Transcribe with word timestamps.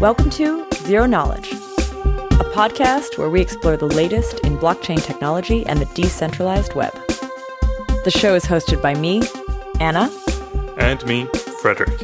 Welcome 0.00 0.30
to 0.30 0.66
Zero 0.76 1.04
Knowledge, 1.04 1.52
a 1.52 2.44
podcast 2.54 3.18
where 3.18 3.28
we 3.28 3.42
explore 3.42 3.76
the 3.76 3.84
latest 3.84 4.40
in 4.40 4.56
blockchain 4.56 5.04
technology 5.04 5.66
and 5.66 5.78
the 5.78 5.84
decentralized 5.94 6.74
web. 6.74 6.94
The 8.04 8.10
show 8.10 8.34
is 8.34 8.46
hosted 8.46 8.80
by 8.80 8.94
me, 8.94 9.20
Anna, 9.78 10.10
And 10.78 11.04
me, 11.04 11.26
Frederick. 11.60 11.98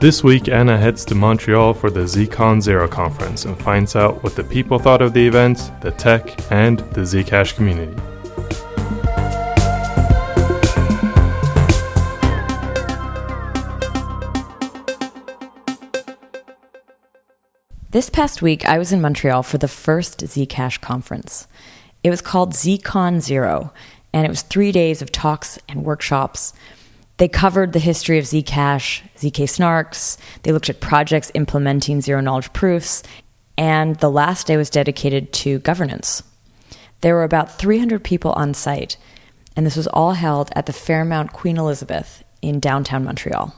This 0.00 0.24
week, 0.24 0.48
Anna 0.48 0.76
heads 0.76 1.04
to 1.04 1.14
Montreal 1.14 1.74
for 1.74 1.90
the 1.90 2.00
ZCon 2.00 2.60
Zero 2.60 2.88
conference 2.88 3.44
and 3.44 3.56
finds 3.56 3.94
out 3.94 4.24
what 4.24 4.34
the 4.34 4.42
people 4.42 4.80
thought 4.80 5.00
of 5.00 5.12
the 5.12 5.24
event, 5.24 5.70
the 5.80 5.92
tech, 5.92 6.50
and 6.50 6.80
the 6.90 7.02
Zcash 7.02 7.54
community. 7.54 7.94
This 17.98 18.10
past 18.10 18.42
week, 18.42 18.64
I 18.64 18.78
was 18.78 18.92
in 18.92 19.00
Montreal 19.00 19.42
for 19.42 19.58
the 19.58 19.66
first 19.66 20.20
Zcash 20.20 20.80
conference. 20.80 21.48
It 22.04 22.10
was 22.10 22.20
called 22.20 22.52
ZCon 22.52 23.20
Zero, 23.20 23.72
and 24.12 24.24
it 24.24 24.28
was 24.28 24.42
three 24.42 24.70
days 24.70 25.02
of 25.02 25.10
talks 25.10 25.58
and 25.68 25.82
workshops. 25.82 26.52
They 27.16 27.26
covered 27.26 27.72
the 27.72 27.80
history 27.80 28.16
of 28.16 28.24
Zcash, 28.26 29.02
ZK 29.16 29.48
snarks, 29.48 30.16
they 30.44 30.52
looked 30.52 30.70
at 30.70 30.78
projects 30.78 31.32
implementing 31.34 32.00
zero 32.00 32.20
knowledge 32.20 32.52
proofs, 32.52 33.02
and 33.56 33.96
the 33.96 34.12
last 34.12 34.46
day 34.46 34.56
was 34.56 34.70
dedicated 34.70 35.32
to 35.32 35.58
governance. 35.58 36.22
There 37.00 37.16
were 37.16 37.24
about 37.24 37.58
300 37.58 38.04
people 38.04 38.30
on 38.34 38.54
site, 38.54 38.96
and 39.56 39.66
this 39.66 39.74
was 39.74 39.88
all 39.88 40.12
held 40.12 40.52
at 40.54 40.66
the 40.66 40.72
Fairmont 40.72 41.32
Queen 41.32 41.56
Elizabeth 41.56 42.22
in 42.42 42.60
downtown 42.60 43.02
Montreal. 43.02 43.52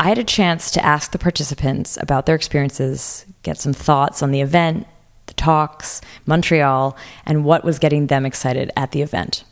I 0.00 0.08
had 0.08 0.18
a 0.18 0.24
chance 0.24 0.70
to 0.72 0.84
ask 0.84 1.12
the 1.12 1.18
participants 1.18 1.96
about 2.00 2.26
their 2.26 2.34
experiences, 2.34 3.24
get 3.42 3.58
some 3.58 3.72
thoughts 3.72 4.22
on 4.22 4.32
the 4.32 4.40
event, 4.40 4.86
the 5.26 5.34
talks, 5.34 6.00
Montreal, 6.26 6.96
and 7.24 7.44
what 7.44 7.64
was 7.64 7.78
getting 7.78 8.08
them 8.08 8.26
excited 8.26 8.70
at 8.76 8.92
the 8.92 9.02
event. 9.02 9.44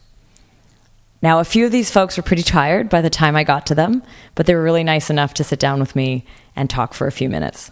Now, 1.23 1.39
a 1.39 1.45
few 1.45 1.65
of 1.65 1.73
these 1.73 1.91
folks 1.91 2.17
were 2.17 2.23
pretty 2.25 2.43
tired 2.43 2.89
by 2.89 3.01
the 3.01 3.09
time 3.09 3.37
I 3.37 3.45
got 3.45 3.67
to 3.67 3.75
them, 3.75 4.03
but 4.35 4.47
they 4.47 4.55
were 4.55 4.63
really 4.63 4.83
nice 4.83 5.09
enough 5.09 5.35
to 5.35 5.45
sit 5.45 5.61
down 5.61 5.79
with 5.79 5.95
me 5.95 6.27
and 6.57 6.69
talk 6.69 6.95
for 6.95 7.07
a 7.07 7.13
few 7.13 7.29
minutes. 7.29 7.71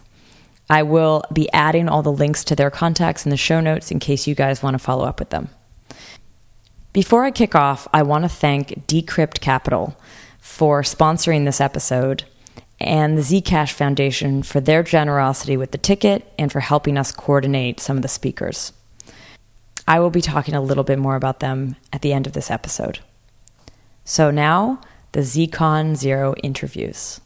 I 0.69 0.83
will 0.83 1.23
be 1.33 1.51
adding 1.51 1.89
all 1.89 2.01
the 2.01 2.13
links 2.13 2.45
to 2.45 2.55
their 2.55 2.71
contacts 2.71 3.25
in 3.25 3.29
the 3.29 3.37
show 3.37 3.59
notes 3.59 3.91
in 3.91 3.99
case 3.99 4.25
you 4.25 4.35
guys 4.35 4.63
want 4.63 4.75
to 4.75 4.79
follow 4.79 5.03
up 5.03 5.19
with 5.19 5.29
them. 5.29 5.49
Before 6.93 7.25
I 7.25 7.31
kick 7.31 7.53
off, 7.55 7.89
I 7.93 8.03
want 8.03 8.23
to 8.23 8.29
thank 8.29 8.87
Decrypt 8.87 9.41
Capital 9.41 9.97
for 10.39 10.81
sponsoring 10.81 11.43
this 11.43 11.59
episode 11.59 12.23
and 12.81 13.17
the 13.17 13.21
Zcash 13.21 13.71
Foundation 13.71 14.43
for 14.43 14.59
their 14.59 14.83
generosity 14.83 15.57
with 15.57 15.71
the 15.71 15.77
ticket 15.77 16.31
and 16.37 16.51
for 16.51 16.59
helping 16.59 16.97
us 16.97 17.11
coordinate 17.11 17.79
some 17.79 17.97
of 17.97 18.01
the 18.01 18.07
speakers. 18.07 18.73
I 19.87 19.99
will 19.99 20.09
be 20.09 20.21
talking 20.21 20.55
a 20.55 20.61
little 20.61 20.83
bit 20.83 20.99
more 20.99 21.15
about 21.15 21.39
them 21.39 21.75
at 21.91 22.01
the 22.01 22.13
end 22.13 22.27
of 22.27 22.33
this 22.33 22.51
episode. 22.51 22.99
So 24.05 24.31
now, 24.31 24.81
the 25.11 25.21
ZCon 25.21 25.95
Zero 25.95 26.33
interviews. 26.43 27.19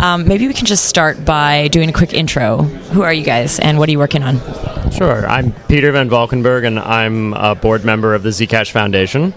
Um, 0.00 0.28
maybe 0.28 0.46
we 0.46 0.54
can 0.54 0.66
just 0.66 0.84
start 0.84 1.24
by 1.24 1.66
doing 1.68 1.88
a 1.88 1.92
quick 1.92 2.14
intro. 2.14 2.58
Who 2.58 3.02
are 3.02 3.12
you 3.12 3.24
guys, 3.24 3.58
and 3.58 3.78
what 3.78 3.88
are 3.88 3.92
you 3.92 3.98
working 3.98 4.22
on? 4.22 4.38
Sure. 4.92 5.26
I'm 5.26 5.52
Peter 5.66 5.90
Van 5.90 6.08
Valkenburgh, 6.08 6.64
and 6.64 6.78
I'm 6.78 7.34
a 7.34 7.56
board 7.56 7.84
member 7.84 8.14
of 8.14 8.22
the 8.22 8.30
Zcash 8.30 8.70
Foundation. 8.70 9.34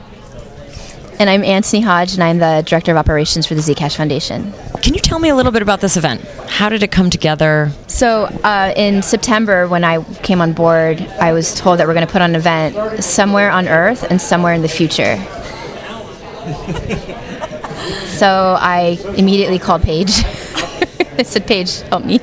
And 1.18 1.32
I'm 1.32 1.44
Anthony 1.44 1.82
Hodge, 1.82 2.14
and 2.14 2.24
I'm 2.24 2.38
the 2.38 2.64
Director 2.66 2.92
of 2.92 2.98
Operations 2.98 3.48
for 3.48 3.56
the 3.56 3.62
Zcash 3.62 3.96
Foundation. 3.96 4.54
Can 4.84 4.94
you 4.94 5.00
tell 5.00 5.18
me 5.18 5.30
a 5.30 5.36
little 5.36 5.52
bit 5.52 5.64
about 5.64 5.82
this 5.82 5.98
event? 5.98 6.22
How 6.48 6.70
did 6.70 6.84
it 6.84 6.92
come 6.92 7.10
together? 7.10 7.72
So, 7.88 8.26
uh, 8.44 8.72
in 8.76 9.02
September, 9.02 9.68
when 9.68 9.84
I 9.84 10.04
came 10.22 10.42
on 10.42 10.54
board, 10.54 11.02
I 11.20 11.34
was 11.34 11.56
told 11.56 11.80
that 11.80 11.88
we're 11.88 11.96
going 11.96 12.06
to 12.06 12.12
put 12.12 12.22
on 12.22 12.30
an 12.32 12.36
event 12.36 13.04
somewhere 13.04 13.50
on 13.50 13.68
Earth 13.68 14.04
and 14.04 14.22
somewhere 14.22 14.54
in 14.54 14.62
the 14.62 14.70
future. 14.70 15.18
so, 18.10 18.56
I 18.60 19.00
immediately 19.18 19.58
called 19.58 19.82
Paige. 19.82 20.24
I 21.28 21.30
said, 21.30 21.48
"Paige, 21.48 21.82
help 21.82 22.04
me," 22.04 22.20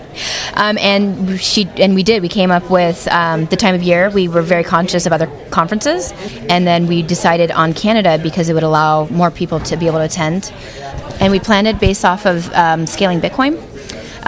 um, 0.54 0.78
and 0.78 1.40
she 1.40 1.68
and 1.76 1.94
we 1.94 2.02
did. 2.02 2.22
We 2.22 2.28
came 2.28 2.50
up 2.50 2.70
with 2.70 3.06
um, 3.08 3.46
the 3.46 3.56
time 3.56 3.74
of 3.74 3.82
year. 3.82 4.10
We 4.10 4.28
were 4.28 4.42
very 4.42 4.64
conscious 4.64 5.06
of 5.06 5.12
other 5.12 5.28
conferences, 5.50 6.12
and 6.48 6.66
then 6.66 6.86
we 6.86 7.02
decided 7.02 7.50
on 7.50 7.72
Canada 7.72 8.18
because 8.18 8.48
it 8.48 8.54
would 8.54 8.62
allow 8.62 9.06
more 9.06 9.30
people 9.30 9.60
to 9.60 9.76
be 9.76 9.86
able 9.86 9.98
to 9.98 10.04
attend. 10.04 10.52
And 11.20 11.32
we 11.32 11.40
planned 11.40 11.66
it 11.66 11.80
based 11.80 12.04
off 12.04 12.26
of 12.26 12.52
um, 12.54 12.86
scaling 12.86 13.20
Bitcoin. 13.20 13.60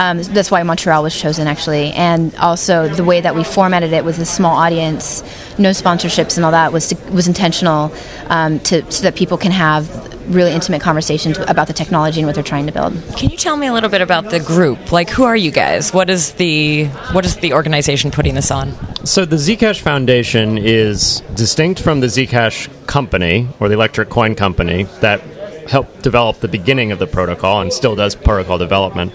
Um, 0.00 0.22
that's 0.22 0.50
why 0.50 0.62
Montreal 0.62 1.02
was 1.02 1.14
chosen, 1.14 1.46
actually, 1.46 1.92
and 1.92 2.34
also 2.36 2.88
the 2.88 3.04
way 3.04 3.20
that 3.20 3.34
we 3.34 3.44
formatted 3.44 3.92
it 3.92 4.02
with 4.02 4.18
a 4.18 4.24
small 4.24 4.56
audience, 4.56 5.22
no 5.58 5.70
sponsorships 5.70 6.38
and 6.38 6.46
all 6.46 6.52
that 6.52 6.72
was 6.72 6.88
to, 6.88 7.12
was 7.12 7.28
intentional 7.28 7.92
um, 8.28 8.60
to 8.60 8.90
so 8.90 9.02
that 9.02 9.14
people 9.14 9.36
can 9.36 9.52
have 9.52 10.08
really 10.34 10.52
intimate 10.52 10.80
conversations 10.80 11.36
about 11.48 11.66
the 11.66 11.74
technology 11.74 12.20
and 12.20 12.26
what 12.26 12.34
they're 12.34 12.42
trying 12.42 12.64
to 12.64 12.72
build. 12.72 12.94
Can 13.18 13.28
you 13.28 13.36
tell 13.36 13.58
me 13.58 13.66
a 13.66 13.74
little 13.74 13.90
bit 13.90 14.00
about 14.00 14.30
the 14.30 14.40
group? 14.40 14.90
Like, 14.90 15.10
who 15.10 15.24
are 15.24 15.36
you 15.36 15.50
guys? 15.50 15.92
What 15.92 16.08
is 16.08 16.32
the 16.34 16.86
what 17.12 17.26
is 17.26 17.36
the 17.36 17.52
organization 17.52 18.10
putting 18.10 18.34
this 18.34 18.50
on? 18.50 18.72
So, 19.04 19.26
the 19.26 19.36
Zcash 19.36 19.80
Foundation 19.80 20.56
is 20.56 21.20
distinct 21.34 21.78
from 21.78 22.00
the 22.00 22.06
Zcash 22.06 22.70
company 22.86 23.48
or 23.60 23.68
the 23.68 23.74
Electric 23.74 24.08
Coin 24.08 24.34
Company 24.34 24.84
that 25.00 25.20
helped 25.68 26.02
develop 26.02 26.40
the 26.40 26.48
beginning 26.48 26.90
of 26.90 26.98
the 26.98 27.06
protocol 27.06 27.60
and 27.60 27.70
still 27.70 27.94
does 27.94 28.14
protocol 28.14 28.56
development. 28.56 29.12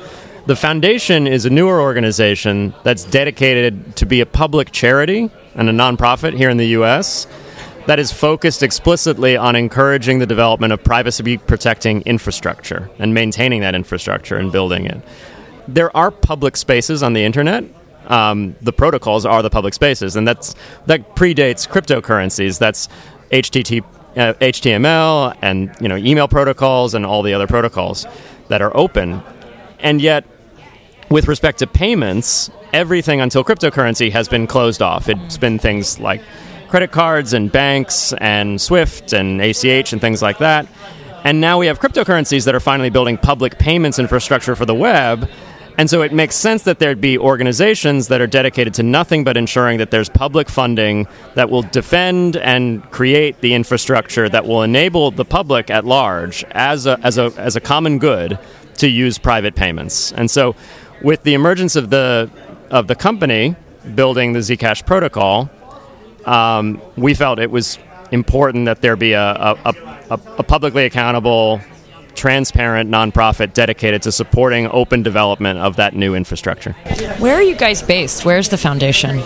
The 0.47 0.55
foundation 0.55 1.25
is 1.25 1.47
a 1.47 1.49
newer 1.49 1.81
organization 1.81 2.75
that's 2.83 3.03
dedicated 3.03 3.95
to 3.95 4.05
be 4.05 4.21
a 4.21 4.27
public 4.27 4.71
charity 4.71 5.31
and 5.55 5.67
a 5.67 5.71
nonprofit 5.71 6.37
here 6.37 6.51
in 6.51 6.57
the 6.57 6.67
US 6.67 7.25
that 7.87 7.97
is 7.97 8.11
focused 8.11 8.61
explicitly 8.61 9.35
on 9.37 9.55
encouraging 9.55 10.19
the 10.19 10.27
development 10.27 10.71
of 10.71 10.83
privacy 10.83 11.37
protecting 11.37 12.01
infrastructure 12.01 12.91
and 12.99 13.11
maintaining 13.11 13.61
that 13.61 13.73
infrastructure 13.73 14.35
and 14.37 14.51
building 14.51 14.85
it. 14.85 15.01
There 15.67 15.95
are 15.97 16.11
public 16.11 16.57
spaces 16.57 17.01
on 17.01 17.13
the 17.13 17.23
internet. 17.23 17.63
Um, 18.05 18.55
the 18.61 18.73
protocols 18.73 19.25
are 19.25 19.41
the 19.41 19.49
public 19.49 19.73
spaces, 19.73 20.15
and 20.15 20.27
that's 20.27 20.53
that 20.85 21.15
predates 21.15 21.67
cryptocurrencies. 21.67 22.59
That's 22.59 22.87
HTTP, 23.31 23.83
uh, 24.15 24.33
HTML 24.33 25.35
and 25.41 25.75
you 25.81 25.87
know 25.87 25.95
email 25.95 26.27
protocols 26.27 26.93
and 26.93 27.03
all 27.03 27.23
the 27.23 27.33
other 27.33 27.47
protocols 27.47 28.05
that 28.49 28.61
are 28.61 28.75
open. 28.77 29.23
And 29.79 29.99
yet, 29.99 30.25
with 31.09 31.27
respect 31.27 31.59
to 31.59 31.67
payments, 31.67 32.49
everything 32.73 33.21
until 33.21 33.43
cryptocurrency 33.43 34.11
has 34.11 34.27
been 34.27 34.47
closed 34.47 34.81
off. 34.81 35.09
It's 35.09 35.37
been 35.37 35.59
things 35.59 35.99
like 35.99 36.21
credit 36.67 36.91
cards 36.91 37.33
and 37.33 37.51
banks 37.51 38.13
and 38.13 38.59
Swift 38.59 39.13
and 39.13 39.41
ACH 39.41 39.93
and 39.93 40.01
things 40.01 40.21
like 40.21 40.39
that. 40.39 40.67
And 41.23 41.41
now 41.41 41.57
we 41.57 41.67
have 41.67 41.79
cryptocurrencies 41.79 42.45
that 42.45 42.55
are 42.55 42.59
finally 42.59 42.89
building 42.89 43.17
public 43.17 43.57
payments 43.57 43.97
infrastructure 43.97 44.55
for 44.55 44.65
the 44.65 44.75
web. 44.75 45.29
And 45.77 45.89
so 45.89 46.01
it 46.01 46.13
makes 46.13 46.35
sense 46.35 46.63
that 46.63 46.79
there'd 46.79 47.01
be 47.01 47.17
organizations 47.17 48.07
that 48.07 48.21
are 48.21 48.27
dedicated 48.27 48.73
to 48.75 48.83
nothing 48.83 49.23
but 49.23 49.35
ensuring 49.35 49.79
that 49.79 49.91
there's 49.91 50.07
public 50.07 50.49
funding 50.49 51.07
that 51.33 51.49
will 51.49 51.63
defend 51.63 52.37
and 52.37 52.83
create 52.91 53.41
the 53.41 53.53
infrastructure 53.53 54.29
that 54.29 54.45
will 54.45 54.63
enable 54.63 55.11
the 55.11 55.25
public 55.25 55.69
at 55.69 55.83
large 55.83 56.45
as 56.51 56.85
a, 56.85 56.99
as 57.03 57.17
a, 57.17 57.33
as 57.37 57.55
a 57.55 57.59
common 57.59 57.99
good 57.99 58.39
to 58.77 58.87
use 58.87 59.17
private 59.17 59.55
payments. 59.55 60.11
And 60.13 60.29
so 60.29 60.55
with 61.01 61.23
the 61.23 61.33
emergence 61.33 61.75
of 61.75 61.89
the, 61.89 62.29
of 62.69 62.87
the 62.87 62.95
company 62.95 63.55
building 63.93 64.33
the 64.33 64.39
Zcash 64.39 64.85
protocol, 64.85 65.49
um, 66.25 66.81
we 66.95 67.13
felt 67.13 67.39
it 67.39 67.51
was 67.51 67.77
important 68.11 68.65
that 68.65 68.81
there 68.81 68.95
be 68.95 69.13
a, 69.13 69.31
a, 69.31 69.57
a, 70.09 70.19
a, 70.37 70.43
publicly 70.43 70.85
accountable, 70.85 71.61
transparent 72.15 72.89
nonprofit 72.89 73.53
dedicated 73.53 74.01
to 74.03 74.11
supporting 74.11 74.67
open 74.67 75.03
development 75.03 75.59
of 75.59 75.75
that 75.75 75.93
new 75.93 76.15
infrastructure. 76.15 76.73
Where 77.19 77.35
are 77.35 77.43
you 77.43 77.55
guys 77.55 77.81
based? 77.81 78.25
Where's 78.25 78.49
the 78.49 78.57
foundation? 78.57 79.21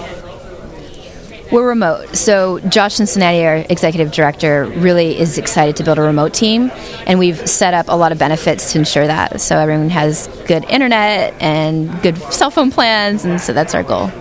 We're 1.51 1.67
remote. 1.67 2.15
So 2.15 2.59
Josh 2.59 2.93
Cincinnati, 2.95 3.43
our 3.43 3.55
executive 3.69 4.11
director, 4.11 4.65
really 4.65 5.17
is 5.17 5.39
excited 5.39 5.75
to 5.77 5.83
build 5.83 5.97
a 5.97 6.01
remote 6.01 6.33
team, 6.33 6.71
and 7.07 7.17
we've 7.17 7.49
set 7.49 7.73
up 7.73 7.87
a 7.89 7.95
lot 7.95 8.11
of 8.11 8.19
benefits 8.19 8.71
to 8.73 8.79
ensure 8.79 9.07
that. 9.07 9.41
So 9.41 9.57
everyone 9.57 9.89
has 9.89 10.27
good 10.45 10.63
internet 10.65 11.33
and 11.41 11.89
good 12.03 12.17
cell 12.31 12.51
phone 12.51 12.69
plans, 12.69 13.25
and 13.25 13.41
so 13.41 13.51
that's 13.51 13.73
our 13.73 13.81
goal. 13.81 14.11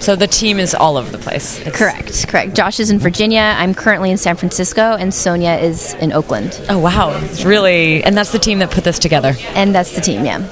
So 0.00 0.16
the 0.16 0.26
team 0.26 0.58
is 0.58 0.74
all 0.74 0.96
over 0.96 1.10
the 1.10 1.18
place. 1.18 1.60
It's 1.60 1.76
correct, 1.76 2.26
correct. 2.26 2.54
Josh 2.54 2.80
is 2.80 2.90
in 2.90 2.98
Virginia. 2.98 3.54
I'm 3.58 3.74
currently 3.74 4.10
in 4.10 4.16
San 4.16 4.36
Francisco, 4.36 4.96
and 4.96 5.12
Sonia 5.12 5.56
is 5.56 5.92
in 5.94 6.12
Oakland. 6.12 6.58
Oh 6.70 6.78
wow, 6.78 7.10
it's 7.24 7.44
really, 7.44 8.02
and 8.02 8.16
that's 8.16 8.32
the 8.32 8.38
team 8.38 8.60
that 8.60 8.70
put 8.70 8.84
this 8.84 8.98
together. 8.98 9.34
And 9.48 9.74
that's 9.74 9.94
the 9.94 10.00
team, 10.00 10.24
yeah. 10.24 10.48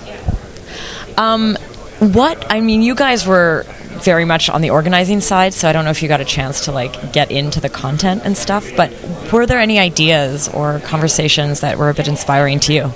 Um, 1.17 1.57
What 2.01 2.47
I 2.53 2.61
mean, 2.61 2.83
you 2.83 2.95
guys 2.95 3.27
were 3.27 3.65
very 4.05 4.25
much 4.25 4.49
on 4.49 4.61
the 4.61 4.71
organizing 4.71 5.21
side, 5.21 5.55
so 5.55 5.69
I 5.69 5.73
don't 5.73 5.85
know 5.85 5.91
if 5.91 6.03
you 6.03 6.09
got 6.09 6.21
a 6.21 6.25
chance 6.25 6.65
to 6.65 6.73
like 6.73 7.12
get 7.12 7.31
into 7.31 7.61
the 7.61 7.69
content 7.69 8.23
and 8.25 8.37
stuff. 8.37 8.71
But 8.77 8.93
were 9.33 9.47
there 9.47 9.59
any 9.59 9.79
ideas 9.79 10.49
or 10.49 10.81
conversations 10.81 11.61
that 11.61 11.79
were 11.79 11.91
a 11.91 11.95
bit 11.95 12.09
inspiring 12.09 12.61
to 12.61 12.73
you? 12.73 12.93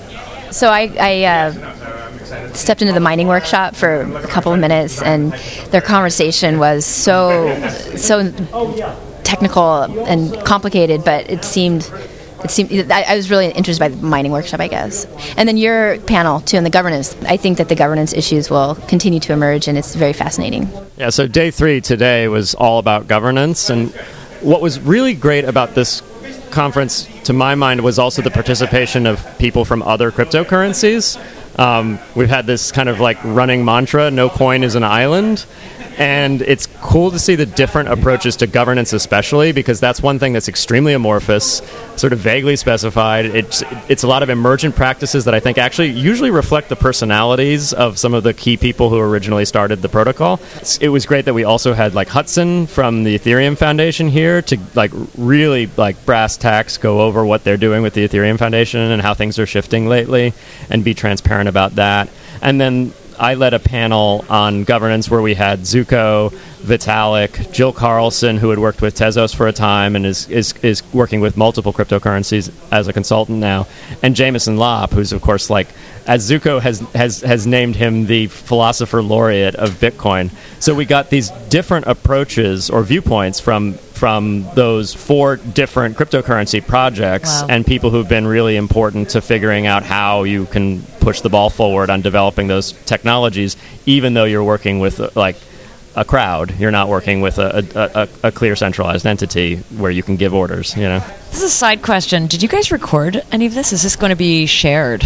So 0.51 0.69
I, 0.69 0.93
I 1.01 1.25
uh, 1.25 2.53
stepped 2.53 2.83
into 2.83 2.93
the 2.93 3.01
mining 3.01 3.27
workshop 3.27 3.75
for 3.75 4.03
a 4.03 4.27
couple 4.27 4.53
of 4.53 4.61
minutes, 4.61 5.03
and 5.03 5.33
their 5.71 5.81
conversation 5.81 6.59
was 6.59 6.85
so 6.85 7.69
so 7.97 8.31
technical 9.25 9.83
and 10.07 10.35
complicated, 10.45 11.05
but 11.05 11.31
it 11.31 11.45
seemed 11.45 11.91
it 12.45 12.51
seemed 12.51 12.91
I, 12.91 13.03
I 13.03 13.17
was 13.17 13.31
really 13.31 13.51
interested 13.51 13.81
by 13.81 13.89
the 13.89 13.97
mining 14.05 14.33
workshop, 14.33 14.61
I 14.61 14.69
guess. 14.69 15.07
And 15.37 15.49
then 15.49 15.57
your 15.57 15.99
panel 16.01 16.41
too, 16.41 16.57
and 16.57 16.67
the 16.67 16.71
governance. 16.71 17.17
I 17.25 17.37
think 17.37 17.59
that 17.59 17.69
the 17.69 17.75
governance 17.75 18.13
issues 18.13 18.51
will 18.51 18.75
continue 18.89 19.21
to 19.21 19.33
emerge, 19.33 19.69
and 19.69 19.79
it's 19.79 19.95
very 19.95 20.13
fascinating. 20.13 20.69
Yeah. 20.97 21.11
So 21.11 21.27
day 21.27 21.51
three 21.51 21.81
today 21.81 22.29
was 22.29 22.55
all 22.55 22.79
about 22.79 23.09
governance, 23.09 23.71
and 23.71 23.91
what 24.41 24.61
was 24.61 24.81
really 24.81 25.15
great 25.15 25.45
about 25.45 25.75
this 25.75 26.03
conference, 26.51 27.09
to 27.25 27.33
my 27.33 27.55
mind, 27.55 27.81
was 27.83 27.99
also 27.99 28.23
the 28.23 28.31
participation 28.31 29.07
of 29.07 29.27
people 29.39 29.65
from 29.65 29.83
other 29.83 30.11
cryptocurrencies. 30.11 31.17
Um, 31.57 31.99
we've 32.15 32.31
had 32.31 32.47
this 32.47 32.73
kind 32.73 32.89
of 32.89 33.01
like 33.01 33.23
running 33.25 33.65
mantra: 33.65 34.11
"No 34.11 34.29
coin 34.29 34.63
is 34.63 34.75
an 34.75 34.85
island," 34.85 35.45
and 35.99 36.41
it's 36.43 36.67
cool 36.81 37.11
to 37.11 37.19
see 37.19 37.35
the 37.35 37.47
different 37.47 37.91
approaches 37.91 38.37
to 38.37 38.47
governance, 38.47 38.93
especially 38.93 39.53
because 39.53 39.79
that's 39.79 40.03
one 40.03 40.19
thing 40.19 40.33
that's 40.33 40.49
extremely 40.49 40.95
amorphous, 40.95 41.61
sort 41.97 42.13
of 42.13 42.19
vaguely 42.19 42.57
specified. 42.57 43.27
It's 43.27 43.63
it's 43.89 44.03
a 44.03 44.09
lot 44.09 44.23
of 44.23 44.31
emergent 44.31 44.75
practices 44.77 45.27
that 45.27 45.35
I 45.35 45.41
think 45.41 45.59
actually 45.59 45.91
usually 45.91 46.31
reflect 46.31 46.71
the 46.71 46.77
personalities 46.77 47.73
of 47.75 47.99
some 47.99 48.15
of 48.15 48.23
the 48.23 48.33
key 48.33 48.57
people 48.57 48.89
who 48.89 48.99
originally 48.99 49.45
started 49.45 49.83
the 49.83 49.89
protocol. 49.89 50.41
It 50.81 50.89
was 50.89 51.05
great 51.05 51.27
that 51.27 51.35
we 51.35 51.45
also 51.45 51.75
had 51.75 51.95
like 51.95 52.09
Hudson 52.09 52.67
from 52.67 53.05
the 53.05 53.19
Ethereum 53.19 53.59
Foundation 53.59 54.09
here 54.09 54.41
to 54.43 54.59
like 54.75 54.93
really 55.19 55.69
like 55.77 56.05
brass 56.07 56.37
tacks 56.37 56.79
go 56.79 57.03
over 57.03 57.25
what 57.27 57.45
they're 57.45 57.57
doing 57.57 57.83
with 57.83 57.93
the 57.95 58.09
Ethereum 58.09 58.39
Foundation 58.39 58.81
and 58.81 59.03
how 59.03 59.13
things 59.13 59.39
are 59.39 59.47
shifting 59.47 59.87
lately, 59.87 60.33
and 60.71 60.83
be 60.83 60.95
transparent 60.95 61.42
about 61.49 61.77
that. 61.77 62.09
And 62.41 62.61
then 62.61 62.93
I 63.19 63.35
led 63.35 63.55
a 63.55 63.59
panel 63.61 64.25
on 64.29 64.65
governance 64.65 65.09
where 65.09 65.23
we 65.23 65.35
had 65.35 65.61
Zooko, 65.61 66.31
Vitalik, 66.63 67.53
Jill 67.53 67.73
Carlson, 67.73 68.37
who 68.37 68.51
had 68.51 68.59
worked 68.59 68.83
with 68.83 68.97
Tezos 68.97 69.35
for 69.35 69.47
a 69.47 69.53
time 69.53 69.95
and 69.95 70.05
is, 70.05 70.29
is, 70.29 70.55
is 70.63 70.83
working 70.93 71.21
with 71.21 71.37
multiple 71.37 71.73
cryptocurrencies 71.73 72.53
as 72.73 72.89
a 72.89 72.93
consultant 72.93 73.39
now, 73.39 73.67
and 74.03 74.17
Jameson 74.17 74.57
Lopp, 74.57 74.91
who's 74.91 75.13
of 75.13 75.23
course 75.23 75.51
like, 75.51 75.69
as 76.07 76.29
Zooko 76.29 76.61
has, 76.61 76.81
has, 76.95 77.21
has 77.21 77.47
named 77.47 77.77
him 77.77 78.07
the 78.07 78.27
philosopher 78.27 79.03
laureate 79.03 79.55
of 79.55 79.71
Bitcoin. 79.75 80.31
So 80.59 80.75
we 80.75 80.85
got 80.85 81.11
these 81.11 81.31
different 81.49 81.87
approaches 81.87 82.71
or 82.71 82.83
viewpoints 82.83 83.39
from 83.39 83.75
from 84.03 84.45
those 84.57 84.93
four 84.93 85.37
different 85.37 85.97
cryptocurrency 85.97 86.61
projects 86.67 87.43
Wow. 87.43 87.47
and 87.51 87.65
people 87.65 87.91
who've 87.91 88.09
been 88.09 88.27
really 88.27 88.57
important 88.57 89.11
to 89.11 89.21
figuring 89.21 89.69
out 89.69 89.85
how 89.85 90.25
you 90.25 90.47
can 90.47 90.83
push 90.99 91.21
the 91.21 91.29
ball 91.29 91.51
forward 91.51 91.89
on 91.89 92.01
developing 92.01 92.49
those 92.49 92.73
technologies, 92.85 93.57
even 93.87 94.13
though 94.15 94.25
you're 94.25 94.43
working 94.43 94.81
with 94.81 94.99
uh, 94.99 95.11
like 95.15 95.37
a 95.95 96.05
crowd. 96.05 96.59
You're 96.59 96.73
not 96.73 96.89
working 96.89 97.21
with 97.21 97.39
a, 97.39 97.65
a, 97.77 98.01
a, 98.03 98.09
a 98.25 98.33
clear 98.33 98.57
centralized 98.57 99.07
entity 99.07 99.59
where 99.79 99.93
you 99.93 100.03
can 100.03 100.17
give 100.17 100.35
orders. 100.35 100.77
You 100.77 100.89
know. 100.89 100.99
This 101.31 101.37
is 101.37 101.45
a 101.45 101.51
side 101.51 101.83
question. 101.83 102.27
Did 102.27 102.43
you 102.43 102.49
guys 102.49 102.73
record 102.73 103.23
any 103.31 103.47
of 103.47 103.55
this? 103.55 103.73
Is 103.73 103.85
this 103.85 103.95
going 103.95 104.11
to 104.11 104.17
be 104.17 104.47
shared? 104.47 105.05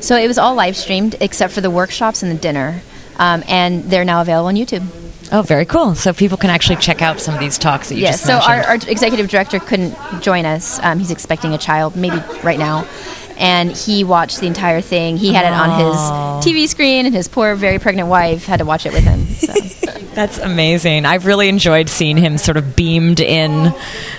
So 0.00 0.16
it 0.16 0.26
was 0.26 0.38
all 0.38 0.56
live 0.56 0.76
streamed 0.76 1.14
except 1.20 1.52
for 1.52 1.60
the 1.60 1.70
workshops 1.70 2.24
and 2.24 2.32
the 2.32 2.40
dinner, 2.40 2.82
um, 3.18 3.44
and 3.46 3.84
they're 3.84 4.04
now 4.04 4.20
available 4.20 4.48
on 4.48 4.56
YouTube. 4.56 4.82
Oh, 5.34 5.40
very 5.42 5.64
cool. 5.64 5.94
So 5.94 6.12
people 6.12 6.36
can 6.36 6.50
actually 6.50 6.76
check 6.76 7.00
out 7.00 7.18
some 7.18 7.32
of 7.34 7.40
these 7.40 7.56
talks 7.56 7.88
that 7.88 7.94
you 7.94 8.02
Yes. 8.02 8.16
just 8.22 8.26
So 8.26 8.34
our, 8.34 8.56
mentioned. 8.58 8.84
our 8.84 8.90
executive 8.90 9.28
director 9.30 9.58
couldn't 9.58 9.96
join 10.20 10.44
us. 10.44 10.78
Um, 10.82 10.98
he's 10.98 11.10
expecting 11.10 11.54
a 11.54 11.58
child, 11.58 11.96
maybe 11.96 12.22
right 12.42 12.58
now, 12.58 12.86
and 13.38 13.72
he 13.72 14.04
watched 14.04 14.40
the 14.40 14.46
entire 14.46 14.82
thing. 14.82 15.16
He 15.16 15.32
had 15.32 15.46
it 15.46 15.52
on 15.54 15.70
his 15.80 15.96
TV 16.44 16.68
screen, 16.68 17.06
and 17.06 17.14
his 17.14 17.28
poor, 17.28 17.54
very 17.54 17.78
pregnant 17.78 18.08
wife 18.08 18.44
had 18.44 18.58
to 18.58 18.66
watch 18.66 18.84
it 18.84 18.92
with 18.92 19.04
him. 19.04 19.21
So. 19.46 19.52
That's 20.14 20.38
amazing. 20.38 21.06
I've 21.06 21.24
really 21.24 21.48
enjoyed 21.48 21.88
seeing 21.88 22.18
him 22.18 22.36
sort 22.36 22.56
of 22.58 22.76
beamed 22.76 23.20
in. 23.20 23.74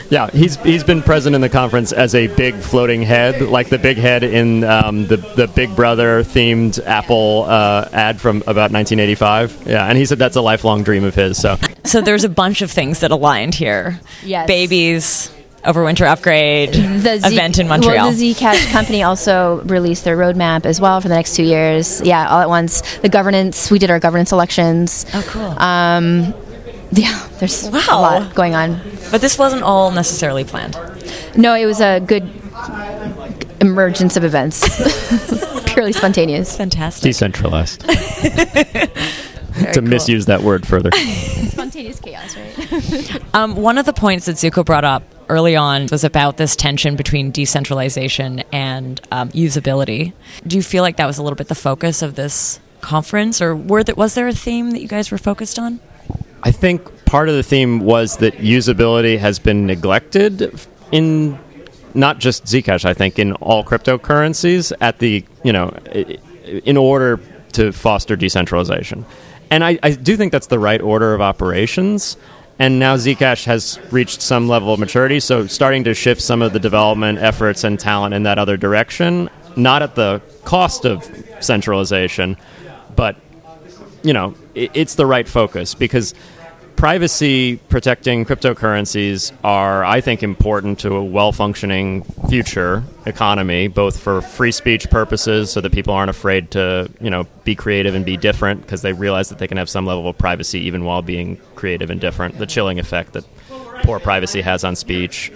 Yeah, 0.10 0.30
he's 0.31 0.56
he's 0.58 0.84
been 0.84 1.04
present 1.04 1.36
in 1.36 1.42
the 1.42 1.50
conference 1.50 1.92
as 1.92 2.16
a 2.16 2.28
big 2.36 2.56
floating 2.56 3.04
head, 3.04 3.42
like 3.42 3.70
the 3.70 3.78
big 3.78 3.98
head 3.98 4.24
in 4.24 4.64
um, 4.64 5.06
the 5.06 5.18
the 5.18 5.48
Big 5.48 5.75
Brother 5.75 6.24
themed 6.24 6.84
Apple 6.86 7.46
uh, 7.48 7.90
ad 7.94 8.20
from 8.20 8.38
about 8.42 8.72
1985. 8.72 9.64
Yeah, 9.68 9.86
and 9.86 9.98
he 9.98 10.06
said 10.06 10.18
that's 10.18 10.36
a 10.36 10.42
lifelong 10.42 10.84
dream 10.84 11.04
of 11.04 11.14
his. 11.14 11.38
So 11.38 11.58
So 11.86 12.02
there's 12.02 12.24
a 12.24 12.30
bunch 12.30 12.62
of 12.62 12.72
things 12.72 13.02
that 13.02 13.12
aligned 13.12 13.54
here. 13.56 14.00
Yes. 14.24 14.48
Babies, 14.48 15.31
overwinter 15.65 16.06
upgrade, 16.06 16.74
The 16.74 17.19
Z- 17.19 17.27
event 17.33 17.57
in 17.60 17.68
Montreal. 17.68 17.95
Well, 18.07 18.12
the 18.12 18.33
Zcash 18.33 18.71
company 18.71 19.04
also 19.04 19.62
released 19.63 20.04
their 20.04 20.18
roadmap 20.18 20.65
as 20.65 20.81
well 20.81 21.00
for 21.01 21.07
the 21.07 21.15
next 21.15 21.36
two 21.36 21.44
years. 21.44 22.01
Yeah, 22.01 22.27
all 22.30 22.42
at 22.42 22.50
once. 22.50 22.81
The 23.00 23.10
governance, 23.10 23.71
we 23.71 23.80
did 23.80 23.89
our 23.89 24.00
governance 24.00 24.31
elections. 24.31 25.06
oh, 25.13 25.24
cool. 25.27 25.42
Um, 25.60 26.33
yeah, 26.92 27.27
there's 27.39 27.69
Wow. 27.69 27.80
a 27.89 28.01
lot 28.01 28.36
going 28.36 28.56
on. 28.56 28.80
but 29.12 29.21
this 29.21 29.38
wasn't 29.39 29.63
all 29.63 29.92
necessarily 29.92 30.44
planned. 30.44 30.77
No, 31.38 31.56
it 31.56 31.66
was 31.66 31.80
a 31.81 32.00
good 32.01 32.30
emergence 33.62 34.18
of 34.18 34.24
events. 34.24 34.62
Purely 35.74 35.94
spontaneous. 35.94 36.56
Fantastic. 36.57 37.04
decentralized. 37.04 37.81
to 37.81 38.89
cool. 39.74 39.81
misuse 39.83 40.25
that 40.27 40.42
word 40.42 40.68
further. 40.68 40.92
Spontaneous 40.92 42.00
chaos, 42.00 42.36
right? 42.36 43.21
Um, 43.36 43.56
one 43.56 43.77
of 43.77 43.86
the 43.86 43.94
points 43.94 44.25
that 44.25 44.36
Zooko 44.36 44.63
brought 44.66 44.83
up 44.83 45.04
early 45.33 45.56
on 45.56 45.88
was 45.91 46.03
about 46.03 46.38
this 46.38 46.56
tension 46.56 46.95
between 46.95 47.31
decentralization 47.31 48.44
and 48.51 49.01
um, 49.12 49.30
usability. 49.30 50.13
Do 50.45 50.56
you 50.56 50.63
feel 50.63 50.83
like 50.83 50.97
that 50.97 51.07
was 51.07 51.18
a 51.18 51.24
little 51.24 51.35
bit 51.35 51.47
the 51.47 51.56
focus 51.56 52.01
of 52.01 52.15
this 52.15 52.59
conference, 52.81 53.41
or 53.41 53.56
was 53.56 54.13
there 54.13 54.27
a 54.27 54.33
theme 54.33 54.71
that 54.71 54.81
you 54.81 54.88
guys 54.88 55.09
were 55.12 55.18
focused 55.18 55.57
on? 55.57 55.80
I 56.44 56.51
think 56.51 57.06
part 57.06 57.30
of 57.30 57.35
the 57.35 57.44
theme 57.44 57.80
was 57.80 58.18
that 58.18 58.35
usability 58.35 59.18
has 59.18 59.39
been 59.39 59.65
neglected 59.65 60.59
in 60.91 61.39
not 61.94 62.19
just 62.19 62.45
Zcash. 62.45 62.85
I 62.85 62.94
think 62.94 63.18
in 63.18 63.33
all 63.33 63.63
cryptocurrencies 63.63 64.74
at 64.81 65.00
the 65.00 65.25
you 65.44 65.53
know 65.53 65.69
in 66.66 66.78
order 66.78 67.19
to 67.54 67.71
foster 67.71 68.16
decentralization, 68.16 69.06
and 69.49 69.63
I, 69.63 69.80
I 69.81 69.92
do 69.92 70.18
think 70.18 70.31
that's 70.31 70.47
the 70.47 70.59
right 70.59 70.81
order 70.81 71.13
of 71.13 71.21
operations. 71.21 72.18
And 72.60 72.80
now 72.80 72.95
Zcash 72.95 73.45
has 73.45 73.80
reached 73.92 74.22
some 74.22 74.48
level 74.48 74.74
of 74.74 74.80
maturity, 74.80 75.19
so 75.19 75.48
starting 75.48 75.83
to 75.86 75.94
shift 75.94 76.22
some 76.22 76.42
of 76.42 76.54
the 76.54 76.60
development 76.60 77.19
efforts 77.19 77.64
and 77.64 77.80
talent 77.80 78.14
in 78.14 78.24
that 78.24 78.38
other 78.38 78.57
direction, 78.57 79.30
not 79.56 79.81
at 79.81 79.95
the 79.95 80.22
cost 80.44 80.86
of 80.86 81.04
centralization, 81.40 82.38
but 82.95 83.16
you 84.04 84.14
know, 84.14 84.36
it's 84.54 84.95
the 84.95 85.06
right 85.06 85.28
focus 85.28 85.74
because 85.74 86.14
privacy 86.83 87.56
protecting 87.69 88.25
cryptocurrencies 88.25 89.31
are, 89.42 89.85
I 89.85 90.02
think, 90.02 90.21
important 90.21 90.80
to 90.80 90.95
a 90.95 91.02
well 91.02 91.31
functioning 91.31 92.04
future 92.28 92.83
economy, 93.06 93.69
both 93.69 93.97
for 93.97 94.21
free 94.21 94.52
speech 94.52 94.90
purposes, 94.90 95.49
so 95.49 95.61
that 95.61 95.71
people 95.71 95.94
aren't 95.94 96.09
afraid 96.09 96.52
to, 96.52 96.92
you 96.99 97.09
know, 97.09 97.23
be 97.45 97.56
creative 97.56 97.95
and 97.95 98.06
be 98.06 98.18
different 98.18 98.63
because 98.63 98.81
they 98.81 98.92
realize 98.92 99.30
that 99.30 99.37
they 99.37 99.47
can 99.47 99.56
have 99.56 99.69
some 99.69 99.85
level 99.85 100.09
of 100.09 100.18
privacy 100.18 100.59
even 100.59 100.83
while 100.83 101.02
being 101.02 101.37
creative 101.56 101.90
and 101.90 102.02
different. 102.02 102.37
The 102.37 102.45
chilling 102.45 102.80
effect 102.80 103.13
that 103.13 103.23
poor 103.83 103.97
privacy 104.02 104.42
has 104.42 104.66
on 104.66 104.75
speech. 104.75 105.31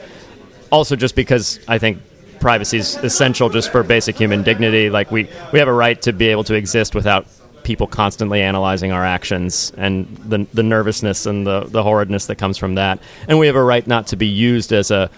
Also, 0.69 0.97
just 0.97 1.15
because 1.15 1.61
I 1.65 1.77
think 1.77 2.01
privacy 2.41 2.79
is 2.79 2.97
essential 2.97 3.47
just 3.47 3.71
for 3.71 3.83
basic 3.83 4.17
human 4.17 4.43
dignity. 4.43 4.89
Like 4.89 5.11
we, 5.11 5.29
we 5.53 5.59
have 5.59 5.69
a 5.69 5.73
right 5.73 6.01
to 6.01 6.11
be 6.11 6.27
able 6.27 6.43
to 6.43 6.55
exist 6.55 6.93
without 6.93 7.25
people 7.67 7.85
constantly 7.85 8.41
analyzing 8.41 8.93
our 8.93 9.03
actions 9.03 9.73
and 9.75 10.07
the, 10.19 10.47
the 10.53 10.63
nervousness 10.63 11.25
and 11.25 11.45
the, 11.45 11.65
the 11.65 11.83
horridness 11.83 12.27
that 12.27 12.37
comes 12.37 12.57
from 12.57 12.75
that. 12.75 12.97
And 13.27 13.37
we 13.39 13.47
have 13.47 13.57
a 13.57 13.63
right 13.63 13.85
not 13.85 14.07
to 14.07 14.15
be 14.15 14.25
used 14.25 14.71
as 14.71 14.89
a 14.89 15.11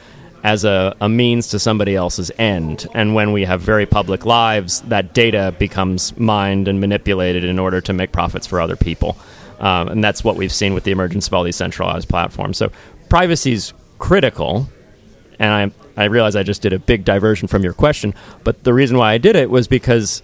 as 0.43 0.63
a, 0.63 0.95
a 1.01 1.09
means 1.09 1.49
to 1.49 1.59
somebody 1.59 1.95
else's 1.95 2.31
end. 2.39 2.87
And 2.93 3.13
when 3.13 3.33
we 3.33 3.43
have 3.43 3.59
very 3.59 3.85
public 3.85 4.25
lives, 4.25 4.81
that 4.83 5.13
data 5.13 5.53
becomes 5.59 6.17
mined 6.17 6.69
and 6.69 6.79
manipulated 6.79 7.43
in 7.43 7.59
order 7.59 7.81
to 7.81 7.93
make 7.93 8.13
profits 8.13 8.47
for 8.47 8.61
other 8.61 8.77
people. 8.77 9.17
Um, 9.59 9.89
and 9.89 10.03
that's 10.03 10.23
what 10.23 10.37
we've 10.37 10.51
seen 10.51 10.73
with 10.73 10.85
the 10.85 10.91
emergence 10.91 11.27
of 11.27 11.33
all 11.33 11.43
these 11.43 11.57
centralized 11.57 12.07
platforms. 12.07 12.57
So 12.57 12.71
privacy 13.09 13.51
is 13.51 13.73
critical, 13.97 14.69
and 15.39 15.73
I, 15.97 16.01
I 16.01 16.05
realize 16.05 16.37
I 16.37 16.43
just 16.43 16.61
did 16.61 16.71
a 16.71 16.79
big 16.79 17.03
diversion 17.03 17.49
from 17.49 17.63
your 17.63 17.73
question, 17.73 18.13
but 18.45 18.63
the 18.63 18.73
reason 18.73 18.97
why 18.97 19.11
I 19.11 19.17
did 19.17 19.35
it 19.35 19.49
was 19.49 19.67
because 19.67 20.21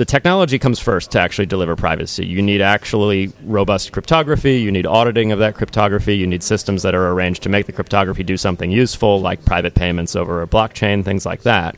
the 0.00 0.06
technology 0.06 0.58
comes 0.58 0.78
first 0.78 1.10
to 1.10 1.20
actually 1.20 1.44
deliver 1.44 1.76
privacy. 1.76 2.24
You 2.24 2.40
need 2.40 2.62
actually 2.62 3.34
robust 3.44 3.92
cryptography, 3.92 4.58
you 4.58 4.72
need 4.72 4.86
auditing 4.86 5.30
of 5.30 5.40
that 5.40 5.56
cryptography, 5.56 6.16
you 6.16 6.26
need 6.26 6.42
systems 6.42 6.82
that 6.84 6.94
are 6.94 7.10
arranged 7.12 7.42
to 7.42 7.50
make 7.50 7.66
the 7.66 7.72
cryptography 7.72 8.22
do 8.22 8.38
something 8.38 8.70
useful, 8.70 9.20
like 9.20 9.44
private 9.44 9.74
payments 9.74 10.16
over 10.16 10.40
a 10.40 10.46
blockchain, 10.46 11.04
things 11.04 11.26
like 11.26 11.42
that. 11.42 11.76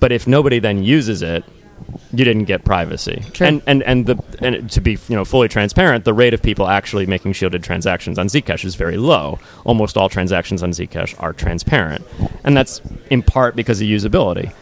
But 0.00 0.12
if 0.12 0.26
nobody 0.26 0.60
then 0.60 0.82
uses 0.82 1.20
it, 1.20 1.44
you 2.10 2.24
didn't 2.24 2.46
get 2.46 2.64
privacy. 2.64 3.22
And 3.38 3.62
and 3.66 3.82
and 3.82 4.06
the 4.06 4.16
and 4.40 4.70
to 4.70 4.80
be 4.80 4.92
you 5.06 5.14
know 5.14 5.26
fully 5.26 5.48
transparent, 5.48 6.06
the 6.06 6.14
rate 6.14 6.32
of 6.32 6.42
people 6.42 6.66
actually 6.66 7.04
making 7.04 7.34
shielded 7.34 7.62
transactions 7.62 8.18
on 8.18 8.28
Zcash 8.28 8.64
is 8.64 8.76
very 8.76 8.96
low. 8.96 9.38
Almost 9.64 9.98
all 9.98 10.08
transactions 10.08 10.62
on 10.62 10.70
Zcash 10.70 11.14
are 11.22 11.34
transparent, 11.34 12.02
and 12.44 12.56
that's 12.56 12.80
in 13.10 13.22
part 13.22 13.56
because 13.56 13.82
of 13.82 13.88
usability. 13.88 14.54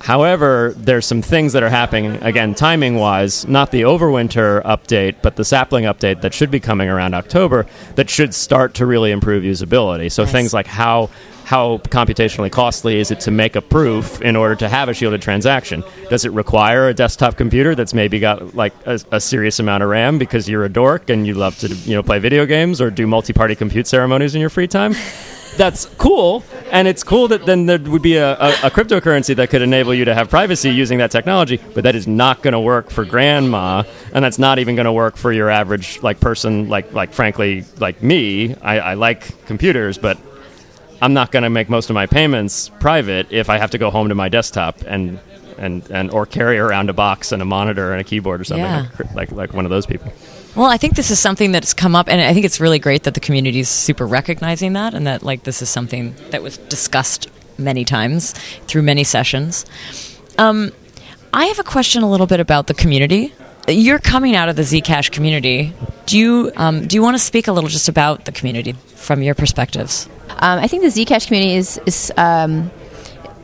However, 0.00 0.74
there's 0.76 1.06
some 1.06 1.22
things 1.22 1.52
that 1.54 1.62
are 1.62 1.68
happening 1.68 2.22
again, 2.22 2.54
timing 2.54 2.96
wise, 2.96 3.46
not 3.48 3.72
the 3.72 3.82
overwinter 3.82 4.62
update, 4.62 5.16
but 5.22 5.36
the 5.36 5.44
sapling 5.44 5.84
update 5.84 6.20
that 6.20 6.32
should 6.32 6.50
be 6.50 6.60
coming 6.60 6.88
around 6.88 7.14
October 7.14 7.66
that 7.96 8.08
should 8.08 8.32
start 8.34 8.74
to 8.74 8.86
really 8.86 9.10
improve 9.10 9.42
usability. 9.42 10.10
So 10.10 10.22
Nice. 10.22 10.32
things 10.32 10.54
like 10.54 10.66
how 10.66 11.10
how 11.44 11.78
computationally 11.78 12.52
costly 12.52 13.00
is 13.00 13.10
it 13.10 13.20
to 13.20 13.30
make 13.30 13.56
a 13.56 13.62
proof 13.62 14.20
in 14.20 14.36
order 14.36 14.54
to 14.54 14.68
have 14.68 14.90
a 14.90 14.94
shielded 14.94 15.22
transaction? 15.22 15.82
Does 16.10 16.26
it 16.26 16.32
require 16.32 16.88
a 16.88 16.94
desktop 16.94 17.36
computer 17.38 17.74
that's 17.74 17.94
maybe 17.94 18.20
got 18.20 18.54
like 18.54 18.74
a, 18.84 19.00
a 19.12 19.18
serious 19.20 19.58
amount 19.58 19.82
of 19.82 19.88
RAM 19.88 20.18
because 20.18 20.46
you're 20.46 20.64
a 20.64 20.68
dork 20.68 21.08
and 21.08 21.26
you 21.26 21.32
love 21.32 21.58
to 21.60 21.68
you 21.68 21.94
know 21.94 22.02
play 22.02 22.18
video 22.18 22.44
games 22.44 22.80
or 22.82 22.90
do 22.90 23.06
multi-party 23.06 23.56
compute 23.56 23.86
ceremonies 23.86 24.34
in 24.34 24.40
your 24.42 24.50
free 24.50 24.68
time? 24.68 24.94
That's 25.58 25.86
cool, 25.98 26.44
and 26.70 26.86
it's 26.86 27.02
cool 27.02 27.26
that 27.28 27.44
then 27.44 27.66
there 27.66 27.80
would 27.80 28.00
be 28.00 28.14
a, 28.14 28.34
a, 28.34 28.48
a 28.48 28.70
cryptocurrency 28.70 29.34
that 29.34 29.50
could 29.50 29.60
enable 29.60 29.92
you 29.92 30.04
to 30.04 30.14
have 30.14 30.30
privacy 30.30 30.70
using 30.70 30.98
that 30.98 31.10
technology. 31.10 31.60
But 31.74 31.82
that 31.82 31.96
is 31.96 32.06
not 32.06 32.42
going 32.42 32.52
to 32.52 32.60
work 32.60 32.90
for 32.90 33.04
grandma, 33.04 33.82
and 34.14 34.24
that's 34.24 34.38
not 34.38 34.60
even 34.60 34.76
going 34.76 34.84
to 34.86 34.92
work 34.92 35.16
for 35.16 35.32
your 35.32 35.50
average 35.50 36.00
like 36.00 36.20
person, 36.20 36.68
like 36.68 36.92
like 36.92 37.12
frankly 37.12 37.64
like 37.80 38.04
me. 38.04 38.54
I, 38.62 38.78
I 38.78 38.94
like 38.94 39.46
computers, 39.46 39.98
but 39.98 40.16
I'm 41.02 41.12
not 41.12 41.32
going 41.32 41.42
to 41.42 41.50
make 41.50 41.68
most 41.68 41.90
of 41.90 41.94
my 41.94 42.06
payments 42.06 42.68
private 42.78 43.32
if 43.32 43.50
I 43.50 43.58
have 43.58 43.72
to 43.72 43.78
go 43.78 43.90
home 43.90 44.10
to 44.10 44.14
my 44.14 44.28
desktop 44.28 44.82
and 44.86 45.18
and, 45.58 45.88
and 45.90 46.10
or 46.10 46.26
carry 46.26 46.58
around 46.58 46.90
a 46.90 46.92
box 46.92 47.32
and 47.32 47.42
a 47.42 47.44
monitor 47.44 47.92
and 47.92 48.00
a 48.00 48.04
keyboard 48.04 48.40
or 48.40 48.44
something 48.44 48.64
Yeah. 48.64 48.86
like, 48.98 49.14
like 49.14 49.32
like 49.32 49.52
one 49.54 49.64
of 49.64 49.70
those 49.70 49.86
people. 49.86 50.12
Well, 50.56 50.66
I 50.70 50.76
think 50.76 50.96
this 50.96 51.10
is 51.10 51.20
something 51.20 51.52
that's 51.52 51.74
come 51.74 51.94
up, 51.94 52.08
and 52.08 52.20
I 52.20 52.32
think 52.34 52.44
it's 52.46 52.58
really 52.60 52.78
great 52.78 53.04
that 53.04 53.14
the 53.14 53.20
community 53.20 53.60
is 53.60 53.68
super 53.68 54.06
recognizing 54.06 54.72
that, 54.72 54.94
and 54.94 55.06
that 55.06 55.22
like 55.22 55.44
this 55.44 55.62
is 55.62 55.68
something 55.68 56.14
that 56.30 56.42
was 56.42 56.56
discussed 56.56 57.28
many 57.58 57.84
times 57.84 58.32
through 58.66 58.82
many 58.82 59.04
sessions. 59.04 59.64
Um, 60.38 60.72
I 61.32 61.46
have 61.46 61.58
a 61.58 61.64
question 61.64 62.02
a 62.02 62.10
little 62.10 62.26
bit 62.26 62.40
about 62.40 62.66
the 62.66 62.74
community. 62.74 63.32
You're 63.68 63.98
coming 63.98 64.34
out 64.34 64.48
of 64.48 64.56
the 64.56 64.62
Zcash 64.62 65.10
community. 65.10 65.74
Do 66.06 66.18
you 66.18 66.50
um, 66.56 66.86
do 66.86 66.96
you 66.96 67.02
want 67.02 67.16
to 67.16 67.22
speak 67.22 67.48
a 67.48 67.52
little 67.52 67.68
just 67.68 67.88
about 67.88 68.24
the 68.24 68.32
community 68.32 68.72
from 68.72 69.22
your 69.22 69.34
perspectives? 69.34 70.08
Um, 70.40 70.58
I 70.58 70.66
think 70.68 70.82
the 70.82 70.88
Zcash 70.88 71.26
community 71.26 71.56
is, 71.56 71.78
is 71.84 72.12
um, 72.16 72.70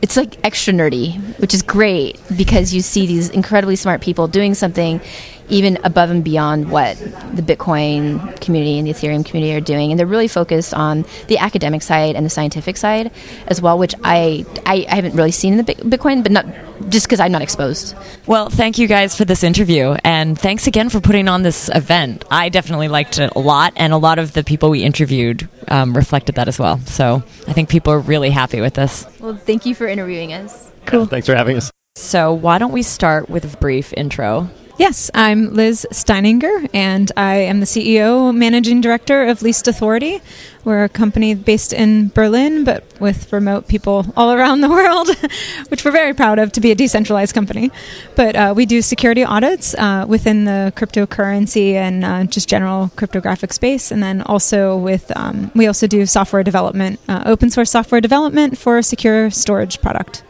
it's 0.04 0.18
like 0.18 0.36
extra 0.44 0.74
nerdy, 0.74 1.16
which 1.38 1.54
is 1.54 1.62
great 1.62 2.20
because 2.36 2.74
you 2.74 2.82
see 2.82 3.06
these 3.06 3.30
incredibly 3.30 3.74
smart 3.74 4.02
people 4.02 4.28
doing 4.28 4.52
something 4.52 5.00
even 5.48 5.78
above 5.84 6.10
and 6.10 6.24
beyond 6.24 6.70
what 6.70 6.96
the 7.34 7.42
Bitcoin 7.42 8.40
community 8.40 8.78
and 8.78 8.86
the 8.86 8.92
Ethereum 8.92 9.24
community 9.24 9.54
are 9.54 9.60
doing, 9.60 9.90
and 9.90 9.98
they're 9.98 10.06
really 10.06 10.28
focused 10.28 10.74
on 10.74 11.04
the 11.28 11.38
academic 11.38 11.82
side 11.82 12.16
and 12.16 12.24
the 12.24 12.30
scientific 12.30 12.76
side 12.76 13.10
as 13.46 13.60
well, 13.60 13.78
which 13.78 13.94
I 14.02 14.44
I, 14.66 14.86
I 14.88 14.94
haven't 14.96 15.14
really 15.14 15.30
seen 15.30 15.58
in 15.58 15.64
the 15.64 15.74
Bitcoin, 15.74 16.22
but 16.22 16.32
not 16.32 16.46
just 16.88 17.06
because 17.06 17.20
I'm 17.20 17.32
not 17.32 17.42
exposed. 17.42 17.94
Well, 18.26 18.48
thank 18.48 18.78
you 18.78 18.86
guys 18.86 19.16
for 19.16 19.24
this 19.24 19.42
interview, 19.42 19.96
and 20.04 20.38
thanks 20.38 20.66
again 20.66 20.88
for 20.88 21.00
putting 21.00 21.28
on 21.28 21.42
this 21.42 21.68
event. 21.74 22.24
I 22.30 22.48
definitely 22.48 22.88
liked 22.88 23.18
it 23.18 23.32
a 23.34 23.38
lot, 23.38 23.72
and 23.76 23.92
a 23.92 23.98
lot 23.98 24.18
of 24.18 24.32
the 24.32 24.44
people 24.44 24.70
we 24.70 24.82
interviewed 24.82 25.48
um, 25.68 25.94
reflected 25.96 26.34
that 26.36 26.48
as 26.48 26.58
well. 26.58 26.78
So 26.80 27.22
I 27.46 27.52
think 27.52 27.68
people 27.68 27.92
are 27.92 28.00
really 28.00 28.30
happy 28.30 28.60
with 28.60 28.74
this. 28.74 29.06
Well, 29.20 29.36
thank 29.36 29.66
you 29.66 29.74
for 29.74 29.86
interviewing 29.86 30.32
us. 30.32 30.70
Cool. 30.86 31.06
Thanks 31.06 31.26
for 31.26 31.34
having 31.34 31.56
us. 31.56 31.70
So 31.96 32.32
why 32.32 32.58
don't 32.58 32.72
we 32.72 32.82
start 32.82 33.30
with 33.30 33.44
a 33.44 33.56
brief 33.58 33.92
intro? 33.92 34.50
Yes, 34.76 35.08
I'm 35.14 35.54
Liz 35.54 35.86
Steininger, 35.92 36.68
and 36.74 37.12
I 37.16 37.36
am 37.36 37.60
the 37.60 37.64
CEO, 37.64 38.34
Managing 38.34 38.80
Director 38.80 39.24
of 39.24 39.40
Least 39.40 39.68
Authority. 39.68 40.20
We're 40.64 40.82
a 40.82 40.88
company 40.88 41.36
based 41.36 41.72
in 41.72 42.08
Berlin, 42.08 42.64
but 42.64 42.82
with 42.98 43.32
remote 43.32 43.68
people 43.68 44.04
all 44.16 44.32
around 44.32 44.62
the 44.62 44.68
world, 44.68 45.10
which 45.68 45.84
we're 45.84 45.92
very 45.92 46.12
proud 46.12 46.40
of 46.40 46.50
to 46.52 46.60
be 46.60 46.72
a 46.72 46.74
decentralized 46.74 47.36
company. 47.36 47.70
But 48.16 48.34
uh, 48.34 48.52
we 48.56 48.66
do 48.66 48.82
security 48.82 49.22
audits 49.22 49.76
uh, 49.76 50.06
within 50.08 50.44
the 50.44 50.72
cryptocurrency 50.74 51.74
and 51.74 52.04
uh, 52.04 52.24
just 52.24 52.48
general 52.48 52.90
cryptographic 52.96 53.52
space, 53.52 53.92
and 53.92 54.02
then 54.02 54.22
also 54.22 54.76
with 54.76 55.16
um, 55.16 55.52
we 55.54 55.68
also 55.68 55.86
do 55.86 56.04
software 56.04 56.42
development, 56.42 56.98
uh, 57.08 57.22
open 57.26 57.48
source 57.48 57.70
software 57.70 58.00
development 58.00 58.58
for 58.58 58.78
a 58.78 58.82
secure 58.82 59.30
storage 59.30 59.80
product. 59.80 60.24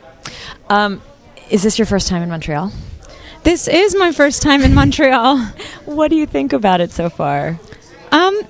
Um, 0.69 1.01
is 1.49 1.63
this 1.63 1.79
your 1.79 1.87
first 1.87 2.09
time 2.09 2.23
in 2.23 2.29
Montreal? 2.29 2.71
This 3.45 3.69
is 3.69 3.95
my 3.95 4.11
first 4.11 4.41
time 4.41 4.63
in 4.63 4.73
Montreal. 4.73 5.39
What 5.85 6.09
do 6.09 6.17
you 6.17 6.25
think 6.25 6.55
about 6.55 6.81
it 6.81 6.91
so 6.91 7.11
far? 7.11 7.61
Um, 8.11 8.41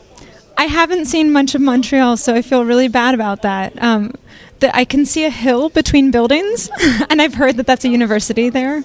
I 0.56 0.66
haven't 0.66 1.06
seen 1.06 1.32
much 1.32 1.56
of 1.56 1.60
Montreal, 1.60 2.16
so 2.16 2.32
I 2.32 2.42
feel 2.42 2.64
really 2.64 2.86
bad 2.86 3.12
about 3.12 3.42
that. 3.42 3.80
Um, 3.82 4.12
that 4.60 4.72
I 4.72 4.84
can 4.84 5.04
see 5.04 5.24
a 5.24 5.30
hill 5.30 5.68
between 5.68 6.12
buildings, 6.12 6.70
and 7.10 7.20
I've 7.20 7.34
heard 7.34 7.56
that 7.56 7.66
that's 7.66 7.84
a 7.84 7.88
university 7.88 8.50
there. 8.50 8.82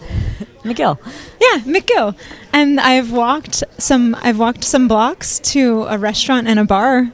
McGill. 0.63 0.98
Yeah, 1.39 1.60
McGill. 1.60 2.18
And 2.54 2.80
I've 2.80 3.12
walked 3.12 3.63
some. 3.78 4.16
I've 4.20 4.39
walked 4.39 4.63
some 4.63 4.88
blocks 4.88 5.38
to 5.54 5.84
a 5.84 6.00
restaurant 6.00 6.48
and 6.48 6.58
a 6.58 6.66
bar, 6.66 7.12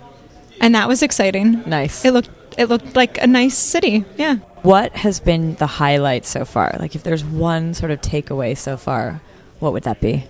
and 0.62 0.74
that 0.74 0.88
was 0.88 1.04
exciting. 1.04 1.64
Nice. 1.66 2.06
It 2.06 2.12
looked. 2.14 2.30
It 2.58 2.70
looked 2.70 2.96
like 2.96 3.22
a 3.22 3.28
nice 3.28 3.58
city. 3.58 4.06
Yeah. 4.18 4.38
What 4.66 4.94
has 4.94 5.20
been 5.20 5.54
the 5.56 5.68
highlight 5.68 6.26
so 6.26 6.44
far? 6.44 6.76
Like, 6.80 6.96
if 6.96 7.04
there's 7.04 7.24
one 7.24 7.76
sort 7.76 7.92
of 7.92 8.02
takeaway 8.02 8.58
so 8.58 8.78
far, 8.78 9.22
what 9.60 9.74
would 9.74 9.84
that 9.84 10.02
be? 10.02 10.26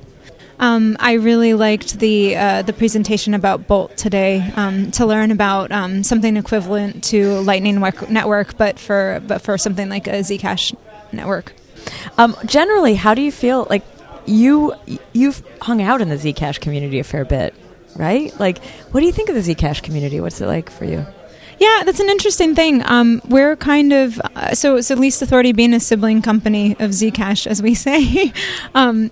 Um, 0.59 0.97
I 0.99 1.13
really 1.13 1.53
liked 1.53 1.99
the 1.99 2.35
uh, 2.35 2.61
the 2.61 2.73
presentation 2.73 3.33
about 3.33 3.65
Bolt 3.65 3.95
today 3.95 4.51
um, 4.57 4.91
to 4.91 5.05
learn 5.05 5.31
about 5.31 5.71
um, 5.71 6.03
something 6.03 6.35
equivalent 6.35 7.05
to 7.05 7.39
Lightning 7.41 7.79
Network, 7.79 8.57
but 8.57 8.77
for 8.77 9.21
but 9.25 9.41
for 9.41 9.57
something 9.57 9.87
like 9.87 10.07
a 10.07 10.19
Zcash 10.19 10.75
network. 11.13 11.53
Um, 12.17 12.35
generally, 12.45 12.95
how 12.95 13.13
do 13.13 13.21
you 13.21 13.31
feel? 13.31 13.65
Like, 13.69 13.85
you 14.25 14.73
you've 15.13 15.43
hung 15.61 15.81
out 15.81 16.01
in 16.01 16.09
the 16.09 16.15
Zcash 16.15 16.59
community 16.59 16.99
a 16.99 17.05
fair 17.05 17.23
bit, 17.23 17.55
right? 17.95 18.37
Like, 18.37 18.61
what 18.91 18.99
do 18.99 19.05
you 19.05 19.13
think 19.13 19.29
of 19.29 19.35
the 19.35 19.55
Zcash 19.55 19.81
community? 19.81 20.19
What's 20.19 20.41
it 20.41 20.47
like 20.47 20.69
for 20.69 20.83
you? 20.83 21.05
Yeah, 21.59 21.83
that's 21.85 21.99
an 21.99 22.09
interesting 22.09 22.55
thing. 22.55 22.83
Um, 22.85 23.21
we're 23.27 23.55
kind 23.55 23.93
of 23.93 24.19
uh, 24.19 24.53
so 24.53 24.81
so. 24.81 24.95
Least 24.95 25.21
Authority 25.21 25.51
being 25.51 25.73
a 25.73 25.79
sibling 25.79 26.21
company 26.21 26.71
of 26.79 26.91
Zcash, 26.91 27.47
as 27.47 27.61
we 27.61 27.73
say, 27.73 28.33
um, 28.75 29.11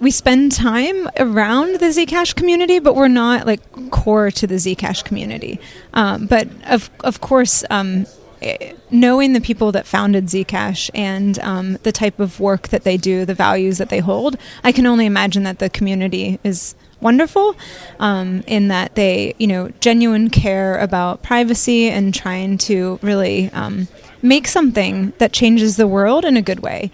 we 0.00 0.10
spend 0.10 0.52
time 0.52 1.08
around 1.18 1.80
the 1.80 1.86
Zcash 1.86 2.34
community, 2.34 2.78
but 2.78 2.94
we're 2.94 3.08
not 3.08 3.46
like 3.46 3.90
core 3.90 4.30
to 4.32 4.46
the 4.46 4.56
Zcash 4.56 5.04
community. 5.04 5.60
Um, 5.94 6.26
but 6.26 6.48
of 6.66 6.90
of 7.04 7.20
course. 7.20 7.64
Um, 7.70 8.06
eh, 8.42 8.74
Knowing 8.90 9.34
the 9.34 9.40
people 9.42 9.70
that 9.70 9.86
founded 9.86 10.24
Zcash 10.24 10.88
and 10.94 11.38
um, 11.40 11.74
the 11.82 11.92
type 11.92 12.18
of 12.20 12.40
work 12.40 12.68
that 12.68 12.82
they 12.82 12.96
do, 12.96 13.26
the 13.26 13.34
values 13.34 13.76
that 13.76 13.90
they 13.90 13.98
hold, 13.98 14.38
I 14.64 14.72
can 14.72 14.86
only 14.86 15.04
imagine 15.04 15.42
that 15.42 15.58
the 15.58 15.68
community 15.68 16.40
is 16.42 16.74
wonderful 17.00 17.56
um, 18.00 18.42
in 18.46 18.68
that 18.68 18.94
they, 18.94 19.34
you 19.38 19.46
know, 19.46 19.68
genuine 19.80 20.30
care 20.30 20.78
about 20.78 21.22
privacy 21.22 21.88
and 21.88 22.14
trying 22.14 22.58
to 22.58 22.98
really 23.02 23.50
um, 23.52 23.88
make 24.22 24.48
something 24.48 25.12
that 25.18 25.32
changes 25.32 25.76
the 25.76 25.86
world 25.86 26.24
in 26.24 26.36
a 26.36 26.42
good 26.42 26.60
way. 26.60 26.90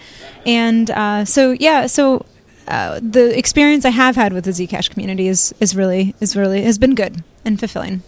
And 0.46 0.90
uh, 0.90 1.24
so, 1.24 1.52
yeah, 1.52 1.86
so 1.86 2.26
uh, 2.68 3.00
the 3.02 3.36
experience 3.36 3.84
I 3.84 3.90
have 3.90 4.16
had 4.16 4.32
with 4.32 4.44
the 4.44 4.50
Zcash 4.50 4.90
community 4.90 5.28
is 5.28 5.54
is 5.60 5.76
really 5.76 6.14
is 6.20 6.34
really 6.36 6.62
has 6.62 6.78
been 6.78 6.94
good 6.94 7.22
and 7.44 7.58
fulfilling. 7.58 8.02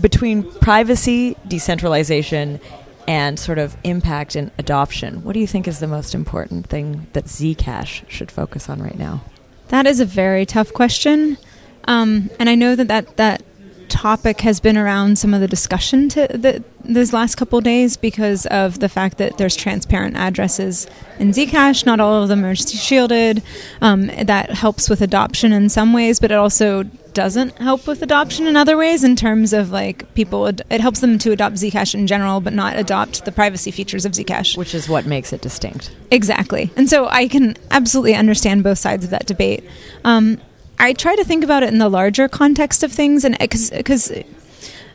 Between 0.00 0.50
privacy, 0.60 1.36
decentralization, 1.46 2.58
and 3.06 3.38
sort 3.38 3.58
of 3.58 3.76
impact 3.84 4.34
and 4.34 4.50
adoption, 4.56 5.22
what 5.24 5.34
do 5.34 5.40
you 5.40 5.46
think 5.46 5.68
is 5.68 5.78
the 5.78 5.86
most 5.86 6.14
important 6.14 6.66
thing 6.68 7.06
that 7.12 7.24
Zcash 7.24 8.08
should 8.08 8.30
focus 8.30 8.70
on 8.70 8.82
right 8.82 8.98
now? 8.98 9.22
That 9.70 9.86
is 9.86 10.00
a 10.00 10.04
very 10.04 10.44
tough 10.44 10.72
question, 10.72 11.38
um, 11.84 12.28
and 12.38 12.48
I 12.50 12.54
know 12.54 12.76
that 12.76 12.88
that 12.88 13.16
that 13.16 13.42
topic 13.88 14.40
has 14.40 14.60
been 14.60 14.76
around 14.76 15.18
some 15.18 15.34
of 15.34 15.40
the 15.40 15.48
discussion 15.48 16.08
to 16.08 16.26
the, 16.28 16.64
those 16.84 17.12
last 17.12 17.34
couple 17.34 17.60
days 17.60 17.96
because 17.96 18.46
of 18.46 18.78
the 18.78 18.88
fact 18.88 19.18
that 19.18 19.36
there's 19.36 19.56
transparent 19.56 20.16
addresses 20.16 20.86
in 21.18 21.32
Zcash. 21.32 21.84
Not 21.84 22.00
all 22.00 22.22
of 22.22 22.28
them 22.28 22.44
are 22.44 22.54
shielded. 22.54 23.42
Um, 23.80 24.06
that 24.06 24.50
helps 24.50 24.88
with 24.88 25.02
adoption 25.02 25.52
in 25.52 25.68
some 25.68 25.92
ways, 25.92 26.20
but 26.20 26.30
it 26.30 26.34
also 26.34 26.84
doesn't 27.14 27.58
help 27.58 27.86
with 27.86 28.02
adoption 28.02 28.46
in 28.46 28.56
other 28.56 28.76
ways 28.76 29.04
in 29.04 29.16
terms 29.16 29.52
of 29.52 29.70
like 29.70 30.12
people 30.14 30.48
ad- 30.48 30.62
it 30.70 30.80
helps 30.80 31.00
them 31.00 31.18
to 31.18 31.32
adopt 31.32 31.56
Zcash 31.56 31.94
in 31.94 32.06
general 32.06 32.40
but 32.40 32.52
not 32.52 32.76
adopt 32.76 33.24
the 33.24 33.32
privacy 33.32 33.70
features 33.70 34.04
of 34.04 34.12
Zcash. 34.12 34.56
Which 34.56 34.74
is 34.74 34.88
what 34.88 35.06
makes 35.06 35.32
it 35.32 35.40
distinct. 35.40 35.94
Exactly. 36.10 36.70
And 36.76 36.88
so 36.88 37.08
I 37.08 37.28
can 37.28 37.56
absolutely 37.70 38.14
understand 38.14 38.62
both 38.62 38.78
sides 38.78 39.04
of 39.04 39.10
that 39.10 39.26
debate. 39.26 39.64
Um, 40.04 40.40
I 40.78 40.94
try 40.94 41.14
to 41.14 41.24
think 41.24 41.44
about 41.44 41.62
it 41.62 41.68
in 41.68 41.78
the 41.78 41.90
larger 41.90 42.26
context 42.26 42.82
of 42.82 42.90
things, 42.90 43.22
and 43.22 43.36
because 43.38 44.10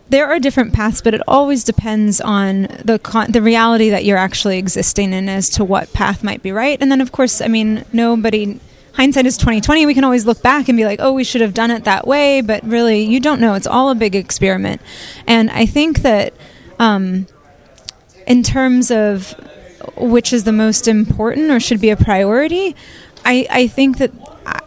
there 0.10 0.27
are 0.27 0.39
different 0.39 0.74
paths, 0.74 1.01
but 1.01 1.13
it 1.13 1.22
always 1.27 1.63
depends 1.63 2.19
on 2.19 2.63
the 2.84 2.98
con- 2.98 3.31
the 3.31 3.41
reality 3.41 3.91
that 3.91 4.03
you're 4.03 4.17
actually 4.17 4.57
existing 4.57 5.13
in 5.13 5.29
as 5.29 5.48
to 5.51 5.63
what 5.63 5.93
path 5.93 6.24
might 6.24 6.41
be 6.41 6.51
right. 6.51 6.79
And 6.81 6.91
then, 6.91 7.01
of 7.01 7.12
course, 7.12 7.39
I 7.39 7.48
mean, 7.48 7.86
nobody 7.93 8.60
hindsight 8.95 9.25
is 9.25 9.37
2020 9.37 9.85
we 9.85 9.93
can 9.93 10.03
always 10.03 10.25
look 10.25 10.41
back 10.41 10.67
and 10.69 10.77
be 10.77 10.85
like 10.85 10.99
oh 11.01 11.13
we 11.13 11.23
should 11.23 11.41
have 11.41 11.53
done 11.53 11.71
it 11.71 11.83
that 11.83 12.07
way 12.07 12.41
but 12.41 12.63
really 12.63 13.03
you 13.03 13.19
don't 13.19 13.39
know. 13.39 13.53
It's 13.53 13.67
all 13.67 13.89
a 13.89 13.95
big 13.95 14.15
experiment. 14.15 14.81
And 15.27 15.49
i 15.51 15.65
think 15.65 16.01
that 16.01 16.33
um, 16.79 17.27
in 18.27 18.43
terms 18.43 18.91
of 18.91 19.31
which 19.95 20.33
is 20.33 20.43
the 20.43 20.51
most 20.51 20.87
important 20.87 21.51
or 21.51 21.59
should 21.59 21.79
be 21.79 21.89
a 21.89 21.97
priority 21.97 22.75
i, 23.23 23.47
I 23.49 23.67
think 23.67 23.97
that 23.97 24.11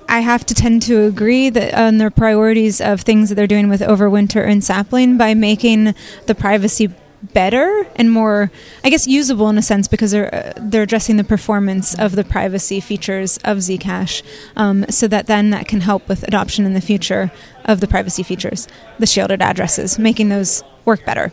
I 0.09 0.21
have 0.21 0.47
to 0.47 0.55
tend 0.55 0.83
to 0.83 1.03
agree 1.03 1.51
that 1.51 1.75
on 1.75 1.99
their 1.99 2.11
priorities 2.11 2.81
of 2.81 3.03
things 3.03 3.29
that 3.29 3.35
they're 3.35 3.47
doing 3.47 3.69
with 3.69 3.83
overwinter 3.83 4.45
and 4.45 4.65
sapling 4.65 5.19
by 5.19 5.35
making 5.35 5.95
the 6.27 6.35
privacy 6.35 6.91
better 7.23 7.87
and 7.97 8.11
more, 8.11 8.51
I 8.85 8.91
guess, 8.91 9.07
usable 9.07 9.49
in 9.49 9.59
a 9.59 9.63
sense 9.63 9.89
because 9.89 10.11
they're 10.11 10.35
uh, 10.35 10.53
they're 10.57 10.83
addressing 10.83 11.17
the 11.17 11.25
performance 11.25 11.99
of 11.99 12.13
the 12.13 12.25
privacy 12.25 12.81
features 12.81 13.39
of 13.39 13.59
Zcash, 13.59 14.23
um, 14.57 14.85
so 14.89 15.09
that 15.09 15.27
then 15.27 15.51
that 15.51 15.67
can 15.67 15.81
help 15.81 16.09
with 16.09 16.23
adoption 16.25 16.65
in 16.65 16.75
the 16.75 16.81
future 16.81 17.31
of 17.65 17.81
the 17.81 17.87
privacy 17.87 18.23
features, 18.23 18.69
the 18.99 19.07
shielded 19.07 19.43
addresses, 19.43 19.99
making 19.99 20.29
those 20.29 20.63
work 20.85 21.05
better. 21.05 21.33